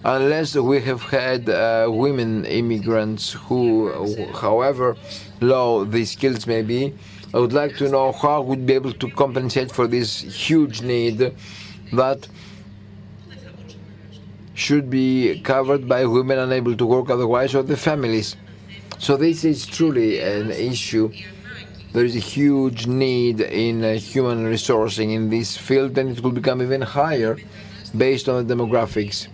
[0.05, 3.93] unless we have had uh, women immigrants who,
[4.33, 4.97] however
[5.43, 6.95] low the skills may be,
[7.35, 11.35] I would like to know how we'd be able to compensate for this huge need
[11.93, 12.29] that
[14.55, 18.37] should be covered by women unable to work otherwise or the families.
[18.99, 21.13] So this is truly an issue.
[21.93, 26.33] There is a huge need in uh, human resourcing in this field and it will
[26.33, 27.37] become even higher
[27.97, 29.29] based on the demographics.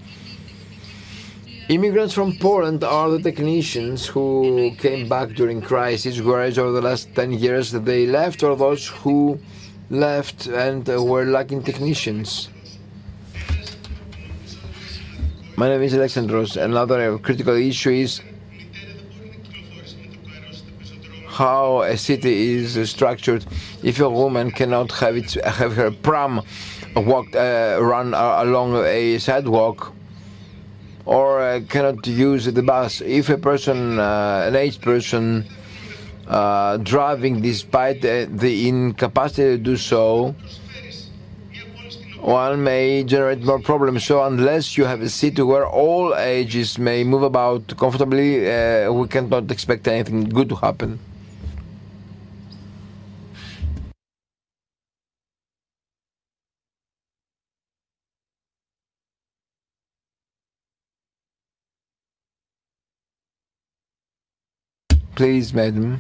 [1.69, 7.15] Immigrants from Poland are the technicians who came back during crisis, whereas over the last
[7.15, 9.39] 10 years they left, or those who
[9.90, 12.49] left and were lacking technicians.
[15.57, 16.57] My name is Alexandros.
[16.57, 18.23] Another critical issue is
[21.27, 23.45] how a city is structured.
[23.82, 26.40] If a woman cannot have it, have her pram
[26.97, 29.93] walk, uh, run along a sidewalk,
[31.09, 33.01] or uh, cannot use the bus.
[33.01, 35.47] If a person, uh, an aged person,
[36.28, 40.35] uh, driving despite the incapacity to do so,
[42.20, 44.05] one may generate more problems.
[44.05, 49.09] So unless you have a city where all ages may move about comfortably, uh, we
[49.09, 50.98] cannot expect anything good to happen.
[65.19, 65.99] Please, madam.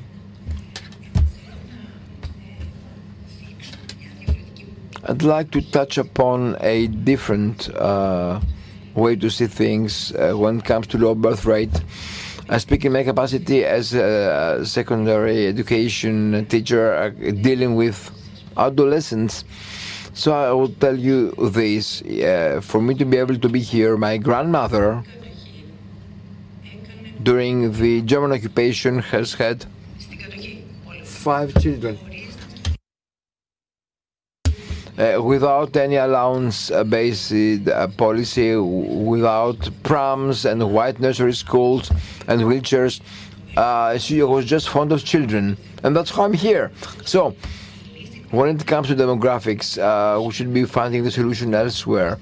[5.02, 8.38] I'd like to touch upon a different uh,
[8.94, 11.82] way to see things uh, when it comes to low birth rate.
[12.48, 17.08] I speak in my capacity as a secondary education teacher uh,
[17.42, 18.12] dealing with
[18.56, 19.42] adolescents.
[20.14, 22.02] So I will tell you this.
[22.02, 25.02] Uh, for me to be able to be here, my grandmother
[27.22, 29.66] during the German occupation has had
[31.04, 31.98] five children.
[34.98, 41.90] Uh, without any allowance-based uh, policy, without prams and white nursery schools
[42.26, 43.00] and wheelchairs,
[43.56, 46.72] uh, she was just fond of children, and that's how I'm here.
[47.04, 47.36] So,
[48.30, 52.18] when it comes to demographics, uh, we should be finding the solution elsewhere.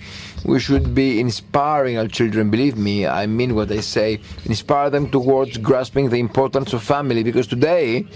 [0.46, 2.50] We should be inspiring our children.
[2.50, 4.20] Believe me, I mean what I say.
[4.44, 8.06] Inspire them towards grasping the importance of family, because today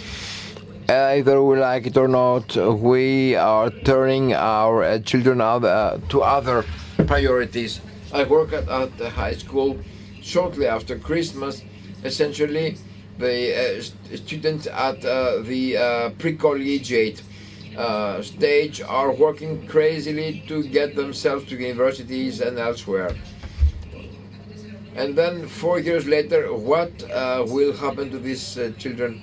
[0.88, 6.22] either we like it or not, we are turning our uh, children other, uh, to
[6.22, 6.64] other
[7.08, 7.80] priorities.
[8.12, 9.76] I work at, at the high school
[10.22, 11.64] shortly after Christmas.
[12.04, 12.76] Essentially,
[13.18, 17.22] the uh, st students at uh, the uh, pre-collegiate
[17.76, 23.14] uh, stage are working crazily to get themselves to universities and elsewhere.
[24.96, 29.22] And then four years later, what uh, will happen to these children?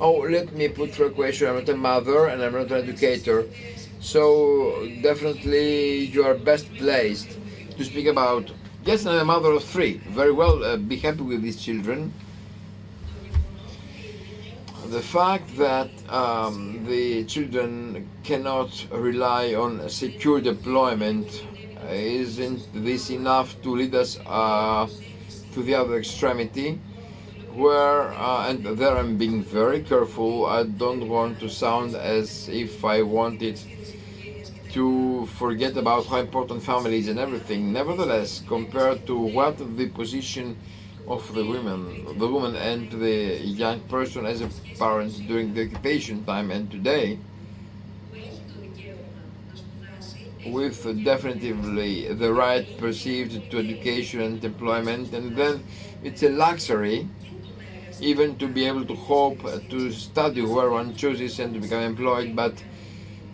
[0.00, 1.48] Oh, let me put through a question.
[1.48, 3.46] I'm not a mother and I'm not an educator.
[4.00, 7.38] So definitely you are best placed
[7.76, 8.50] to speak about.
[8.84, 9.98] Yes, I'm a mother of three.
[10.08, 12.14] Very well, uh, be happy with these children.
[14.90, 21.46] The fact that um, the children cannot rely on secure deployment
[21.88, 24.88] isn't this enough to lead us uh,
[25.52, 26.80] to the other extremity?
[27.54, 32.84] Where, uh, and there I'm being very careful, I don't want to sound as if
[32.84, 33.60] I wanted
[34.72, 37.72] to forget about how important families and everything.
[37.72, 40.56] Nevertheless, compared to what the position
[41.10, 46.24] of the women, the woman and the young person as a parent during the occupation
[46.24, 47.18] time and today,
[50.44, 55.62] with definitively the right perceived to education and employment, and then
[56.02, 57.08] it's a luxury
[58.00, 62.34] even to be able to hope to study where one chooses and to become employed,
[62.34, 62.62] but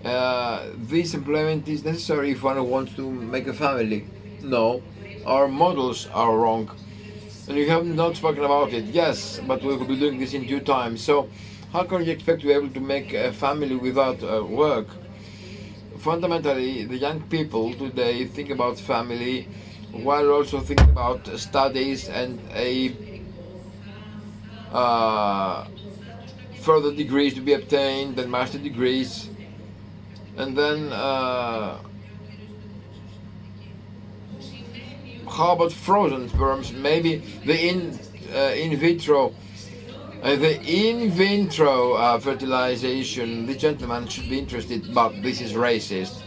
[0.05, 4.07] uh, this employment is necessary if one wants to make a family.
[4.43, 4.82] No,
[5.24, 6.70] our models are wrong.
[7.48, 10.47] And you have not spoken about it, yes, but we will be doing this in
[10.47, 10.97] due time.
[10.97, 11.28] So,
[11.73, 14.89] how can you expect to be able to make a family without uh, work?
[15.98, 19.48] Fundamentally, the young people today think about family
[19.93, 22.94] while also thinking about studies and a
[24.73, 25.66] uh,
[26.60, 29.28] further degrees to be obtained, then master degrees,
[30.36, 31.78] and then uh,
[35.28, 36.73] how about frozen sperms?
[36.73, 37.98] Maybe the in
[38.35, 39.35] uh, in vitro,
[40.23, 43.47] uh, the in vitro uh, fertilization.
[43.47, 46.23] The gentleman should be interested, but this is racist.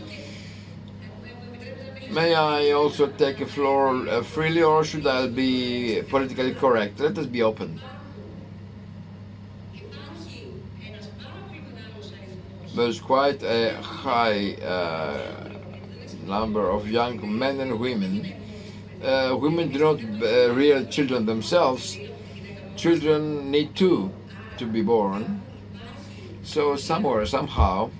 [2.11, 6.99] May I also take a floor uh, freely, or should I be politically correct?
[6.99, 7.79] Let us be open.
[12.79, 15.49] there's quite a high uh,
[16.25, 18.38] number of young men and women.
[19.01, 21.97] Uh, women do not uh, rear children themselves.
[22.75, 24.11] Children need two
[24.57, 25.41] to be born.
[26.43, 27.91] So somewhere, somehow,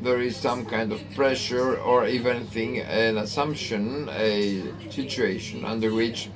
[0.00, 6.30] there is some kind of pressure or even thing, an assumption, a situation under which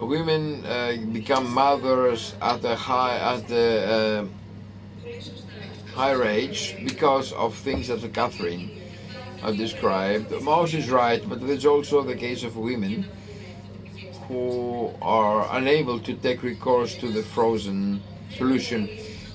[0.00, 4.26] women uh, become mothers at a high at a uh,
[5.94, 8.70] higher age because of things that Catherine
[9.42, 10.30] have described.
[10.42, 13.06] Mose is right, but there's also the case of women
[14.26, 18.02] who are unable to take recourse to the frozen
[18.36, 18.88] solution.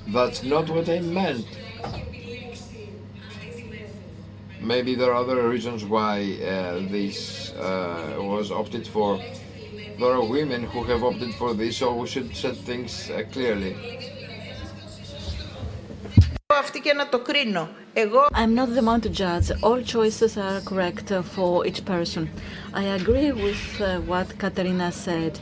[0.07, 1.45] That's not what I meant.
[4.59, 9.21] Maybe there are other reasons why uh, this uh, was opted for
[9.99, 14.18] there are women who have opted for this, so we should set things uh, clearly
[16.60, 17.68] αυτή και να το κρίνω.
[17.92, 19.50] Εγώ I'm not the one to judge.
[19.62, 22.22] All choices are correct uh, for each person.
[22.82, 25.32] I agree with uh, what Katerina said.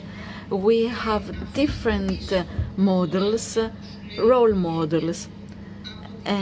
[0.67, 1.23] We have
[1.61, 2.43] different uh,
[2.91, 3.69] models, uh,
[4.31, 5.19] role models.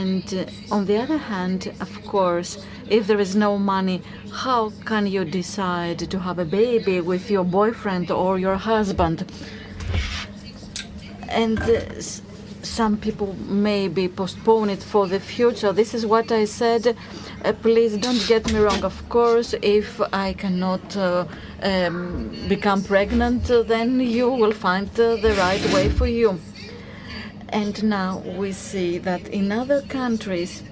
[0.00, 2.50] And uh, on the other hand, of course,
[2.96, 3.98] if there is no money,
[4.44, 9.18] how can you decide to have a baby with your boyfriend or your husband?
[11.28, 11.72] And uh,
[12.06, 12.22] s-
[12.67, 15.71] some people maybe postpone it for the future.
[15.73, 16.95] This is what I said.
[17.43, 18.83] Uh, please don't get me wrong.
[18.83, 21.25] Of course, if I cannot uh,
[21.63, 26.39] um, become pregnant, uh, then you will find uh, the right way for you.
[27.49, 30.63] And now we see that in other countries,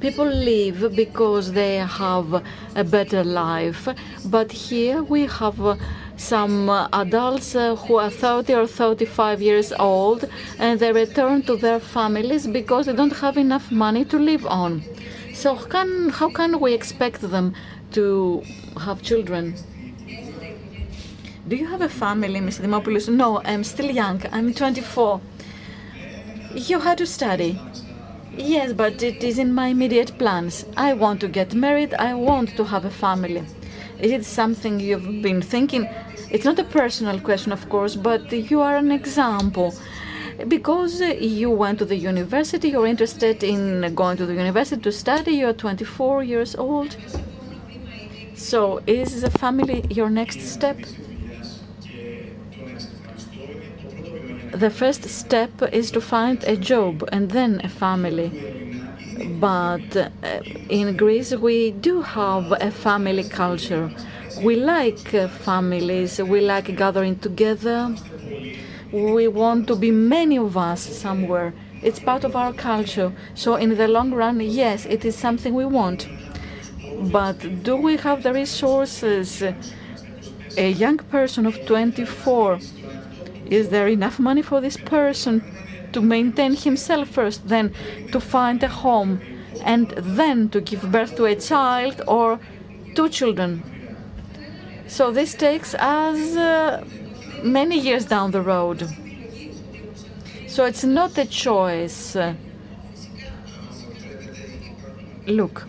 [0.00, 2.42] people live because they have
[2.74, 3.88] a better life.
[4.26, 5.76] But here we have uh,
[6.24, 10.24] some adults uh, who are 30 or 35 years old
[10.58, 14.82] and they return to their families because they don't have enough money to live on.
[15.34, 17.54] So can, how can we expect them
[17.92, 18.42] to
[18.80, 19.54] have children?
[21.46, 22.60] Do you have a family, Ms.
[22.60, 23.08] Dimopoulos?
[23.08, 24.22] No, I'm still young.
[24.32, 25.20] I'm 24.
[26.54, 27.60] You had to study.
[28.36, 30.64] Yes, but it is in my immediate plans.
[30.76, 31.92] I want to get married.
[31.94, 33.44] I want to have a family.
[34.00, 35.88] Is it something you've been thinking?
[36.34, 39.72] It's not a personal question, of course, but you are an example.
[40.48, 45.30] Because you went to the university, you're interested in going to the university to study,
[45.32, 46.96] you're 24 years old.
[48.34, 50.76] So, is the family your next step?
[54.52, 58.32] The first step is to find a job and then a family.
[59.40, 60.08] But uh,
[60.68, 63.90] in Greece, we do have a family culture.
[64.42, 67.94] We like uh, families, we like gathering together.
[68.92, 71.54] We want to be many of us somewhere.
[71.82, 73.12] It's part of our culture.
[73.34, 76.08] So, in the long run, yes, it is something we want.
[77.12, 79.42] But do we have the resources?
[80.56, 82.58] A young person of 24,
[83.46, 85.42] is there enough money for this person
[85.92, 87.72] to maintain himself first, then
[88.12, 89.20] to find a home,
[89.62, 92.38] and then to give birth to a child or
[92.94, 93.73] two children?
[94.94, 96.84] So this takes us uh,
[97.42, 98.88] many years down the road.
[100.46, 102.16] So it's not a choice.
[105.26, 105.66] Look,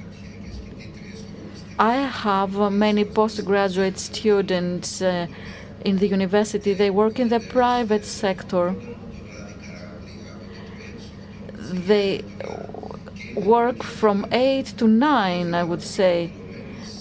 [1.79, 5.25] I have many postgraduate students uh,
[5.83, 6.75] in the university.
[6.75, 8.75] They work in the private sector.
[11.87, 12.23] They
[13.35, 16.31] work from eight to nine, I would say.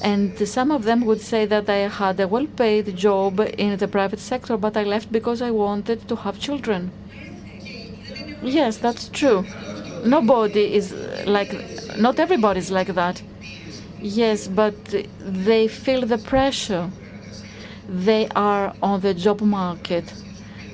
[0.04, 3.88] And some of them would say that I had a well paid job in the
[3.88, 6.92] private sector, but I left because I wanted to have children.
[8.42, 9.46] Yes, that's true.
[10.04, 10.92] Nobody is
[11.26, 11.52] like,
[11.96, 13.22] not everybody is like that.
[13.98, 14.74] Yes, but
[15.20, 16.90] they feel the pressure.
[17.88, 20.04] They are on the job market.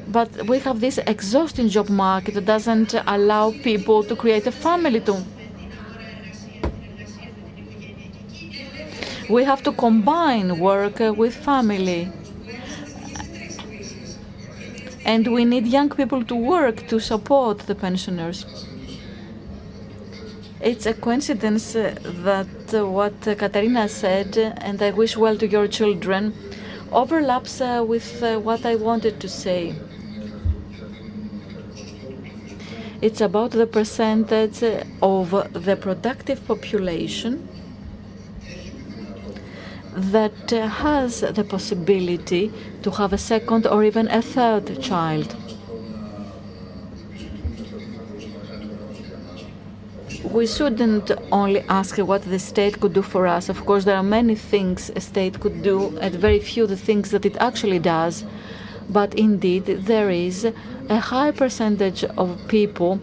[0.09, 5.01] But we have this exhausting job market that doesn't allow people to create a family
[5.01, 5.23] too.
[9.31, 12.11] We have to combine work with family.
[15.05, 18.45] And we need young people to work to support the pensioners.
[20.61, 21.95] It's a coincidence uh,
[22.25, 26.35] that uh, what uh, Katarina said, and I wish well to your children,
[26.91, 29.77] overlaps with what I wanted to say.
[33.01, 34.63] It's about the percentage
[35.01, 37.49] of the productive population
[39.95, 42.53] that uh, has the possibility
[42.83, 45.37] to have a second or even a third child.
[50.31, 53.49] we shouldn't only ask what the state could do for us.
[53.49, 57.11] Of course, there are many things a state could do, and very few the things
[57.11, 58.25] that it actually does.
[58.89, 60.45] But indeed, there is
[60.89, 63.01] a high percentage of people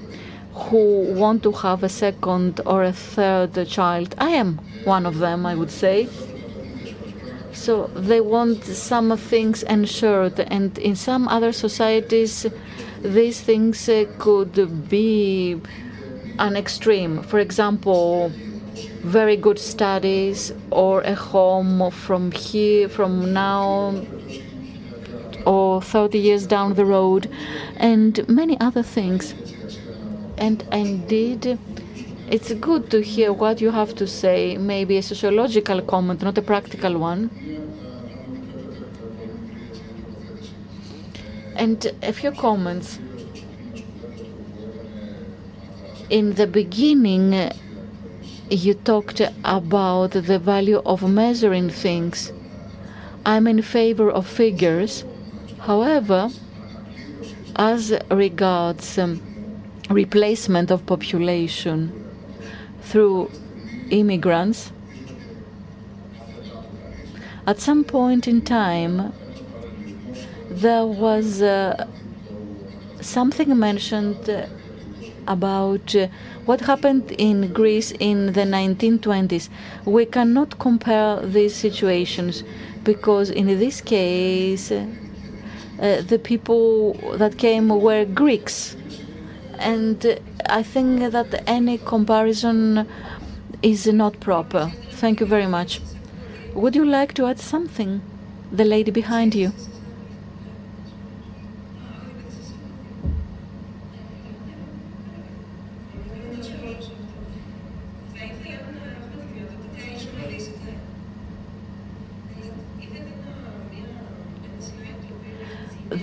[0.53, 4.15] who want to have a second or a third child.
[4.17, 6.07] I am one of them, I would say.
[7.57, 12.45] So they want some things ensured, and in some other societies,
[13.01, 15.59] these things uh, could be
[16.37, 17.23] an extreme.
[17.23, 18.31] For example,
[19.01, 24.05] very good studies or a home from here, from now
[25.45, 27.27] or 30 years down the road,
[27.77, 29.33] and many other things.
[30.37, 31.57] And indeed,
[32.29, 36.41] it's good to hear what you have to say, maybe a sociological comment, not a
[36.41, 37.29] practical one.
[41.55, 42.99] And a few comments.
[46.09, 47.51] In the beginning,
[48.49, 52.33] you talked about the value of measuring things.
[53.25, 55.05] I'm in favor of figures.
[55.59, 56.29] However,
[57.55, 59.21] as regards um,
[59.89, 62.06] replacement of population
[62.89, 63.29] through
[63.89, 64.71] immigrants,
[67.45, 69.13] at some point in time,
[70.49, 71.87] there was uh,
[72.99, 74.49] something mentioned
[75.27, 76.07] about uh,
[76.45, 79.49] what happened in Greece in the 1920s.
[79.85, 82.43] We cannot compare these situations
[82.83, 84.85] because in this case, uh,
[85.79, 88.75] the people that came were Greeks.
[89.59, 92.87] And I think that any comparison
[93.61, 94.71] is not proper.
[94.91, 95.81] Thank you very much.
[96.53, 98.01] Would you like to add something?
[98.51, 99.51] The lady behind you.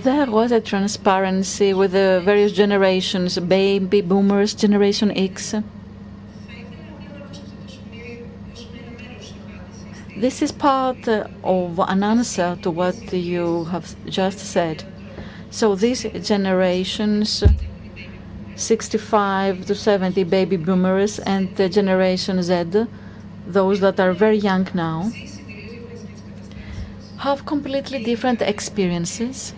[0.05, 5.55] There was a transparency with the various generations, baby boomers, Generation X.
[10.15, 14.83] This is part uh, of an answer to what you have just said.
[15.49, 17.43] So these generations,
[18.55, 22.85] 65 to 70 baby boomers and Generation Z,
[23.47, 25.11] those that are very young now,
[27.17, 29.55] have completely different experiences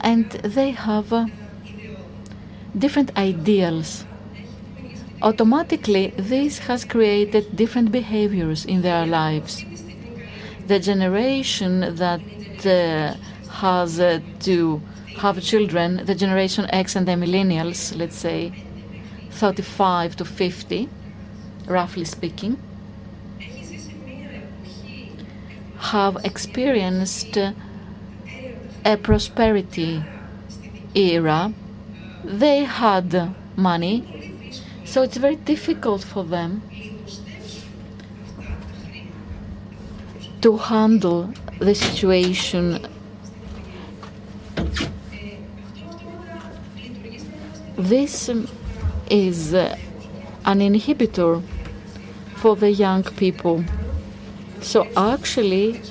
[0.00, 1.26] and they have uh,
[2.76, 4.04] different ideals.
[5.22, 9.64] Automatically, this has created different behaviors in their lives.
[10.68, 12.20] the generation that
[12.66, 13.14] uh,
[13.50, 14.80] has uh, to
[15.16, 18.52] have children, the generation X and the millennials, let's say
[19.30, 20.88] 35 to 50,
[21.66, 22.58] roughly speaking,
[25.78, 27.38] have experienced
[28.88, 30.02] a prosperity
[30.94, 31.52] era.
[32.24, 33.96] They had money,
[34.86, 36.62] so it's very difficult for them
[40.40, 42.86] to handle the situation.
[47.76, 48.30] This
[49.10, 49.76] is an
[50.46, 51.42] inhibitor
[52.36, 53.64] for the young people.
[54.62, 55.82] So actually,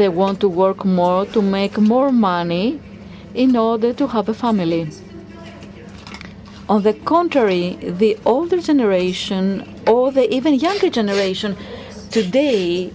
[0.00, 2.80] they want to work more to make more money
[3.34, 4.88] in order to have a family.
[6.70, 9.44] On the contrary, the older generation
[9.86, 11.54] or the even younger generation
[12.10, 12.90] today,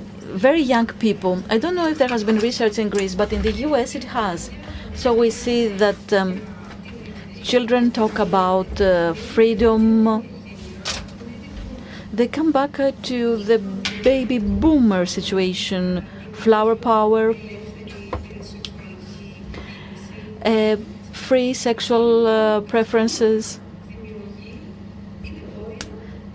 [0.47, 3.43] very young people, I don't know if there has been research in Greece, but in
[3.43, 4.49] the US it has.
[4.95, 6.41] So we see that um,
[7.43, 10.25] children talk about uh, freedom.
[12.11, 13.59] They come back uh, to the
[14.03, 16.03] baby boomer situation,
[16.45, 17.33] flower power,
[20.45, 20.77] uh,
[21.11, 23.59] free sexual uh, preferences.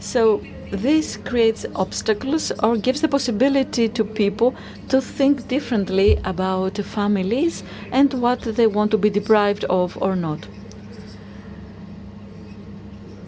[0.01, 0.43] So
[0.73, 4.53] this creates obstacles or gives the possibility to people
[4.89, 7.63] to think differently about families
[7.93, 10.49] and what they want to be deprived of or not.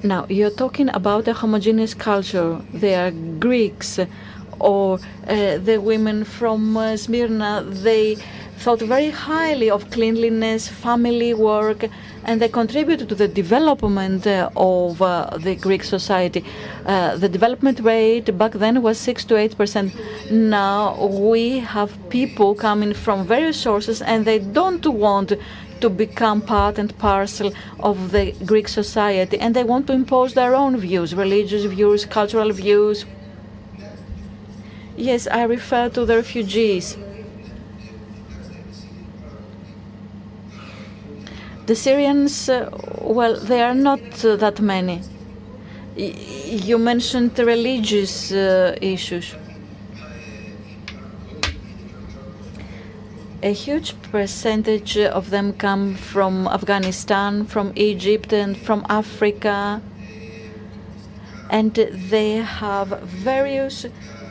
[0.02, 2.60] Now, you're talking about a homogeneous culture.
[2.74, 4.00] They are Greeks
[4.58, 7.64] or uh, the women from uh, Smyrna.
[7.66, 8.16] They
[8.62, 11.84] thought very highly of cleanliness, family work,
[12.24, 16.44] and they contributed to the development uh, of uh, the Greek society.
[16.86, 19.92] Uh, the development rate back then was 6 to 8 percent.
[20.30, 25.32] Now we have people coming from various sources and they don't want
[25.80, 30.54] to become part and parcel of the Greek society and they want to impose their
[30.54, 33.04] own views, religious views, cultural views.
[34.97, 36.97] Yes, I refer to the refugees.
[41.66, 42.69] The Syrians, uh,
[43.01, 45.01] well, they are not uh, that many.
[45.97, 46.12] Y
[46.66, 49.35] you mentioned religious uh, issues.
[53.43, 59.81] A huge percentage of them come from Afghanistan, from Egypt, and from Africa.
[61.51, 61.74] And
[62.10, 63.86] they have various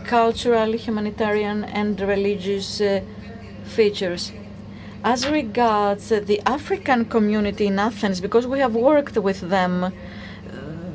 [0.05, 3.01] cultural, humanitarian, and religious uh,
[3.63, 4.31] features.
[5.03, 9.91] As regards the African community in Athens, because we have worked with them,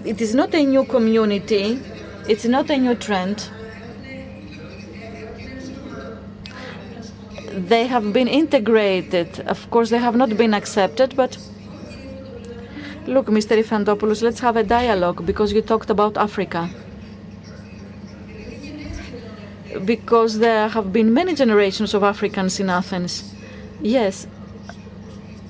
[0.04, 1.80] it is not a new community,
[2.28, 3.50] it's not a new trend.
[7.52, 9.40] They have been integrated.
[9.40, 11.38] Of course, they have not been accepted, but
[13.06, 13.56] look, Mr.
[13.58, 16.70] Yfantopoulos, let's have a dialogue because you talked about Africa.
[19.84, 23.34] Because there have been many generations of Africans in Athens.
[23.80, 24.26] Yes,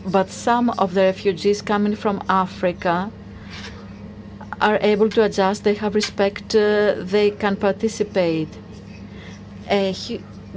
[0.06, 3.10] but some of the refugees coming from Africa
[4.60, 8.48] are able to adjust, they have respect, uh, they can participate.
[9.68, 9.94] A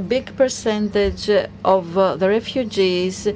[0.08, 1.30] big percentage
[1.66, 3.28] of uh, the refugees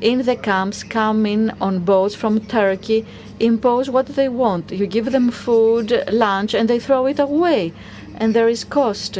[0.00, 3.06] in the camps come in on boats from Turkey,
[3.40, 4.70] impose what they want.
[4.70, 7.72] You give them food, lunch, and they throw it away,
[8.16, 9.18] and there is cost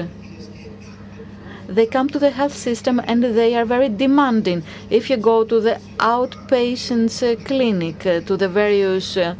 [1.74, 4.62] they come to the health system and they are very demanding.
[4.90, 9.34] If you go to the outpatients uh, clinic, uh, to the various uh,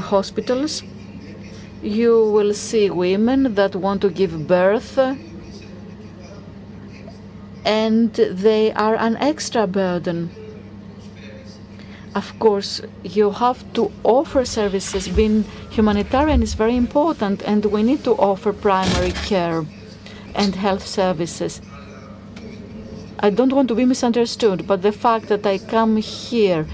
[0.00, 0.82] hospitals,
[1.82, 4.98] you will see women that want to give birth
[7.64, 10.30] and they are an extra burden.
[12.14, 15.08] Of course, you have to offer services.
[15.08, 19.64] Being humanitarian is very important, and we need to offer primary care
[20.34, 21.60] and health services.
[23.20, 26.66] I don't want to be misunderstood, but the fact that I come here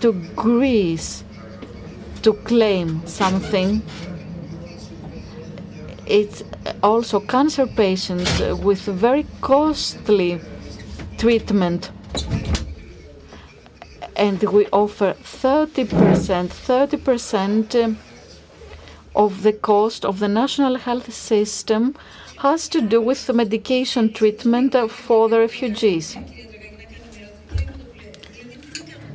[0.00, 1.24] to Greece
[2.22, 3.82] to claim something,
[6.06, 6.42] it's
[6.82, 10.40] also cancer patients with very costly
[11.18, 11.90] treatment.
[14.16, 17.96] And we offer 30%, 30%
[19.14, 21.94] of the cost of the national health system
[22.38, 26.16] has to do with the medication treatment for the refugees.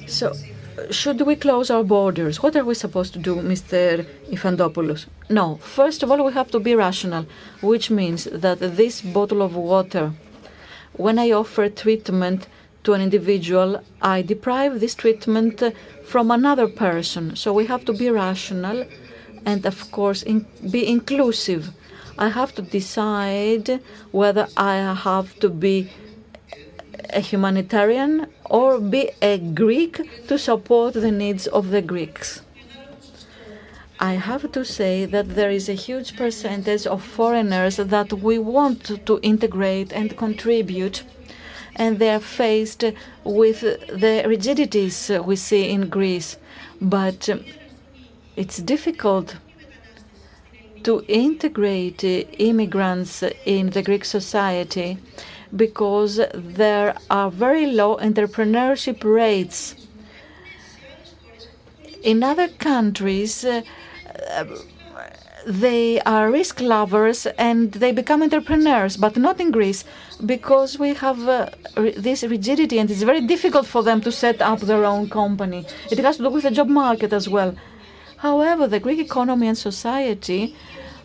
[0.08, 0.34] So,
[0.91, 2.44] should we close our borders?
[2.44, 4.06] What are we supposed to do, Mr.
[4.30, 5.06] Yfantopoulos?
[5.30, 5.56] No.
[5.58, 7.26] First of all, we have to be rational,
[7.62, 10.14] which means that this bottle of water
[10.95, 12.45] When I offer treatment
[12.84, 15.64] to an individual, I deprive this treatment
[16.06, 17.36] from another person.
[17.36, 18.86] So we have to be rational
[19.44, 21.72] and, of course, in, be inclusive.
[22.18, 23.81] I have to decide
[24.11, 25.90] whether I have to be
[27.10, 32.41] a humanitarian or be a Greek to support the needs of the Greeks.
[33.99, 39.06] I have to say that there is a huge percentage of foreigners that we want
[39.06, 41.03] to integrate and contribute,
[41.76, 42.84] and they are faced
[43.23, 46.38] with the rigidities we see in Greece.
[46.81, 47.30] But
[48.35, 49.38] it's difficult
[50.84, 54.97] to integrate immigrants in the Greek society
[55.55, 59.76] because there are very low entrepreneurship rates.
[62.01, 63.61] In other countries, uh,
[65.45, 69.84] they are risk lovers and they become entrepreneurs, but not in Greece
[70.26, 71.49] because we have uh,
[71.97, 75.65] this rigidity and it's very difficult for them to set up their own company.
[75.91, 77.55] It has to do with the job market as well.
[78.24, 80.56] However, the Greek economy and society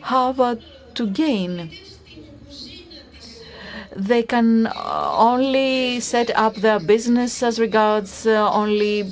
[0.03, 0.55] have uh,
[0.95, 1.71] to gain
[3.97, 4.73] they can uh,
[5.17, 9.11] only set up their business as regards uh, only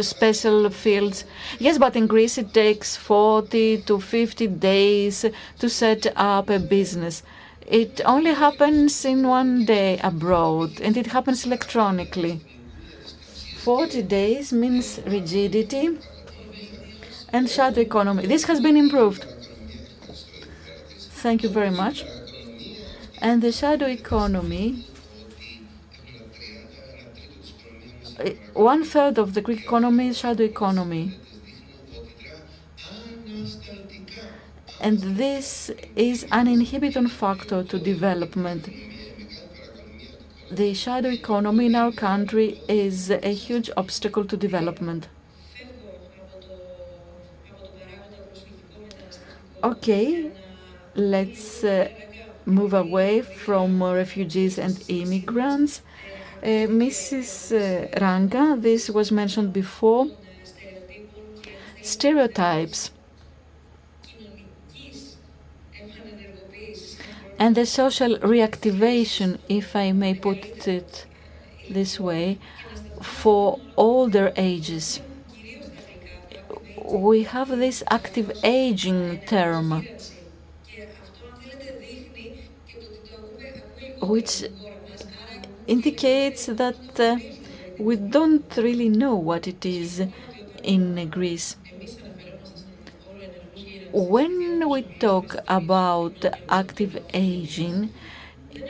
[0.00, 1.24] special fields.
[1.60, 5.24] Yes, but in Greece it takes 40 to 50 days
[5.60, 7.22] to set up a business.
[7.68, 12.40] It only happens in one day abroad and it happens electronically.
[13.58, 15.98] 40 days means rigidity
[17.32, 18.26] and shadow economy.
[18.26, 19.24] This has been improved.
[21.22, 22.04] Thank you very much.
[23.18, 24.86] And the shadow economy,
[28.18, 31.18] eh, one third of the Greek economy is shadow economy.
[34.80, 38.68] And this is an inhibiting factor to development.
[40.50, 45.08] The shadow economy in our country is a huge obstacle to development.
[49.64, 50.30] Okay,
[50.94, 51.88] let's uh,
[52.46, 55.82] move away from refugees and immigrants.
[56.42, 57.52] Uh, Mrs.
[57.52, 60.08] Uh, Ranga, this was mentioned before.
[61.82, 62.90] Stereotypes
[67.38, 71.06] and the social reactivation, if I may put it
[71.68, 72.38] this way,
[73.02, 75.00] for older ages.
[76.84, 79.88] We have this active aging term
[84.00, 84.44] which
[85.66, 87.18] indicates that uh,
[87.78, 90.02] we don't really know what it is
[90.62, 91.56] in Greece.
[93.92, 97.92] When we talk about active aging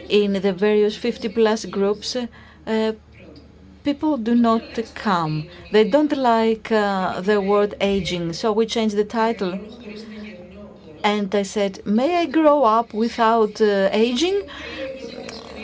[0.08, 2.92] in the various 50 plus groups, uh,
[3.84, 4.62] people do not
[4.94, 5.48] come.
[5.70, 9.58] They don't like uh, the word aging, so we changed the title.
[11.04, 14.42] And I said, May I grow up without uh, aging?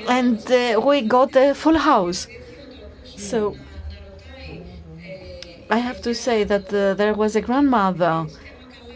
[0.09, 2.27] and uh, we got a full house.
[3.17, 3.57] So
[5.71, 8.27] I have to say that uh, there was a grandmother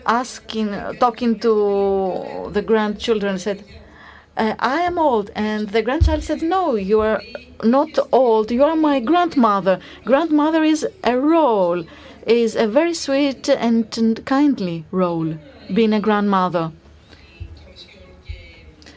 [0.06, 3.64] asking, talking to the grandchildren, said,
[4.36, 5.30] uh, I am old.
[5.34, 7.20] And the grandchild said, No, you are
[7.62, 8.50] not old.
[8.50, 9.78] You are my grandmother.
[10.04, 11.84] Grandmother is a role,
[12.26, 15.34] is a very sweet and kindly role,
[15.72, 16.72] being a grandmother.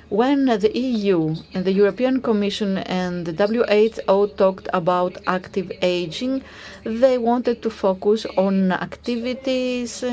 [0.09, 6.43] When the EU and the European Commission and the WHO talked about active aging,
[6.83, 10.03] they wanted to focus on activities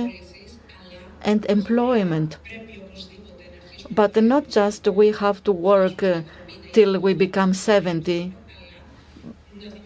[1.21, 2.39] and employment.
[3.91, 6.23] But not just we have to work uh,
[6.73, 8.33] till we become 70,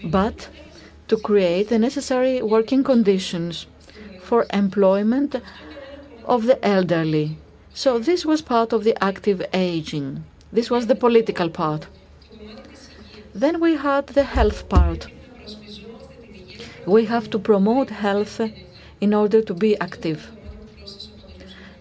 [0.05, 0.49] but
[1.09, 3.67] to create the necessary working conditions
[4.23, 5.37] for employment
[6.25, 7.37] of the elderly
[7.77, 10.25] so this was part of the active aging.
[10.51, 11.89] This was the political part.
[13.35, 15.09] Then we had the health part.
[16.87, 18.41] We have to promote health
[18.99, 20.31] in order to be active.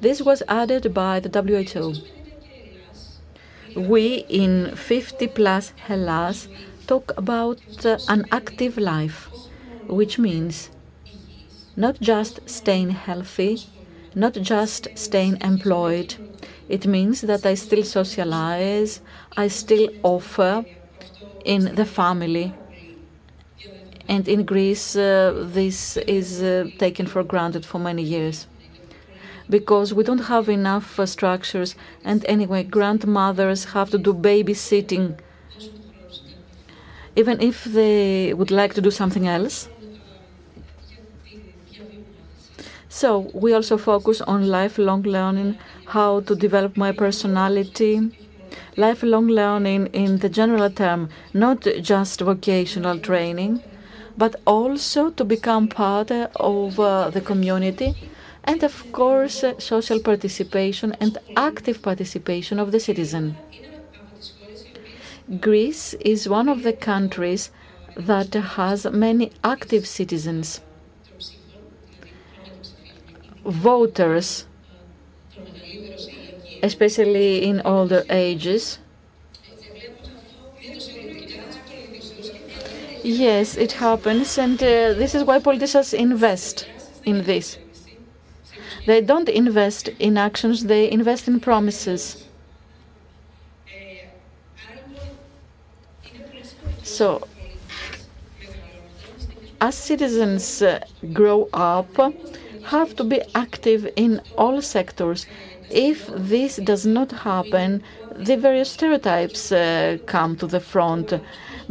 [0.01, 1.93] This was added by the WHO.
[3.79, 6.49] We in 50 plus Hellas
[6.85, 9.29] talk about uh, an active life,
[9.87, 10.69] which means
[11.75, 13.63] not just staying healthy,
[14.13, 16.15] not just staying employed.
[16.67, 19.01] It means that I still socialize,
[19.37, 20.65] I still offer
[21.45, 22.55] in the family.
[24.07, 28.47] And in Greece, uh, this is uh, taken for granted for many years
[29.49, 31.75] because we don't have enough uh, structures.
[32.03, 35.19] And anyway, grandmothers have to do babysitting
[37.15, 39.69] even if they would like to do something else.
[42.89, 48.09] So we also focus on lifelong learning, how to develop my personality,
[48.77, 53.61] lifelong learning in the general term, not just vocational training,
[54.17, 57.95] but also to become part of uh, the community
[58.45, 63.35] and of course social participation and active participation of the citizen.
[65.39, 67.49] Greece is one of the countries
[67.97, 70.61] that has many active citizens,
[73.43, 74.45] voters,
[76.61, 78.77] especially in older ages.
[83.03, 86.67] Yes, it happens, and uh, this is why politicians invest
[87.03, 87.57] in this.
[88.85, 92.24] They don't invest in actions, they invest in promises.
[96.95, 97.27] So,
[99.59, 100.79] as citizens uh,
[101.11, 101.93] grow up,
[102.63, 105.25] have to be active in all sectors.
[105.69, 107.83] If this does not happen,
[108.15, 111.11] the various stereotypes uh, come to the front.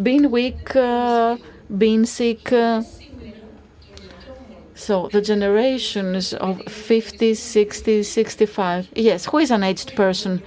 [0.02, 1.38] Being weak, uh,
[1.78, 2.52] being sick.
[2.52, 2.82] Uh,
[4.74, 8.88] so the generations of 50, 60, 65.
[8.94, 10.42] Yes, who is an aged person?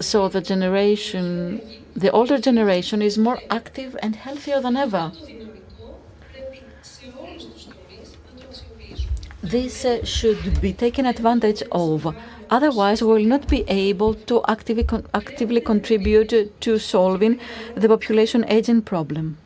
[0.00, 1.60] So the generation,
[1.94, 5.12] the older generation is more active and healthier than ever.
[9.42, 12.14] This uh, should be taken advantage of.
[12.50, 17.40] Otherwise, we will not be able to actively, con actively contribute to solving
[17.74, 19.38] the population aging problem.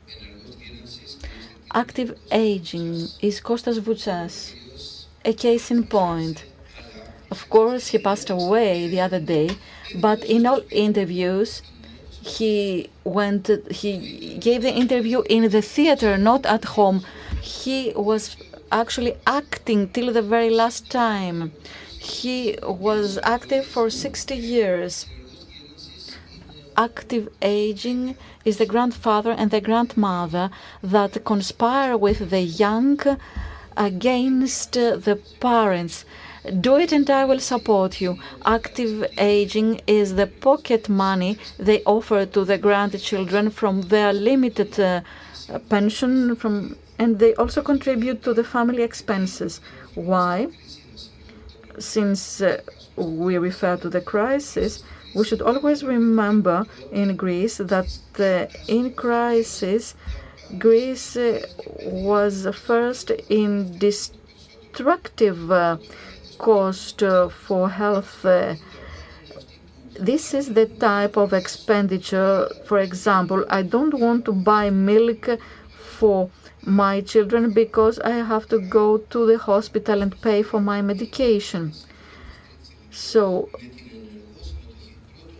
[1.73, 4.55] Active aging is Kostas Voutsas,
[5.25, 6.45] a case in point.
[7.31, 9.51] Of course, he passed away the other day,
[10.01, 11.63] but in all interviews,
[12.23, 13.51] he went.
[13.71, 17.05] He gave the interview in the theater, not at home.
[17.41, 18.37] He was
[18.71, 21.53] actually acting till the very last time.
[21.99, 25.07] He was active for 60 years.
[26.77, 30.51] Active aging is the grandfather and the grandmother
[30.83, 32.99] that conspire with the young
[33.77, 36.05] against the parents.
[36.61, 38.19] Do it and I will support you.
[38.45, 45.03] Active aging is the pocket money they offer to the grandchildren from their limited uh,
[45.69, 49.61] pension from and they also contribute to the family expenses.
[49.95, 50.49] Why?
[51.79, 52.61] Since uh,
[52.97, 54.83] we refer to the crisis,
[55.15, 59.95] we should always remember in Greece that uh, in crisis,
[60.59, 61.41] Greece uh,
[61.85, 65.77] was first in destructive uh,
[66.43, 68.25] cost uh, for health.
[68.25, 68.57] Uh,
[69.99, 72.49] this is the type of expenditure.
[72.67, 75.29] For example, I don't want to buy milk
[75.99, 76.31] for
[76.65, 81.73] my children because I have to go to the hospital and pay for my medication.
[82.91, 83.49] So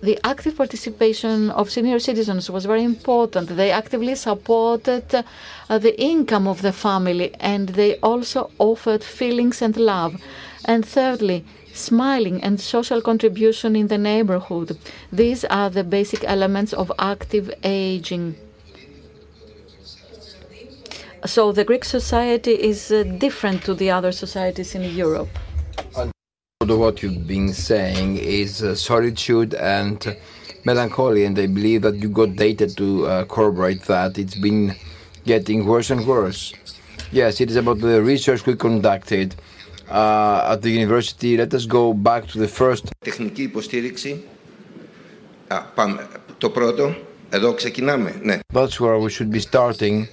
[0.03, 3.57] the active participation of senior citizens was very important.
[3.57, 9.77] They actively supported uh, the income of the family and they also offered feelings and
[9.77, 10.21] love.
[10.65, 14.79] And thirdly, smiling and social contribution in the neighborhood.
[15.13, 18.37] These are the basic elements of active aging.
[21.25, 25.29] So the Greek society is uh, different to the other societies in Europe.
[26.67, 30.17] What you've been saying is uh, solitude and
[30.65, 34.19] melancholy, and I believe that you got data to uh, corroborate that.
[34.19, 34.75] It's been
[35.27, 36.53] getting worse and worse.
[37.11, 39.35] Yes, it is about the research we conducted
[39.92, 41.38] uh, at the university.
[41.38, 42.84] Let us go back to the first.
[43.06, 44.24] Τεχνική υποστήριξη.
[45.48, 46.08] Α, πάμε.
[46.38, 46.96] Το πρώτο.
[47.30, 48.16] Εδώ ξεκινάμε.
[48.22, 48.38] Ναι.
[48.54, 50.08] That's where we should be starting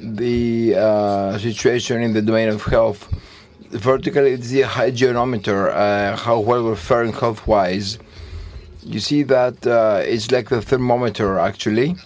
[0.00, 3.08] the uh, situation in the domain of health.
[3.70, 7.98] Vertically, it's the hygienometer, uh, how well we're faring health wise.
[8.94, 11.96] You see that uh, it's like the thermometer actually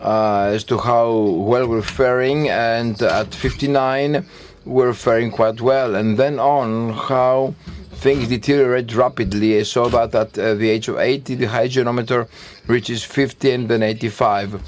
[0.00, 1.12] uh, as to how
[1.50, 4.26] well we're faring, and at 59,
[4.65, 5.95] we're faring quite well.
[5.95, 7.55] And then on, how
[7.93, 12.27] things deteriorate rapidly, so that at uh, the age of 80, the hygienometer
[12.67, 14.61] reaches 50 and then 85.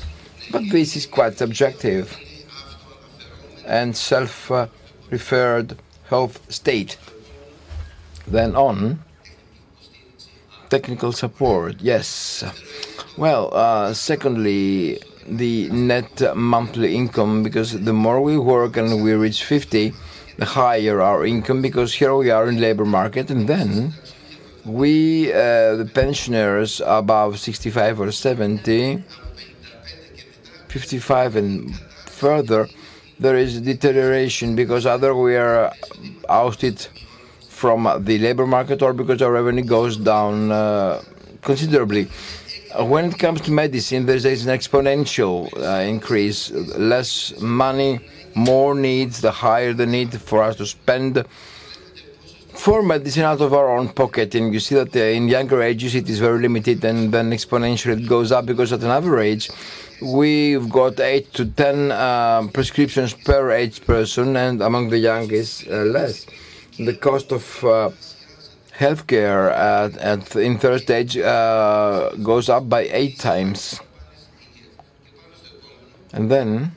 [0.52, 2.18] But this is quite subjective
[3.66, 4.50] and self
[5.10, 5.78] referred
[6.10, 6.98] health state.
[8.26, 9.04] Then on,
[10.70, 12.44] technical support, yes.
[13.18, 19.44] Well, uh, secondly, the net monthly income, because the more we work and we reach
[19.44, 19.94] 50,
[20.38, 23.94] the higher our income, because here we are in labor market, and then
[24.66, 29.04] we, uh, the pensioners above 65 or 70,
[30.68, 31.76] 55 and
[32.06, 32.68] further,
[33.20, 35.74] there is deterioration because either we are
[36.30, 36.88] ousted
[37.50, 41.02] from the labor market or because our revenue goes down uh,
[41.42, 42.08] considerably.
[42.78, 46.52] Uh, when it comes to medicine, there is an exponential uh, increase.
[46.52, 48.00] Less money,
[48.36, 51.26] more needs, the higher the need for us to spend
[52.54, 54.36] for medicine out of our own pocket.
[54.36, 58.04] And you see that uh, in younger ages it is very limited and then exponentially
[58.04, 59.50] it goes up because at an average
[60.02, 65.66] we've got 8 to 10 uh, prescriptions per age person and among the young is
[65.72, 66.28] uh, less.
[66.78, 67.90] The cost of uh,
[68.78, 73.80] healthcare at, at in third stage uh, goes up by eight times.
[76.14, 76.72] And then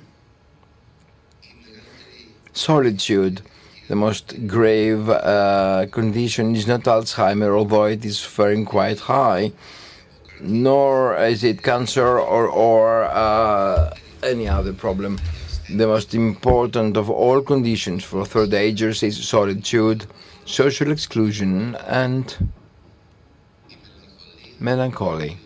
[2.53, 3.43] solitude,
[3.89, 9.53] the most grave uh, condition is not Alzheimer, although it is faring quite high,
[10.41, 15.19] nor is it cancer or, or uh, any other problem.
[15.69, 20.07] The most important of all conditions for third agers is solitude
[20.51, 22.51] social exclusion and
[24.59, 25.39] melancholy,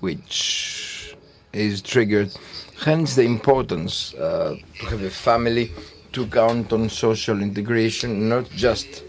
[0.00, 1.16] which
[1.54, 2.30] is triggered.
[2.84, 5.72] Hence, the importance uh, to have a family
[6.12, 9.02] to count on social integration, not just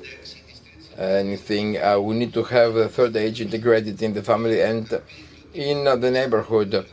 [0.98, 1.78] anything.
[1.78, 5.02] Uh, we need to have the third age integrated in the family and
[5.53, 6.86] in uh, the neighborhood.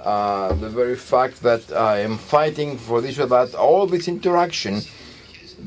[0.00, 4.80] Uh, the very fact that I am fighting for this or that, all this interaction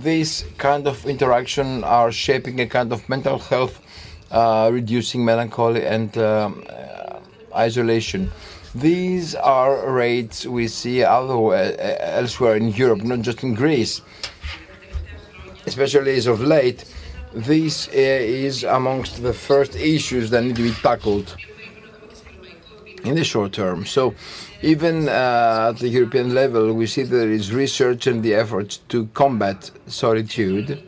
[0.01, 3.79] this kind of interaction are shaping a kind of mental health,
[4.31, 6.51] uh, reducing melancholy and uh,
[7.55, 8.31] isolation.
[8.75, 14.01] These are rates we see otherwhere, uh, elsewhere in Europe, not just in Greece.
[15.65, 16.85] Especially as of late,
[17.33, 21.35] this uh, is amongst the first issues that need to be tackled
[23.03, 23.85] in the short term.
[23.85, 24.15] So
[24.63, 29.07] even uh, at the European level, we see there is research and the efforts to
[29.07, 30.81] combat solitude,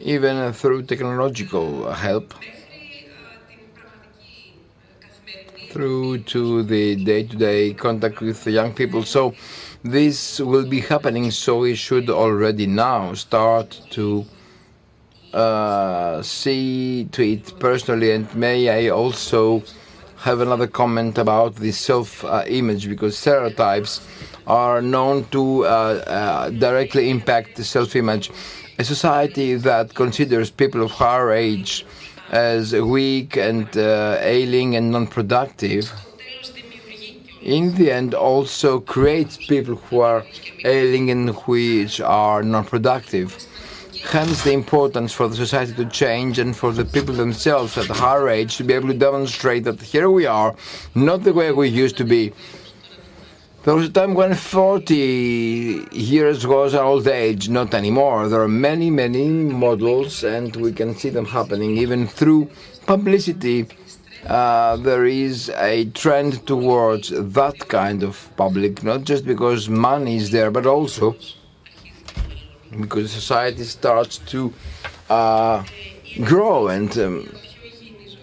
[0.00, 2.32] even through technological help,
[5.70, 9.02] through to the day-to-day contact with the young people.
[9.02, 9.34] So
[9.82, 14.24] this will be happening, so we should already now start to
[15.34, 19.62] uh, see to it personally, and may I also
[20.20, 24.00] have another comment about the self-image because stereotypes
[24.46, 28.30] are known to uh, uh, directly impact the self-image.
[28.78, 31.86] A society that considers people of higher age
[32.30, 35.90] as weak and uh, ailing and non-productive,
[37.42, 40.24] in the end also creates people who are
[40.64, 43.36] ailing and which are non-productive.
[44.02, 47.92] Hence the importance for the society to change and for the people themselves at a
[47.92, 50.54] higher age to be able to demonstrate that here we are,
[50.94, 52.32] not the way we used to be.
[53.62, 58.28] There was a time when 40 years was an old age, not anymore.
[58.28, 62.50] There are many, many models, and we can see them happening even through
[62.86, 63.68] publicity.
[64.26, 70.30] Uh, there is a trend towards that kind of public, not just because money is
[70.30, 71.16] there, but also
[72.78, 74.52] because society starts to
[75.08, 75.64] uh,
[76.24, 77.28] grow and um,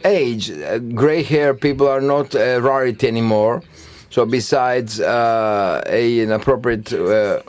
[0.05, 0.51] age.
[0.51, 3.61] Uh, gray hair people are not a rarity anymore.
[4.09, 7.41] So besides uh, a, an appropriate uh,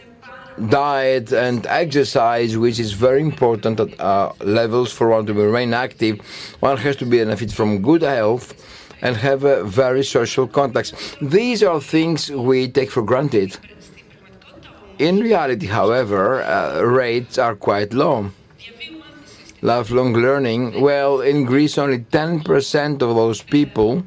[0.68, 6.20] diet and exercise, which is very important at uh, levels for one to remain active,
[6.60, 8.54] one has to benefit from good health
[9.02, 10.92] and have a very social contacts.
[11.22, 13.56] These are things we take for granted.
[14.98, 18.32] In reality, however, uh, rates are quite low.
[19.62, 24.04] Lifelong learning, well, in Greece, only 10% of those people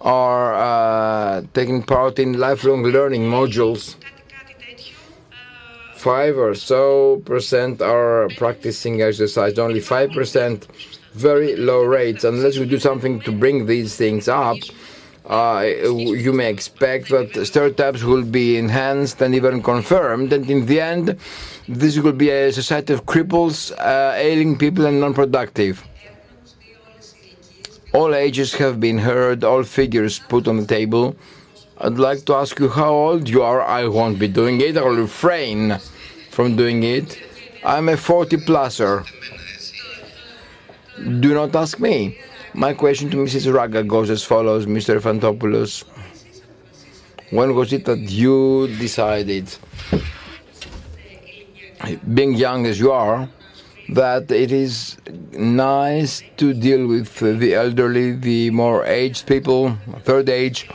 [0.00, 3.96] are uh, taking part in lifelong learning modules.
[5.94, 10.64] Five or so percent are practicing exercise, only 5%,
[11.14, 12.22] very low rates.
[12.22, 14.56] Unless we do something to bring these things up,
[15.28, 21.18] you may expect that stereotypes will be enhanced and even confirmed, and in the end,
[21.68, 25.84] this will be a society of cripples, uh, ailing people, and non productive.
[27.92, 31.16] All ages have been heard, all figures put on the table.
[31.78, 33.62] I'd like to ask you how old you are.
[33.62, 35.78] I won't be doing it, I'll refrain
[36.30, 37.18] from doing it.
[37.64, 39.04] I'm a 40 pluser.
[41.20, 42.18] Do not ask me.
[42.54, 43.52] My question to Mrs.
[43.52, 44.98] Ranga goes as follows, Mr.
[45.00, 45.84] Yfantopoulos.
[47.30, 49.54] When was it that you decided,
[52.14, 53.28] being young as you are,
[53.90, 54.96] that it is
[55.32, 60.68] nice to deal with the elderly, the more aged people, third age.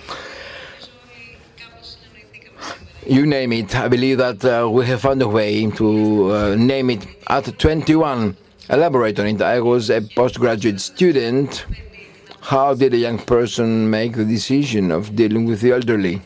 [3.06, 3.76] You name it.
[3.76, 8.38] I believe that uh, we have found a way to uh, name it at 21.
[8.69, 9.41] Elaborate on it.
[9.41, 11.65] I was a postgraduate student.
[12.40, 16.22] How did a young person make the decision of dealing with the elderly?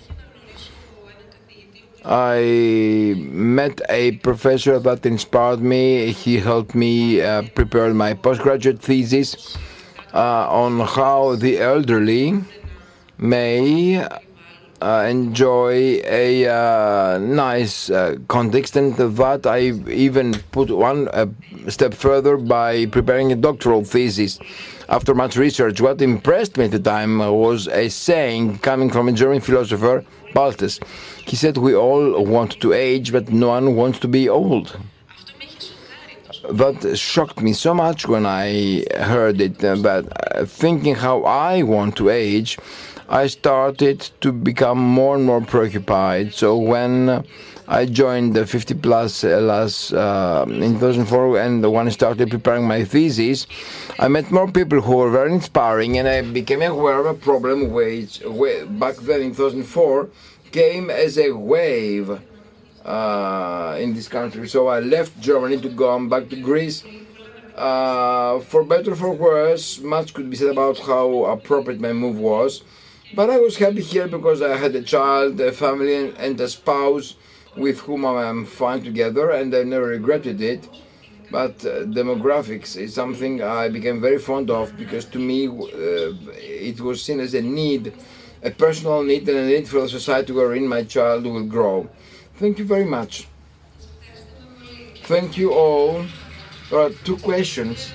[2.06, 6.12] I met a professor that inspired me.
[6.12, 9.58] He helped me uh, prepare my postgraduate thesis
[10.14, 12.40] uh, on how the elderly
[13.18, 14.08] may
[14.82, 19.60] enjoy a uh, nice uh, context, and that I
[19.90, 21.28] even put one uh,
[21.68, 24.40] step further by preparing a doctoral thesis.
[24.90, 29.12] After much research, what impressed me at the time was a saying coming from a
[29.12, 30.80] German philosopher, Baltes.
[31.26, 34.78] He said, We all want to age, but no one wants to be old.
[36.50, 40.06] That shocked me so much when I heard it, but
[40.48, 42.58] thinking how I want to age,
[43.10, 46.34] I started to become more and more preoccupied.
[46.34, 47.24] So when
[47.66, 52.84] I joined the 50 plus Hellas uh, in 2004 and when I started preparing my
[52.84, 53.48] thesis,
[53.98, 57.72] I met more people who were very inspiring and I became aware of a problem
[57.72, 58.22] which
[58.78, 60.10] back then in 2004
[60.52, 62.20] came as a wave
[62.84, 64.50] uh, in this country.
[64.50, 66.84] So I left Germany to go back to Greece.
[67.56, 72.20] Uh, for better or for worse, much could be said about how appropriate my move
[72.20, 72.64] was.
[73.14, 77.16] But I was happy here because I had a child, a family, and a spouse
[77.56, 80.68] with whom I am fine together, and I never regretted it.
[81.32, 86.80] But uh, demographics is something I became very fond of because to me uh, it
[86.80, 87.94] was seen as a need,
[88.44, 91.90] a personal need, and a need for the society wherein my child will grow.
[92.36, 93.28] Thank you very much.
[95.04, 96.06] Thank you all.
[96.70, 97.92] There are two questions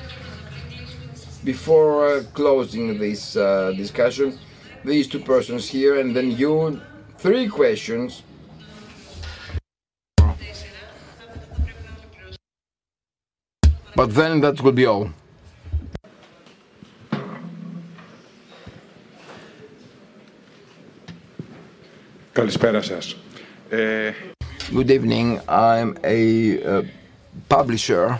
[1.44, 4.38] before uh, closing this uh, discussion
[4.84, 6.80] these two persons here and then you
[7.18, 8.22] three questions
[13.94, 15.10] but then that will be all
[24.72, 25.38] Good evening.
[25.48, 26.82] I'm a uh,
[27.50, 28.18] publisher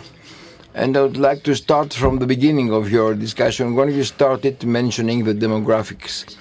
[0.75, 3.73] and I would like to start from the beginning of your discussion.
[3.73, 6.35] When you started mentioning the demographics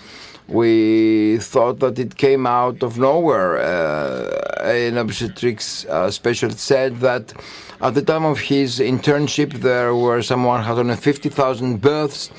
[0.49, 3.59] we thought that it came out of nowhere.
[3.59, 7.33] Uh, an obstetrics uh, specialist said that
[7.81, 12.31] at the time of his internship, there were some 150,000 births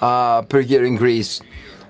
[0.00, 1.40] uh, per year in Greece.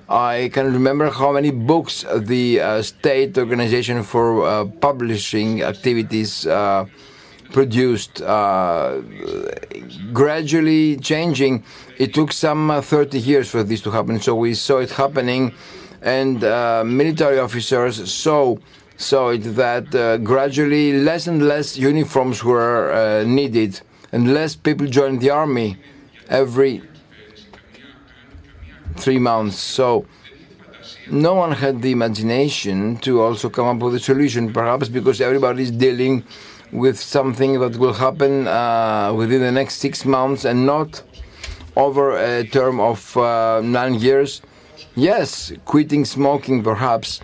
[0.09, 6.87] I can remember how many books the uh, state organization for uh, publishing activities uh,
[7.53, 8.23] produced,
[10.13, 11.65] gradually changing
[12.03, 14.21] it took some uh, 30 years for this to happen.
[14.21, 15.55] So we saw it happening,
[16.01, 18.57] and uh, military officers saw
[18.97, 23.81] saw it that uh, gradually less and less uniforms were uh, needed,
[24.13, 25.77] and less people joined the army
[26.29, 26.83] every
[28.97, 29.59] three months.
[29.59, 30.05] So
[31.11, 35.63] no one had the imagination to also come up with a solution, perhaps because everybody
[35.63, 36.25] is dealing
[36.73, 41.03] with something that will happen uh, within the next six months and not
[41.77, 44.43] over a term of uh, nine years.
[44.95, 47.21] Yes, quitting smoking perhaps,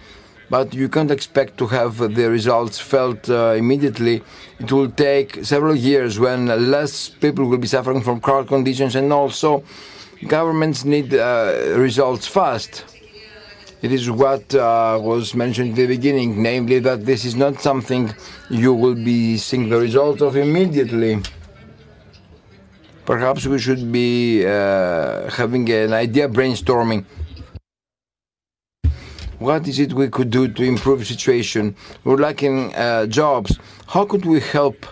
[0.50, 4.22] but you can't expect to have the results felt uh, immediately.
[4.58, 9.12] It will take several years when less people will be suffering from crowd conditions, and
[9.12, 9.64] also
[10.26, 12.84] governments need uh, results fast.
[13.80, 18.12] It is what uh, was mentioned at the beginning, namely that this is not something
[18.50, 21.22] you will be seeing the result of immediately.
[23.06, 27.04] Perhaps we should be uh, having an idea brainstorming.
[29.38, 31.76] What is it we could do to improve the situation?
[32.02, 33.60] We're lacking uh, jobs.
[33.86, 34.84] How could we help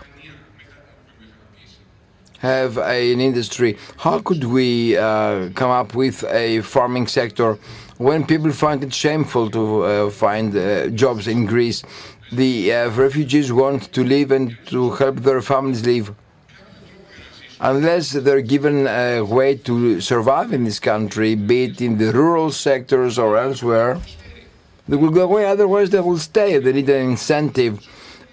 [2.39, 3.77] have an industry?
[3.97, 7.59] How could we uh, come up with a farming sector?
[7.97, 11.83] When people find it shameful to uh, find uh, jobs in Greece,
[12.31, 16.13] the uh, refugees want to live and to help their families live
[17.59, 22.51] unless they're given a way to survive in this country, be it in the rural
[22.51, 23.99] sectors or elsewhere,
[24.87, 25.45] they will go away.
[25.45, 26.57] Otherwise, they will stay.
[26.57, 27.85] They need an incentive,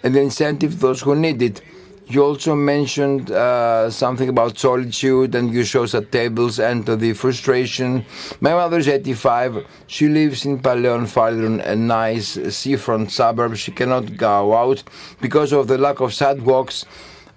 [0.03, 1.61] and the incentive those who need it.
[2.07, 8.05] You also mentioned uh, something about solitude, and you showed us tables and the frustration.
[8.41, 9.65] My mother is 85.
[9.87, 13.57] She lives in Paleon Phaleron, a nice seafront suburb.
[13.57, 14.83] She cannot go out
[15.23, 16.85] because of the lack of sidewalks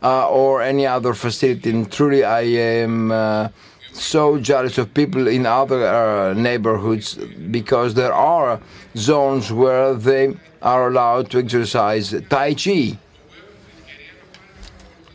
[0.03, 1.69] uh, or any other facility.
[1.69, 3.47] And truly, I am uh,
[3.93, 8.59] so jealous of people in other uh, neighborhoods because there are
[8.97, 12.97] zones where they are allowed to exercise Tai Chi.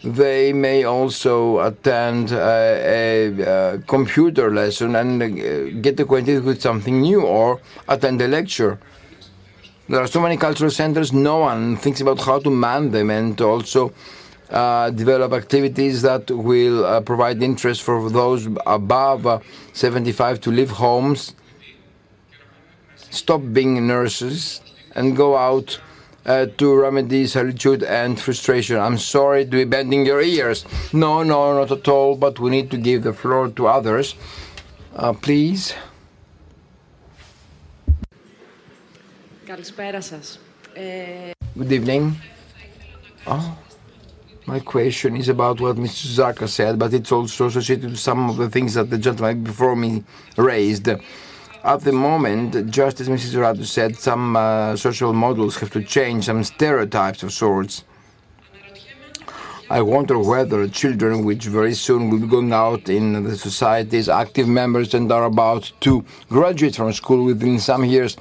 [0.05, 7.01] They may also attend a, a, a computer lesson and uh, get acquainted with something
[7.01, 8.81] new or attend a lecture.
[9.89, 13.41] There are so many cultural centers, no one thinks about how to man them and
[13.41, 13.93] also
[14.51, 19.39] uh, develop activities that will uh, provide interest for those above uh,
[19.73, 21.35] 75 to leave homes,
[22.97, 24.61] stop being nurses,
[24.95, 25.81] and go out
[26.27, 28.78] uh, to remedy solitude and frustration.
[28.78, 30.65] I'm sorry to be bending your ears.
[30.93, 34.15] No, no, not at all, but we need to give the floor to others.
[34.94, 35.74] Uh, please.
[41.57, 42.16] Good evening.
[43.27, 43.59] Oh,
[44.47, 46.07] my question is about what Mr.
[46.07, 49.77] Zaka said, but it's also associated with some of the things that the gentleman before
[49.77, 50.03] me
[50.36, 50.89] raised.
[51.65, 53.35] At the moment, just as Mrs.
[53.35, 57.85] Radu said, some uh, social models have to change, some stereotypes of sorts.
[59.71, 64.09] I wonder whether children, which very soon will be going out in the society as
[64.09, 68.17] active members and are about to graduate from school within some years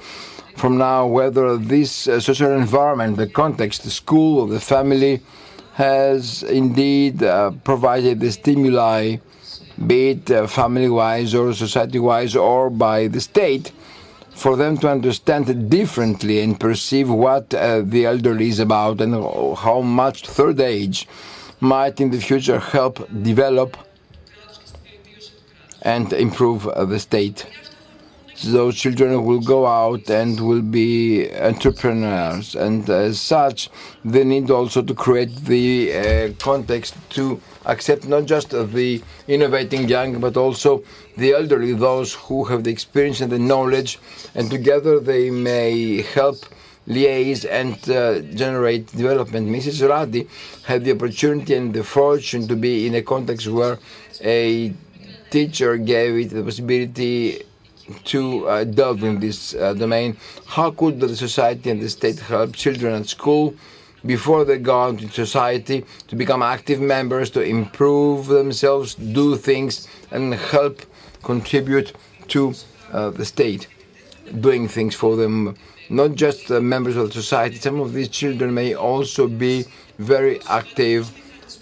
[0.56, 5.20] from now, whether this uh, social environment, the context, the school, the family,
[5.74, 9.16] has indeed uh, provided the stimuli
[9.86, 13.72] be it uh, family-wise or society-wise or by the state,
[14.30, 19.14] for them to understand differently and perceive what uh, the elderly is about and
[19.58, 21.06] how much third age
[21.60, 23.76] might in the future help develop
[25.82, 27.46] and improve uh, the state.
[28.44, 33.70] Those children will go out and will be entrepreneurs, and as such,
[34.04, 40.20] they need also to create the uh, context to accept not just the innovating young,
[40.20, 40.82] but also
[41.16, 43.98] the elderly, those who have the experience and the knowledge,
[44.34, 46.36] and together they may help
[46.88, 49.48] liaise and uh, generate development.
[49.48, 49.88] Mrs.
[49.88, 50.28] Radi
[50.64, 53.78] had the opportunity and the fortune to be in a context where
[54.20, 54.72] a
[55.30, 57.44] teacher gave it the possibility
[58.04, 60.16] to uh, delve in this uh, domain.
[60.46, 63.54] How could the society and the state help children at school
[64.04, 69.88] before they go out into society to become active members, to improve themselves, do things,
[70.10, 70.82] and help
[71.22, 71.92] contribute
[72.28, 72.54] to
[72.92, 73.68] uh, the state,
[74.40, 75.56] doing things for them.
[75.90, 77.56] Not just uh, members of the society.
[77.56, 79.64] Some of these children may also be
[79.98, 81.10] very active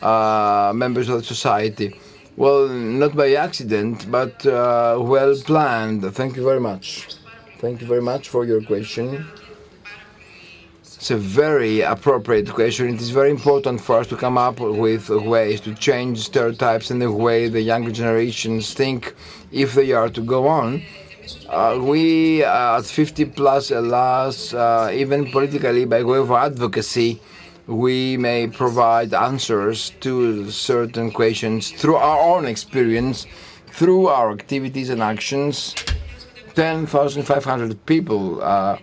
[0.02, 1.98] uh, members of the society.
[2.36, 6.02] Well, not by accident, but uh, well planned.
[6.14, 7.08] Thank you very much.
[7.58, 9.26] Thank you very much for your question.
[11.00, 12.90] It's a very appropriate question.
[12.90, 17.00] It is very important for us to come up with ways to change stereotypes and
[17.00, 19.14] the way the younger generations think
[19.50, 20.82] if they are to go on.
[21.48, 27.18] Uh, we uh, at 50 plus, alas, uh, even politically by way of advocacy,
[27.66, 33.26] we may provide answers to certain questions through our own experience,
[33.68, 35.74] through our activities and actions.
[36.56, 38.76] 10,500 people uh,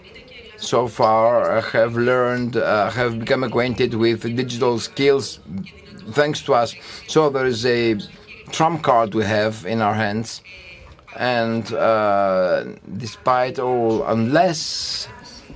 [0.57, 5.39] so far have learned, uh, have become acquainted with digital skills
[6.11, 6.75] thanks to us.
[7.07, 7.97] So there is a
[8.51, 10.41] trump card we have in our hands.
[11.15, 12.65] And uh,
[12.97, 15.07] despite all, unless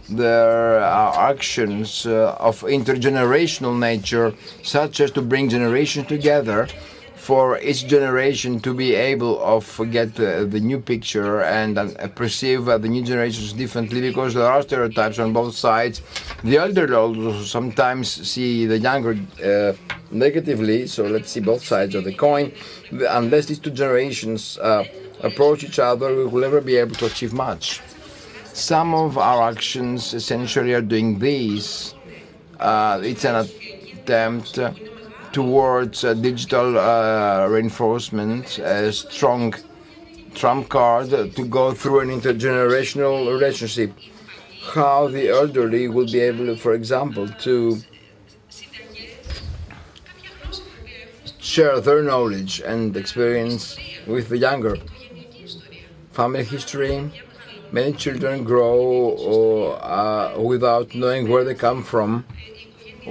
[0.09, 6.67] there are actions uh, of intergenerational nature, such as to bring generations together,
[7.21, 12.67] for each generation to be able of get uh, the new picture and uh, perceive
[12.67, 16.01] uh, the new generations differently because there are stereotypes on both sides.
[16.43, 19.13] The elderly also sometimes see the younger
[19.45, 19.73] uh,
[20.09, 22.51] negatively, so let's see both sides of the coin.
[22.91, 24.83] Unless these two generations uh,
[25.21, 27.81] approach each other, we will never be able to achieve much.
[28.45, 31.93] Some of our actions essentially are doing this.
[32.59, 33.47] Uh, it's an
[33.93, 34.57] attempt
[35.31, 39.53] towards uh, digital uh, reinforcement, a strong
[40.33, 43.93] trump card to go through an intergenerational relationship.
[44.73, 47.81] How the elderly will be able, for example, to
[51.39, 53.77] share their knowledge and experience
[54.07, 54.77] with the younger.
[56.11, 57.11] Family history.
[57.71, 62.25] Many children grow uh, without knowing where they come from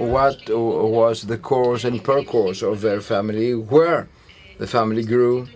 [0.01, 4.07] what was the course and percourse of their family, where
[4.57, 5.47] the family grew,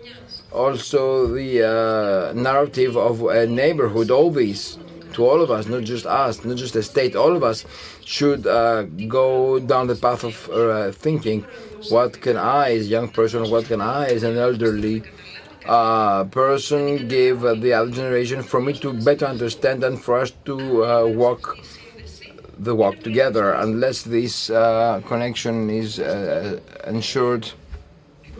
[0.51, 4.77] also the uh, narrative of a neighborhood, all these
[5.13, 7.65] to all of us, not just us, not just the state, all of us
[8.03, 11.45] should uh, go down the path of uh, thinking
[11.87, 15.05] what can I, as a young person, what can I, as an elderly
[15.65, 20.85] uh, person, give the other generation for me to better understand and for us to
[20.85, 21.59] uh, walk
[22.57, 23.53] the walk together.
[23.53, 27.51] Unless this uh, connection is uh, ensured,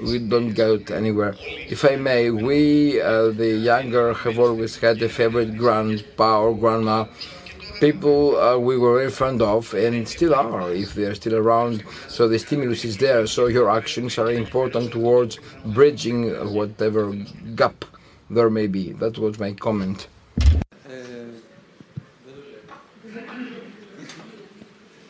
[0.02, 1.36] we don't go anywhere.
[1.42, 7.06] If I may, we, uh, the younger, have always had a favorite grandpa or grandma,
[7.80, 11.84] people uh, we were very fond of and still are if they're still around.
[12.08, 13.28] So the stimulus is there.
[13.28, 17.14] So your actions are important towards bridging whatever
[17.56, 17.86] gap
[18.30, 18.94] there may be.
[18.94, 20.08] That was my comment.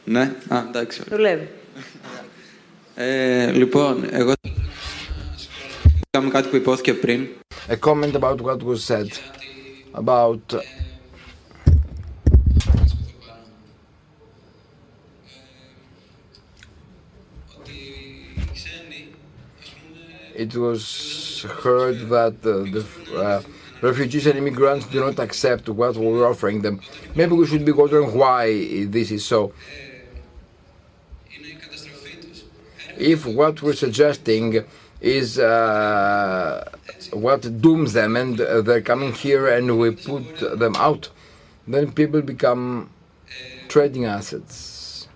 [0.05, 1.03] Ναι, α, εντάξει.
[1.09, 1.49] Δουλεύει.
[2.95, 4.33] Ε, λοιπόν, εγώ
[6.11, 7.27] κάνουμε κάτι που υπόθηκε πριν.
[7.69, 9.09] A comment about what was said
[9.93, 10.61] about uh,
[20.35, 22.83] it was heard that uh, the
[23.17, 23.43] uh,
[23.83, 26.81] refugees and immigrants do not accept what we're offering them.
[27.15, 29.53] Maybe we should be wondering why this is so.
[32.98, 34.66] if what we're suggesting
[35.02, 36.70] is uh,
[37.12, 41.10] what dooms them and they're coming here and we put them out,
[41.68, 42.90] then people become
[43.68, 45.08] trading assets.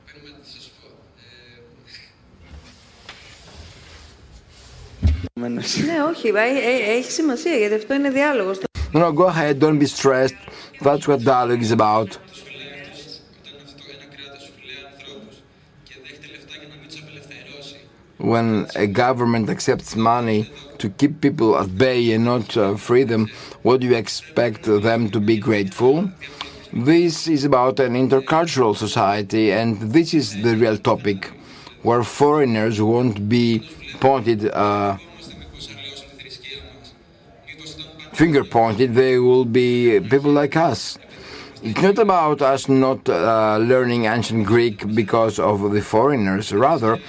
[8.93, 10.35] No, no, go ahead, don't be stressed.
[10.82, 12.17] That's what dialogue is about.
[18.20, 23.30] When a government accepts money to keep people at bay and not uh, free them,
[23.64, 26.12] what do you expect them to be grateful?
[26.74, 31.32] This is about an intercultural society, and this is the real topic
[31.82, 33.68] where foreigners won't be
[34.02, 34.50] pointed.
[34.50, 34.98] Uh,
[38.12, 40.98] finger pointed, they will be people like us.
[41.64, 46.54] It's not about us not uh, learning ancient Greek because of the foreigners.
[46.54, 47.00] Rather,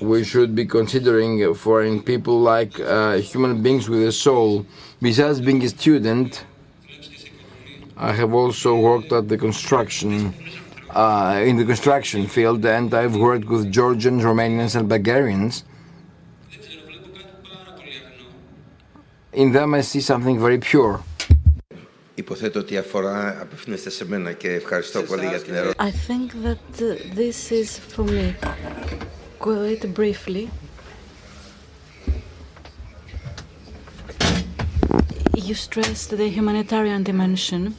[0.00, 4.66] we should be considering foreign people like uh, human beings with a soul.
[5.00, 6.44] Besides being a student,
[7.96, 10.34] I have also worked at the construction,
[10.90, 15.64] uh, in the construction field, and I've worked with Georgians, Romanians, and Bulgarians.
[19.32, 21.02] In them, I see something very pure.
[22.16, 25.76] Υποθέτω ότι αφορά, απευθύνεστε σε μένα και ευχαριστώ πολύ για την ερώτηση.
[25.78, 28.34] I think that uh, this is for me.
[29.39, 30.51] Quite briefly,
[35.33, 37.77] you stressed the humanitarian dimension.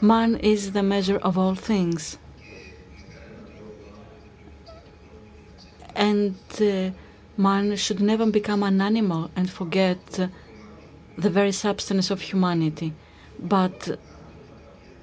[0.00, 2.16] Man is the measure of all things.
[5.96, 6.90] And uh,
[7.36, 10.28] man should never become an animal and forget uh,
[11.18, 12.92] the very substance of humanity,
[13.36, 13.98] but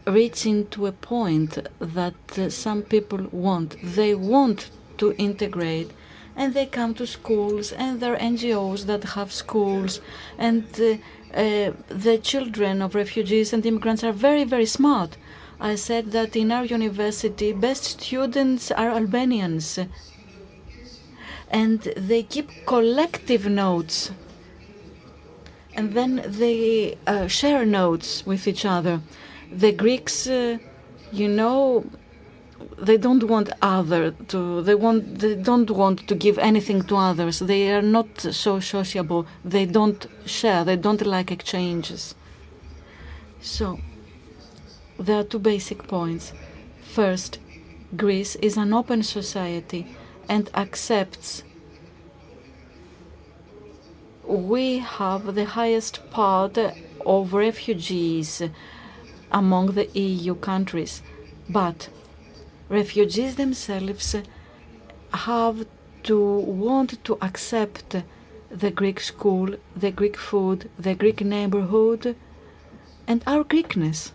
[0.08, 3.76] reaching to a point that uh, some people want.
[3.84, 5.92] They want to integrate
[6.36, 10.00] and they come to schools and there are NGOs that have schools
[10.38, 10.94] and uh,
[11.34, 15.18] uh, the children of refugees and immigrants are very, very smart.
[15.60, 19.80] I said that in our university, best students are Albanians
[21.50, 24.12] and they keep collective notes
[25.74, 29.02] and then they uh, share notes with each other.
[29.52, 30.58] The Greeks, uh,
[31.12, 31.86] you know,
[32.78, 37.40] they don't want other to they want they don't want to give anything to others.
[37.40, 39.26] They are not so sociable.
[39.46, 40.64] They don't share.
[40.64, 42.16] They don't like exchanges.
[43.42, 43.80] So
[45.00, 46.34] there are two basic points.
[46.84, 47.40] First,
[47.96, 49.96] Greece is an open society
[50.28, 51.44] and accepts
[54.28, 56.58] we have the highest part
[57.06, 58.44] of refugees
[59.32, 61.02] among the EU countries.
[61.50, 61.90] But
[62.70, 64.16] refugees themselves
[65.14, 65.66] have
[66.04, 67.96] to want to accept
[68.50, 72.16] the Greek school, the Greek food, the Greek neighborhood,
[73.08, 74.12] and our Greekness.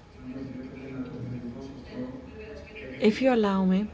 [3.00, 3.88] If you allow me,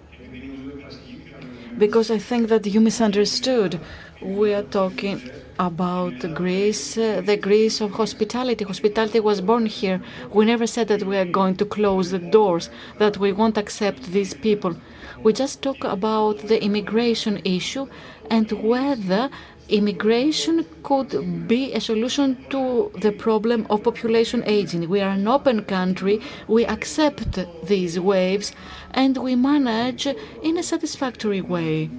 [1.78, 3.80] because I think that you misunderstood,
[4.20, 5.22] we are talking
[5.58, 8.64] about Greece, uh, the Greece of hospitality.
[8.64, 10.00] Hospitality was born here.
[10.32, 14.12] We never said that we are going to close the doors, that we won't accept
[14.12, 14.76] these people.
[15.22, 17.88] We just talk about the immigration issue
[18.30, 19.30] and whether
[19.68, 24.88] immigration could be a solution to the problem of population aging.
[24.88, 28.52] We are an open country, we accept these waves,
[28.92, 31.90] and we manage in a satisfactory way.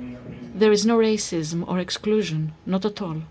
[0.56, 3.22] There is no racism or exclusion, not at all.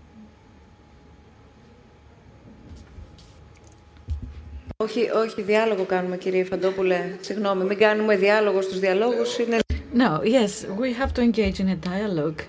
[4.83, 7.17] Όχι, όχι, διάλογο κάνουμε κύριε Φαντόπουλε.
[7.21, 9.37] Συγγνώμη, μην κάνουμε διάλογο στους διαλόγους.
[9.37, 9.57] Είναι...
[9.93, 12.41] No, yes, we have to engage in a dialogue.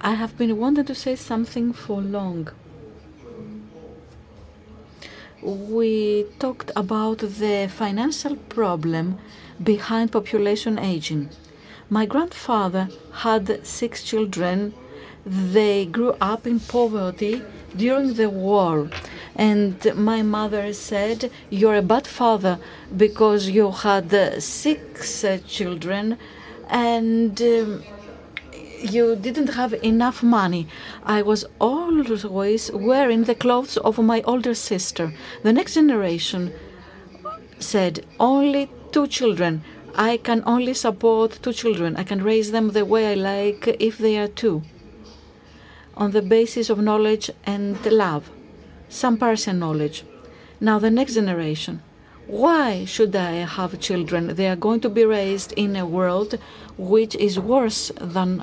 [0.00, 2.50] I have been wanting to say something for long.
[5.76, 9.06] We talked about the financial problem
[9.62, 11.28] behind population aging.
[11.88, 12.84] My grandfather
[13.24, 13.44] had
[13.78, 14.56] six children.
[15.26, 17.42] They grew up in poverty
[17.76, 18.90] during the war.
[19.36, 22.58] And my mother said, You're a bad father
[22.96, 26.18] because you had six children
[26.68, 27.82] and um,
[28.80, 30.66] you didn't have enough money.
[31.04, 35.12] I was always wearing the clothes of my older sister.
[35.42, 36.52] The next generation
[37.58, 39.62] said, only two children.
[39.94, 41.96] I can only support two children.
[41.96, 44.62] I can raise them the way I like if they are two,
[45.96, 48.30] on the basis of knowledge and love,
[48.88, 50.04] some partial knowledge.
[50.60, 51.82] Now, the next generation.
[52.26, 54.34] Why should I have children?
[54.34, 56.38] They are going to be raised in a world
[56.78, 58.42] which is worse than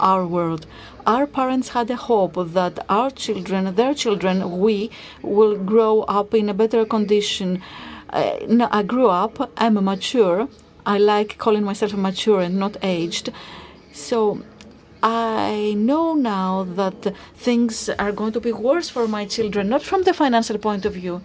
[0.00, 0.66] our world.
[1.06, 4.90] Our parents had a hope that our children, their children, we
[5.22, 7.62] will grow up in a better condition.
[8.10, 10.48] Uh, no, I grew up, I'm mature.
[10.86, 13.30] I like calling myself mature and not aged.
[13.92, 14.42] So
[15.06, 20.04] I know now that things are going to be worse for my children, not from
[20.04, 21.20] the financial point of view,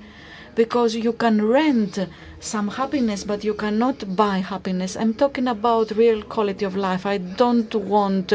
[0.53, 1.98] because you can rent
[2.41, 4.98] some happiness, but you cannot buy happiness.
[4.98, 7.06] I'm talking about real quality of life.
[7.06, 8.33] I don't want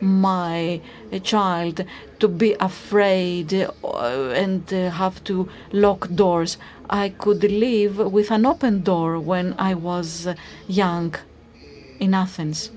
[0.00, 0.80] my
[1.24, 1.84] child
[2.20, 6.58] to be afraid uh, and uh, have to lock doors.
[6.88, 10.28] I could live with an open door when I was
[10.68, 11.16] young
[11.98, 12.70] in Athens.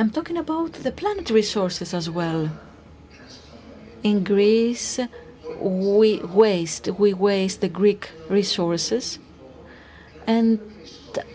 [0.00, 2.50] I'm talking about the planet resources as well.
[4.04, 5.00] In Greece,
[5.60, 9.18] we waste, we waste the Greek resources.
[10.24, 10.60] And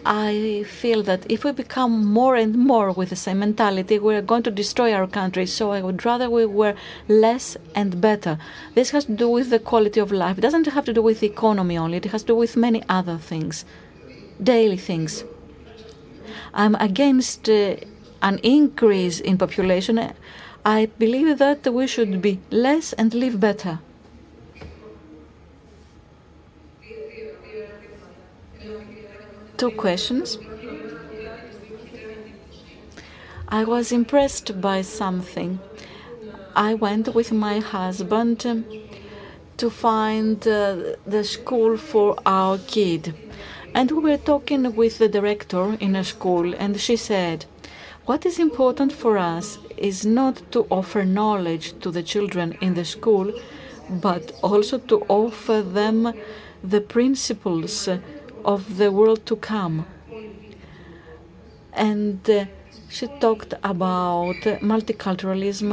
[0.05, 4.43] I feel that if we become more and more with the same mentality, we're going
[4.43, 5.45] to destroy our country.
[5.45, 6.75] So I would rather we were
[7.09, 8.37] less and better.
[8.75, 10.37] This has to do with the quality of life.
[10.37, 12.81] It doesn't have to do with the economy only, it has to do with many
[12.87, 13.65] other things,
[14.41, 15.25] daily things.
[16.53, 17.75] I'm against uh,
[18.23, 19.99] an increase in population.
[20.65, 23.79] I believe that we should be less and live better.
[29.63, 30.37] two questions.
[33.47, 35.59] I was impressed by something.
[36.53, 38.39] I went with my husband
[39.57, 43.13] to find uh, the school for our kid.
[43.73, 47.45] And we were talking with the director in a school, and she said,
[48.05, 52.83] What is important for us is not to offer knowledge to the children in the
[52.83, 53.31] school,
[53.89, 56.13] but also to offer them
[56.61, 57.87] the principles
[58.43, 59.85] of the world to come.
[61.71, 62.45] And uh,
[62.93, 65.71] she talked about multiculturalism,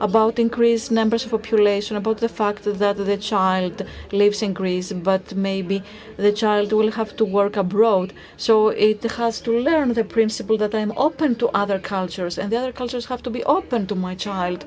[0.00, 5.34] about increased numbers of population, about the fact that the child lives in Greece, but
[5.36, 5.80] maybe
[6.16, 8.12] the child will have to work abroad.
[8.36, 12.56] So it has to learn the principle that I'm open to other cultures, and the
[12.56, 14.64] other cultures have to be open to my child.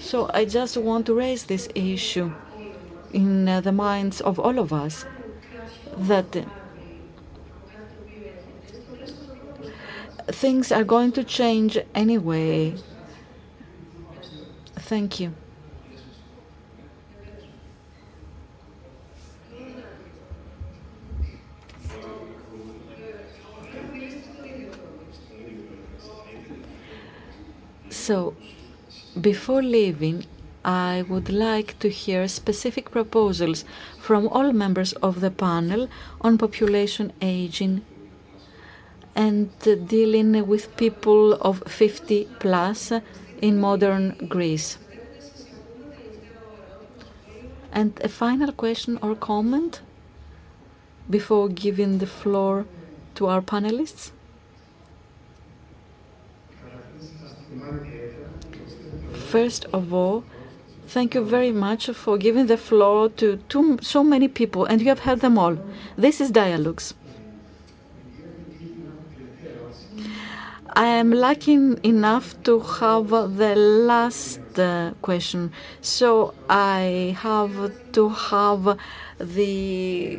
[0.00, 2.32] So I just want to raise this issue
[3.12, 5.04] in the minds of all of us
[5.96, 6.44] that
[10.28, 12.74] things are going to change anyway.
[14.76, 15.34] Thank you.
[27.90, 28.34] So,
[29.20, 30.24] before leaving,
[30.64, 33.64] I would like to hear specific proposals
[33.98, 35.88] from all members of the panel
[36.20, 37.84] on population aging
[39.18, 39.50] and
[39.88, 42.92] dealing with people of 50 plus
[43.42, 44.78] in modern Greece.
[47.72, 49.80] And a final question or comment
[51.10, 52.64] before giving the floor
[53.16, 54.12] to our panelists?
[59.12, 60.22] First of all,
[60.86, 64.88] thank you very much for giving the floor to, to so many people, and you
[64.88, 65.58] have heard them all.
[65.96, 66.94] This is Dialogues.
[70.78, 75.50] I am lucky enough to have the last uh, question,
[75.80, 78.78] so I have to have
[79.18, 80.18] the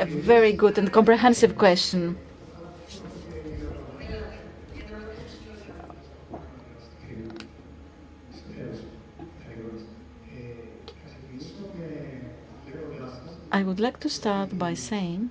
[0.00, 2.16] uh, very good and comprehensive question.
[13.52, 15.28] I would like to start by saying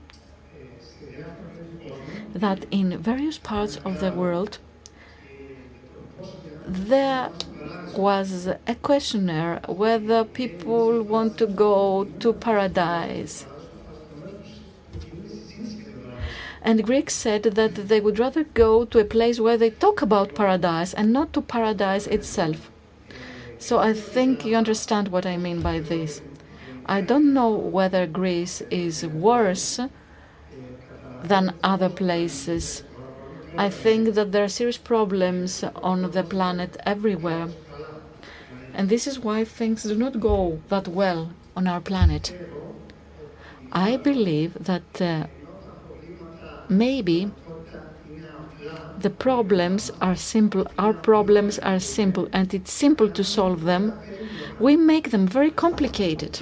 [2.36, 4.60] that in various parts of the world
[6.68, 7.32] there
[7.96, 13.46] was a questionnaire whether people want to go to paradise.
[16.62, 20.36] And Greeks said that they would rather go to a place where they talk about
[20.36, 22.70] paradise and not to paradise itself.
[23.58, 26.22] So I think you understand what I mean by this.
[26.86, 29.80] I don't know whether Greece is worse
[31.24, 32.84] than other places.
[33.58, 37.50] I think that there are serious problems on the planet everywhere.
[38.74, 42.36] And this is why things do not go that well on our planet.
[43.72, 45.26] I believe that uh,
[46.70, 47.32] maybe
[49.00, 53.94] the problems are simple, our problems are simple, and it's simple to solve them.
[54.60, 56.42] We make them very complicated.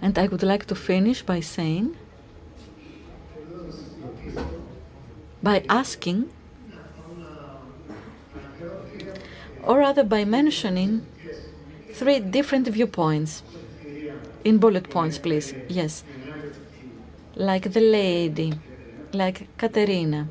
[0.00, 1.96] And I would like to finish by saying
[5.46, 6.28] by asking,
[9.62, 11.06] or rather by mentioning,
[11.92, 13.44] three different viewpoints.
[14.44, 15.54] In bullet points, please.
[15.68, 16.02] Yes.
[17.36, 18.54] Like the lady,
[19.12, 20.26] like Katerina.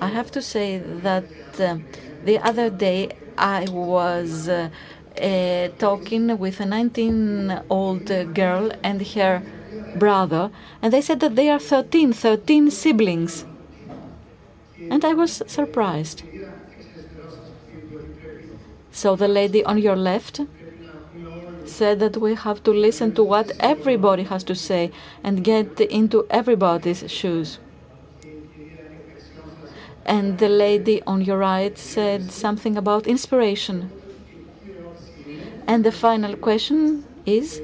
[0.00, 1.24] I have to say that
[1.58, 1.78] uh,
[2.24, 4.68] the other day I was uh,
[5.20, 9.42] uh, talking with a 19 old girl and her
[9.96, 10.50] brother,
[10.82, 13.44] and they said that they are 13, 13 siblings.
[14.90, 16.22] And I was surprised.
[18.92, 20.40] So the lady on your left
[21.64, 24.90] said that we have to listen to what everybody has to say
[25.22, 27.58] and get into everybody's shoes.
[30.04, 33.90] And the lady on your right said something about inspiration.
[35.66, 37.60] And the final question is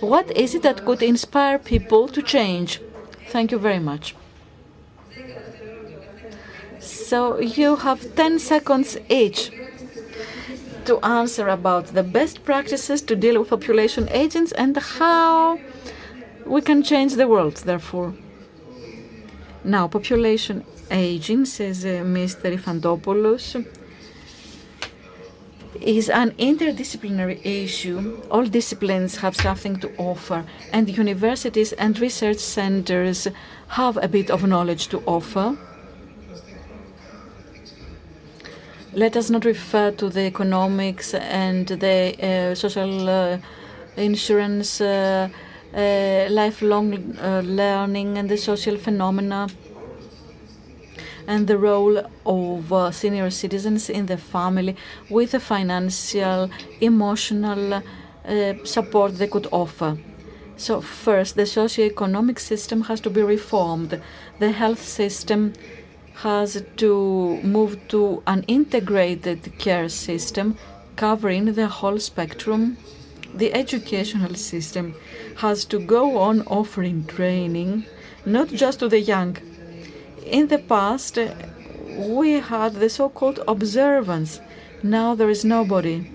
[0.00, 2.80] what is it that could inspire people to change?
[3.28, 4.14] Thank you very much.
[6.80, 9.50] So you have 10 seconds each
[10.84, 15.58] to answer about the best practices to deal with population aging and how
[16.46, 18.14] we can change the world, therefore.
[19.64, 22.52] Now, population aging, says uh, Mr.
[22.58, 23.64] Yfantopoulos
[25.80, 28.20] is an interdisciplinary issue.
[28.30, 33.28] All disciplines have something to offer, and universities and research centers
[33.68, 35.56] have a bit of knowledge to offer.
[38.92, 43.38] Let us not refer to the economics and the uh, social uh,
[43.96, 45.28] insurance, uh,
[45.74, 49.48] uh lifelong uh, learning, and the social phenomena
[51.26, 54.76] and the role of uh, senior citizens in the family
[55.10, 59.98] with the financial, emotional uh, support they could offer.
[60.56, 64.00] So, first, the socio-economic system has to be reformed.
[64.38, 65.52] The health system
[66.22, 70.56] has to move to an integrated care system
[70.94, 72.76] covering the whole spectrum.
[73.34, 74.94] The educational system
[75.38, 77.86] has to go on offering training
[78.24, 79.36] not just to the young
[80.24, 81.18] in the past,
[81.96, 84.40] we had the so called observance.
[84.82, 86.10] Now there is nobody.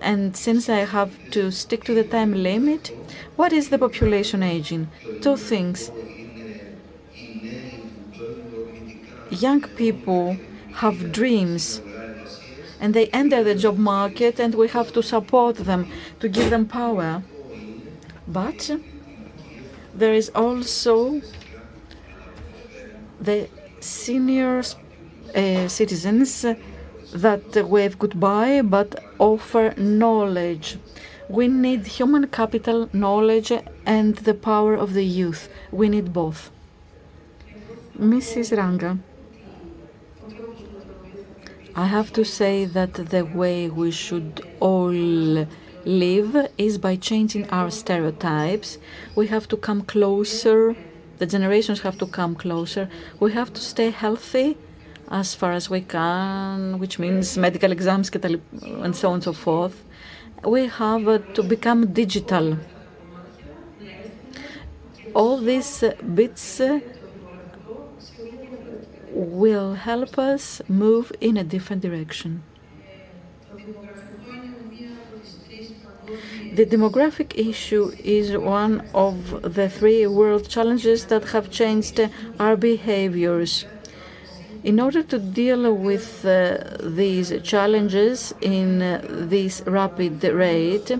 [0.00, 2.96] And since I have to stick to the time limit,
[3.36, 4.88] what is the population aging?
[5.20, 5.90] Two things.
[9.30, 10.36] Young people
[10.74, 11.80] have dreams
[12.80, 15.88] and they enter the job market and we have to support them
[16.20, 17.22] to give them power.
[18.26, 18.70] But
[19.94, 21.20] there is also
[23.22, 23.48] the
[23.80, 24.62] senior
[25.34, 26.44] uh, citizens
[27.12, 30.78] that wave goodbye but offer knowledge.
[31.28, 33.52] We need human capital, knowledge,
[33.86, 35.48] and the power of the youth.
[35.70, 36.50] We need both.
[37.98, 38.56] Mrs.
[38.56, 38.98] Ranga,
[41.74, 44.92] I have to say that the way we should all
[45.84, 48.78] live is by changing our stereotypes.
[49.14, 50.76] We have to come closer
[51.22, 52.88] the generations have to come closer.
[53.20, 54.58] We have to stay healthy
[55.08, 59.84] as far as we can, which means medical exams and so on and so forth.
[60.44, 62.58] We have uh, to become digital.
[65.14, 66.80] All these uh, bits uh,
[69.12, 72.42] will help us move in a different direction.
[76.54, 81.98] The demographic issue is one of the three world challenges that have changed
[82.38, 83.64] our behaviors.
[84.62, 90.90] In order to deal with uh, these challenges in uh, this rapid rate,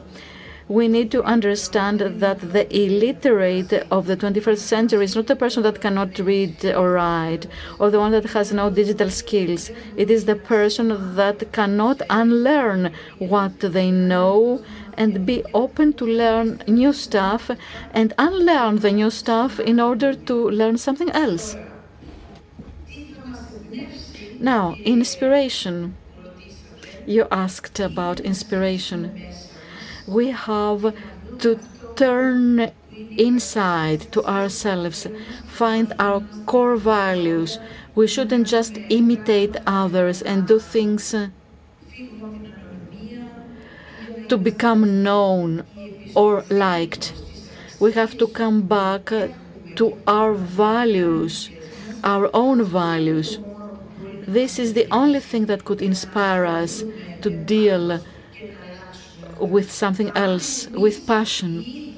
[0.68, 5.62] we need to understand that the illiterate of the 21st century is not the person
[5.62, 7.46] that cannot read or write
[7.78, 9.70] or the one that has no digital skills.
[9.96, 14.62] It is the person that cannot unlearn what they know
[14.96, 17.50] and be open to learn new stuff
[17.92, 21.56] and unlearn the new stuff in order to learn something else.
[24.38, 25.96] Now, inspiration.
[27.06, 29.26] You asked about inspiration.
[30.06, 30.94] We have
[31.38, 31.58] to
[31.96, 32.70] turn
[33.16, 35.06] inside to ourselves,
[35.46, 37.58] find our core values.
[37.94, 41.14] We shouldn't just imitate others and do things
[44.28, 45.64] to become known
[46.14, 47.12] or liked.
[47.80, 49.12] We have to come back
[49.76, 51.50] to our values,
[52.04, 53.38] our own values.
[54.26, 56.84] This is the only thing that could inspire us
[57.22, 58.00] to deal
[59.42, 61.92] with something else, with passion.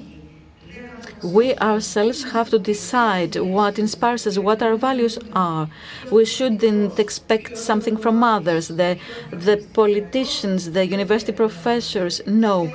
[1.23, 5.69] We ourselves have to decide what inspires us, what our values are.
[6.11, 8.99] We shouldn't expect something from others, the,
[9.31, 12.21] the politicians, the university professors.
[12.27, 12.75] No,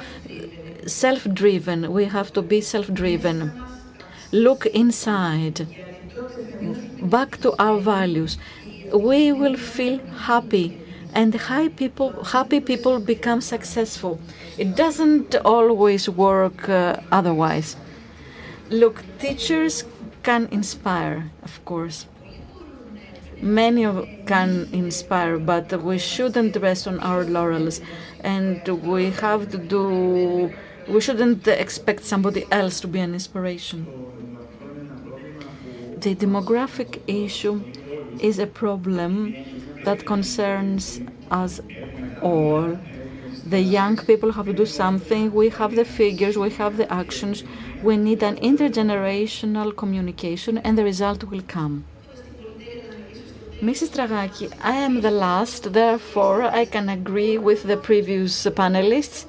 [0.87, 1.91] self driven.
[1.93, 3.51] We have to be self driven.
[4.31, 5.67] Look inside,
[7.01, 8.37] back to our values.
[8.93, 9.99] We will feel
[10.29, 10.78] happy
[11.13, 11.39] and
[11.75, 14.19] people, happy people become successful.
[14.57, 17.75] It doesn't always work uh, otherwise.
[18.69, 19.85] Look, teachers
[20.23, 22.05] can inspire, of course.
[23.41, 27.79] Many of can inspire, but we shouldn't rest on our laurels,
[28.19, 30.53] and we have to do.
[30.87, 33.87] We shouldn't expect somebody else to be an inspiration.
[35.97, 37.61] The demographic issue
[38.19, 39.33] is a problem
[39.85, 41.01] that concerns
[41.31, 41.61] us
[42.21, 42.77] all.
[43.45, 45.33] The young people have to do something.
[45.33, 47.43] We have the figures, we have the actions.
[47.81, 51.85] We need an intergenerational communication, and the result will come.
[53.61, 53.89] Mrs.
[53.89, 59.25] Tragaki, I am the last, therefore I can agree with the previous panelists.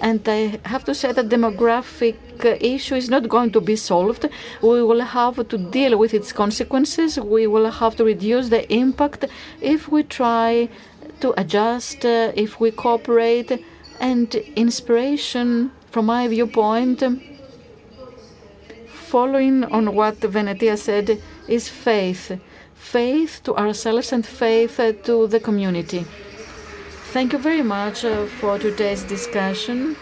[0.00, 4.28] And I have to say that demographic issue is not going to be solved.
[4.62, 7.18] We will have to deal with its consequences.
[7.18, 9.24] We will have to reduce the impact
[9.60, 10.68] if we try
[11.20, 13.64] to adjust, uh, if we cooperate.
[14.00, 17.02] And inspiration, from my viewpoint,
[18.86, 22.38] following on what Venetia said, is faith.
[22.74, 26.06] Faith to ourselves and faith to the community.
[27.10, 29.96] Thank you very much uh, for today's discussion.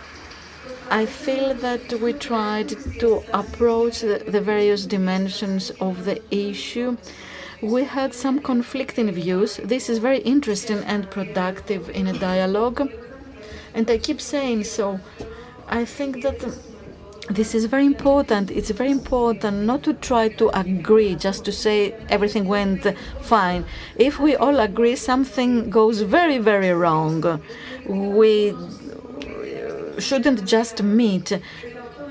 [0.90, 6.96] I feel that we tried to approach the, the, various dimensions of the issue.
[7.62, 9.58] We had some conflicting views.
[9.58, 12.90] This is very interesting and productive in a dialogue.
[13.72, 14.98] And I keep saying so.
[15.68, 16.40] I think that
[17.30, 18.50] this is very important.
[18.50, 22.86] It's very important not to try to agree, just to say everything went
[23.22, 23.64] fine.
[23.96, 27.40] If we all agree, something goes very, very wrong.
[27.86, 28.54] We
[29.98, 31.32] shouldn't just meet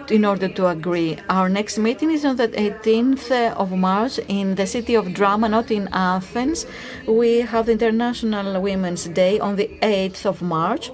[0.09, 1.17] in order to agree.
[1.29, 5.71] Our next meeting is on the 18th of March in the city of Drama, not
[5.71, 6.65] in Athens.
[7.07, 10.91] We have the International Women's Day on the 8th of March.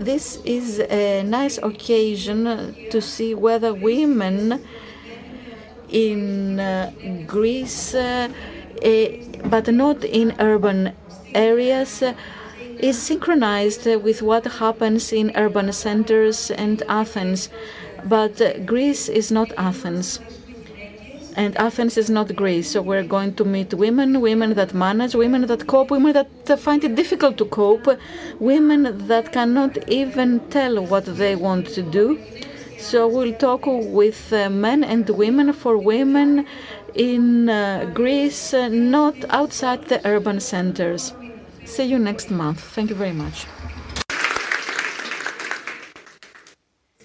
[0.00, 4.64] This is a nice occasion to see whether women
[5.90, 6.90] in uh,
[7.26, 8.30] Greece, uh,
[9.44, 10.94] but not in urban
[11.34, 12.02] areas,
[12.78, 17.50] is synchronized with what happens in urban centers and Athens.
[18.02, 20.18] But Greece is not Athens
[21.36, 22.70] and Athens is not Greece.
[22.70, 26.82] So we're going to meet women, women that manage, women that cope, women that find
[26.84, 27.86] it difficult to cope,
[28.38, 32.18] women that cannot even tell what they want to do.
[32.78, 36.46] So we'll talk with uh, men and women for women
[36.94, 41.12] in uh, Greece, uh, not outside the urban centers.
[41.66, 42.60] See you next month.
[42.60, 43.46] Thank you very much.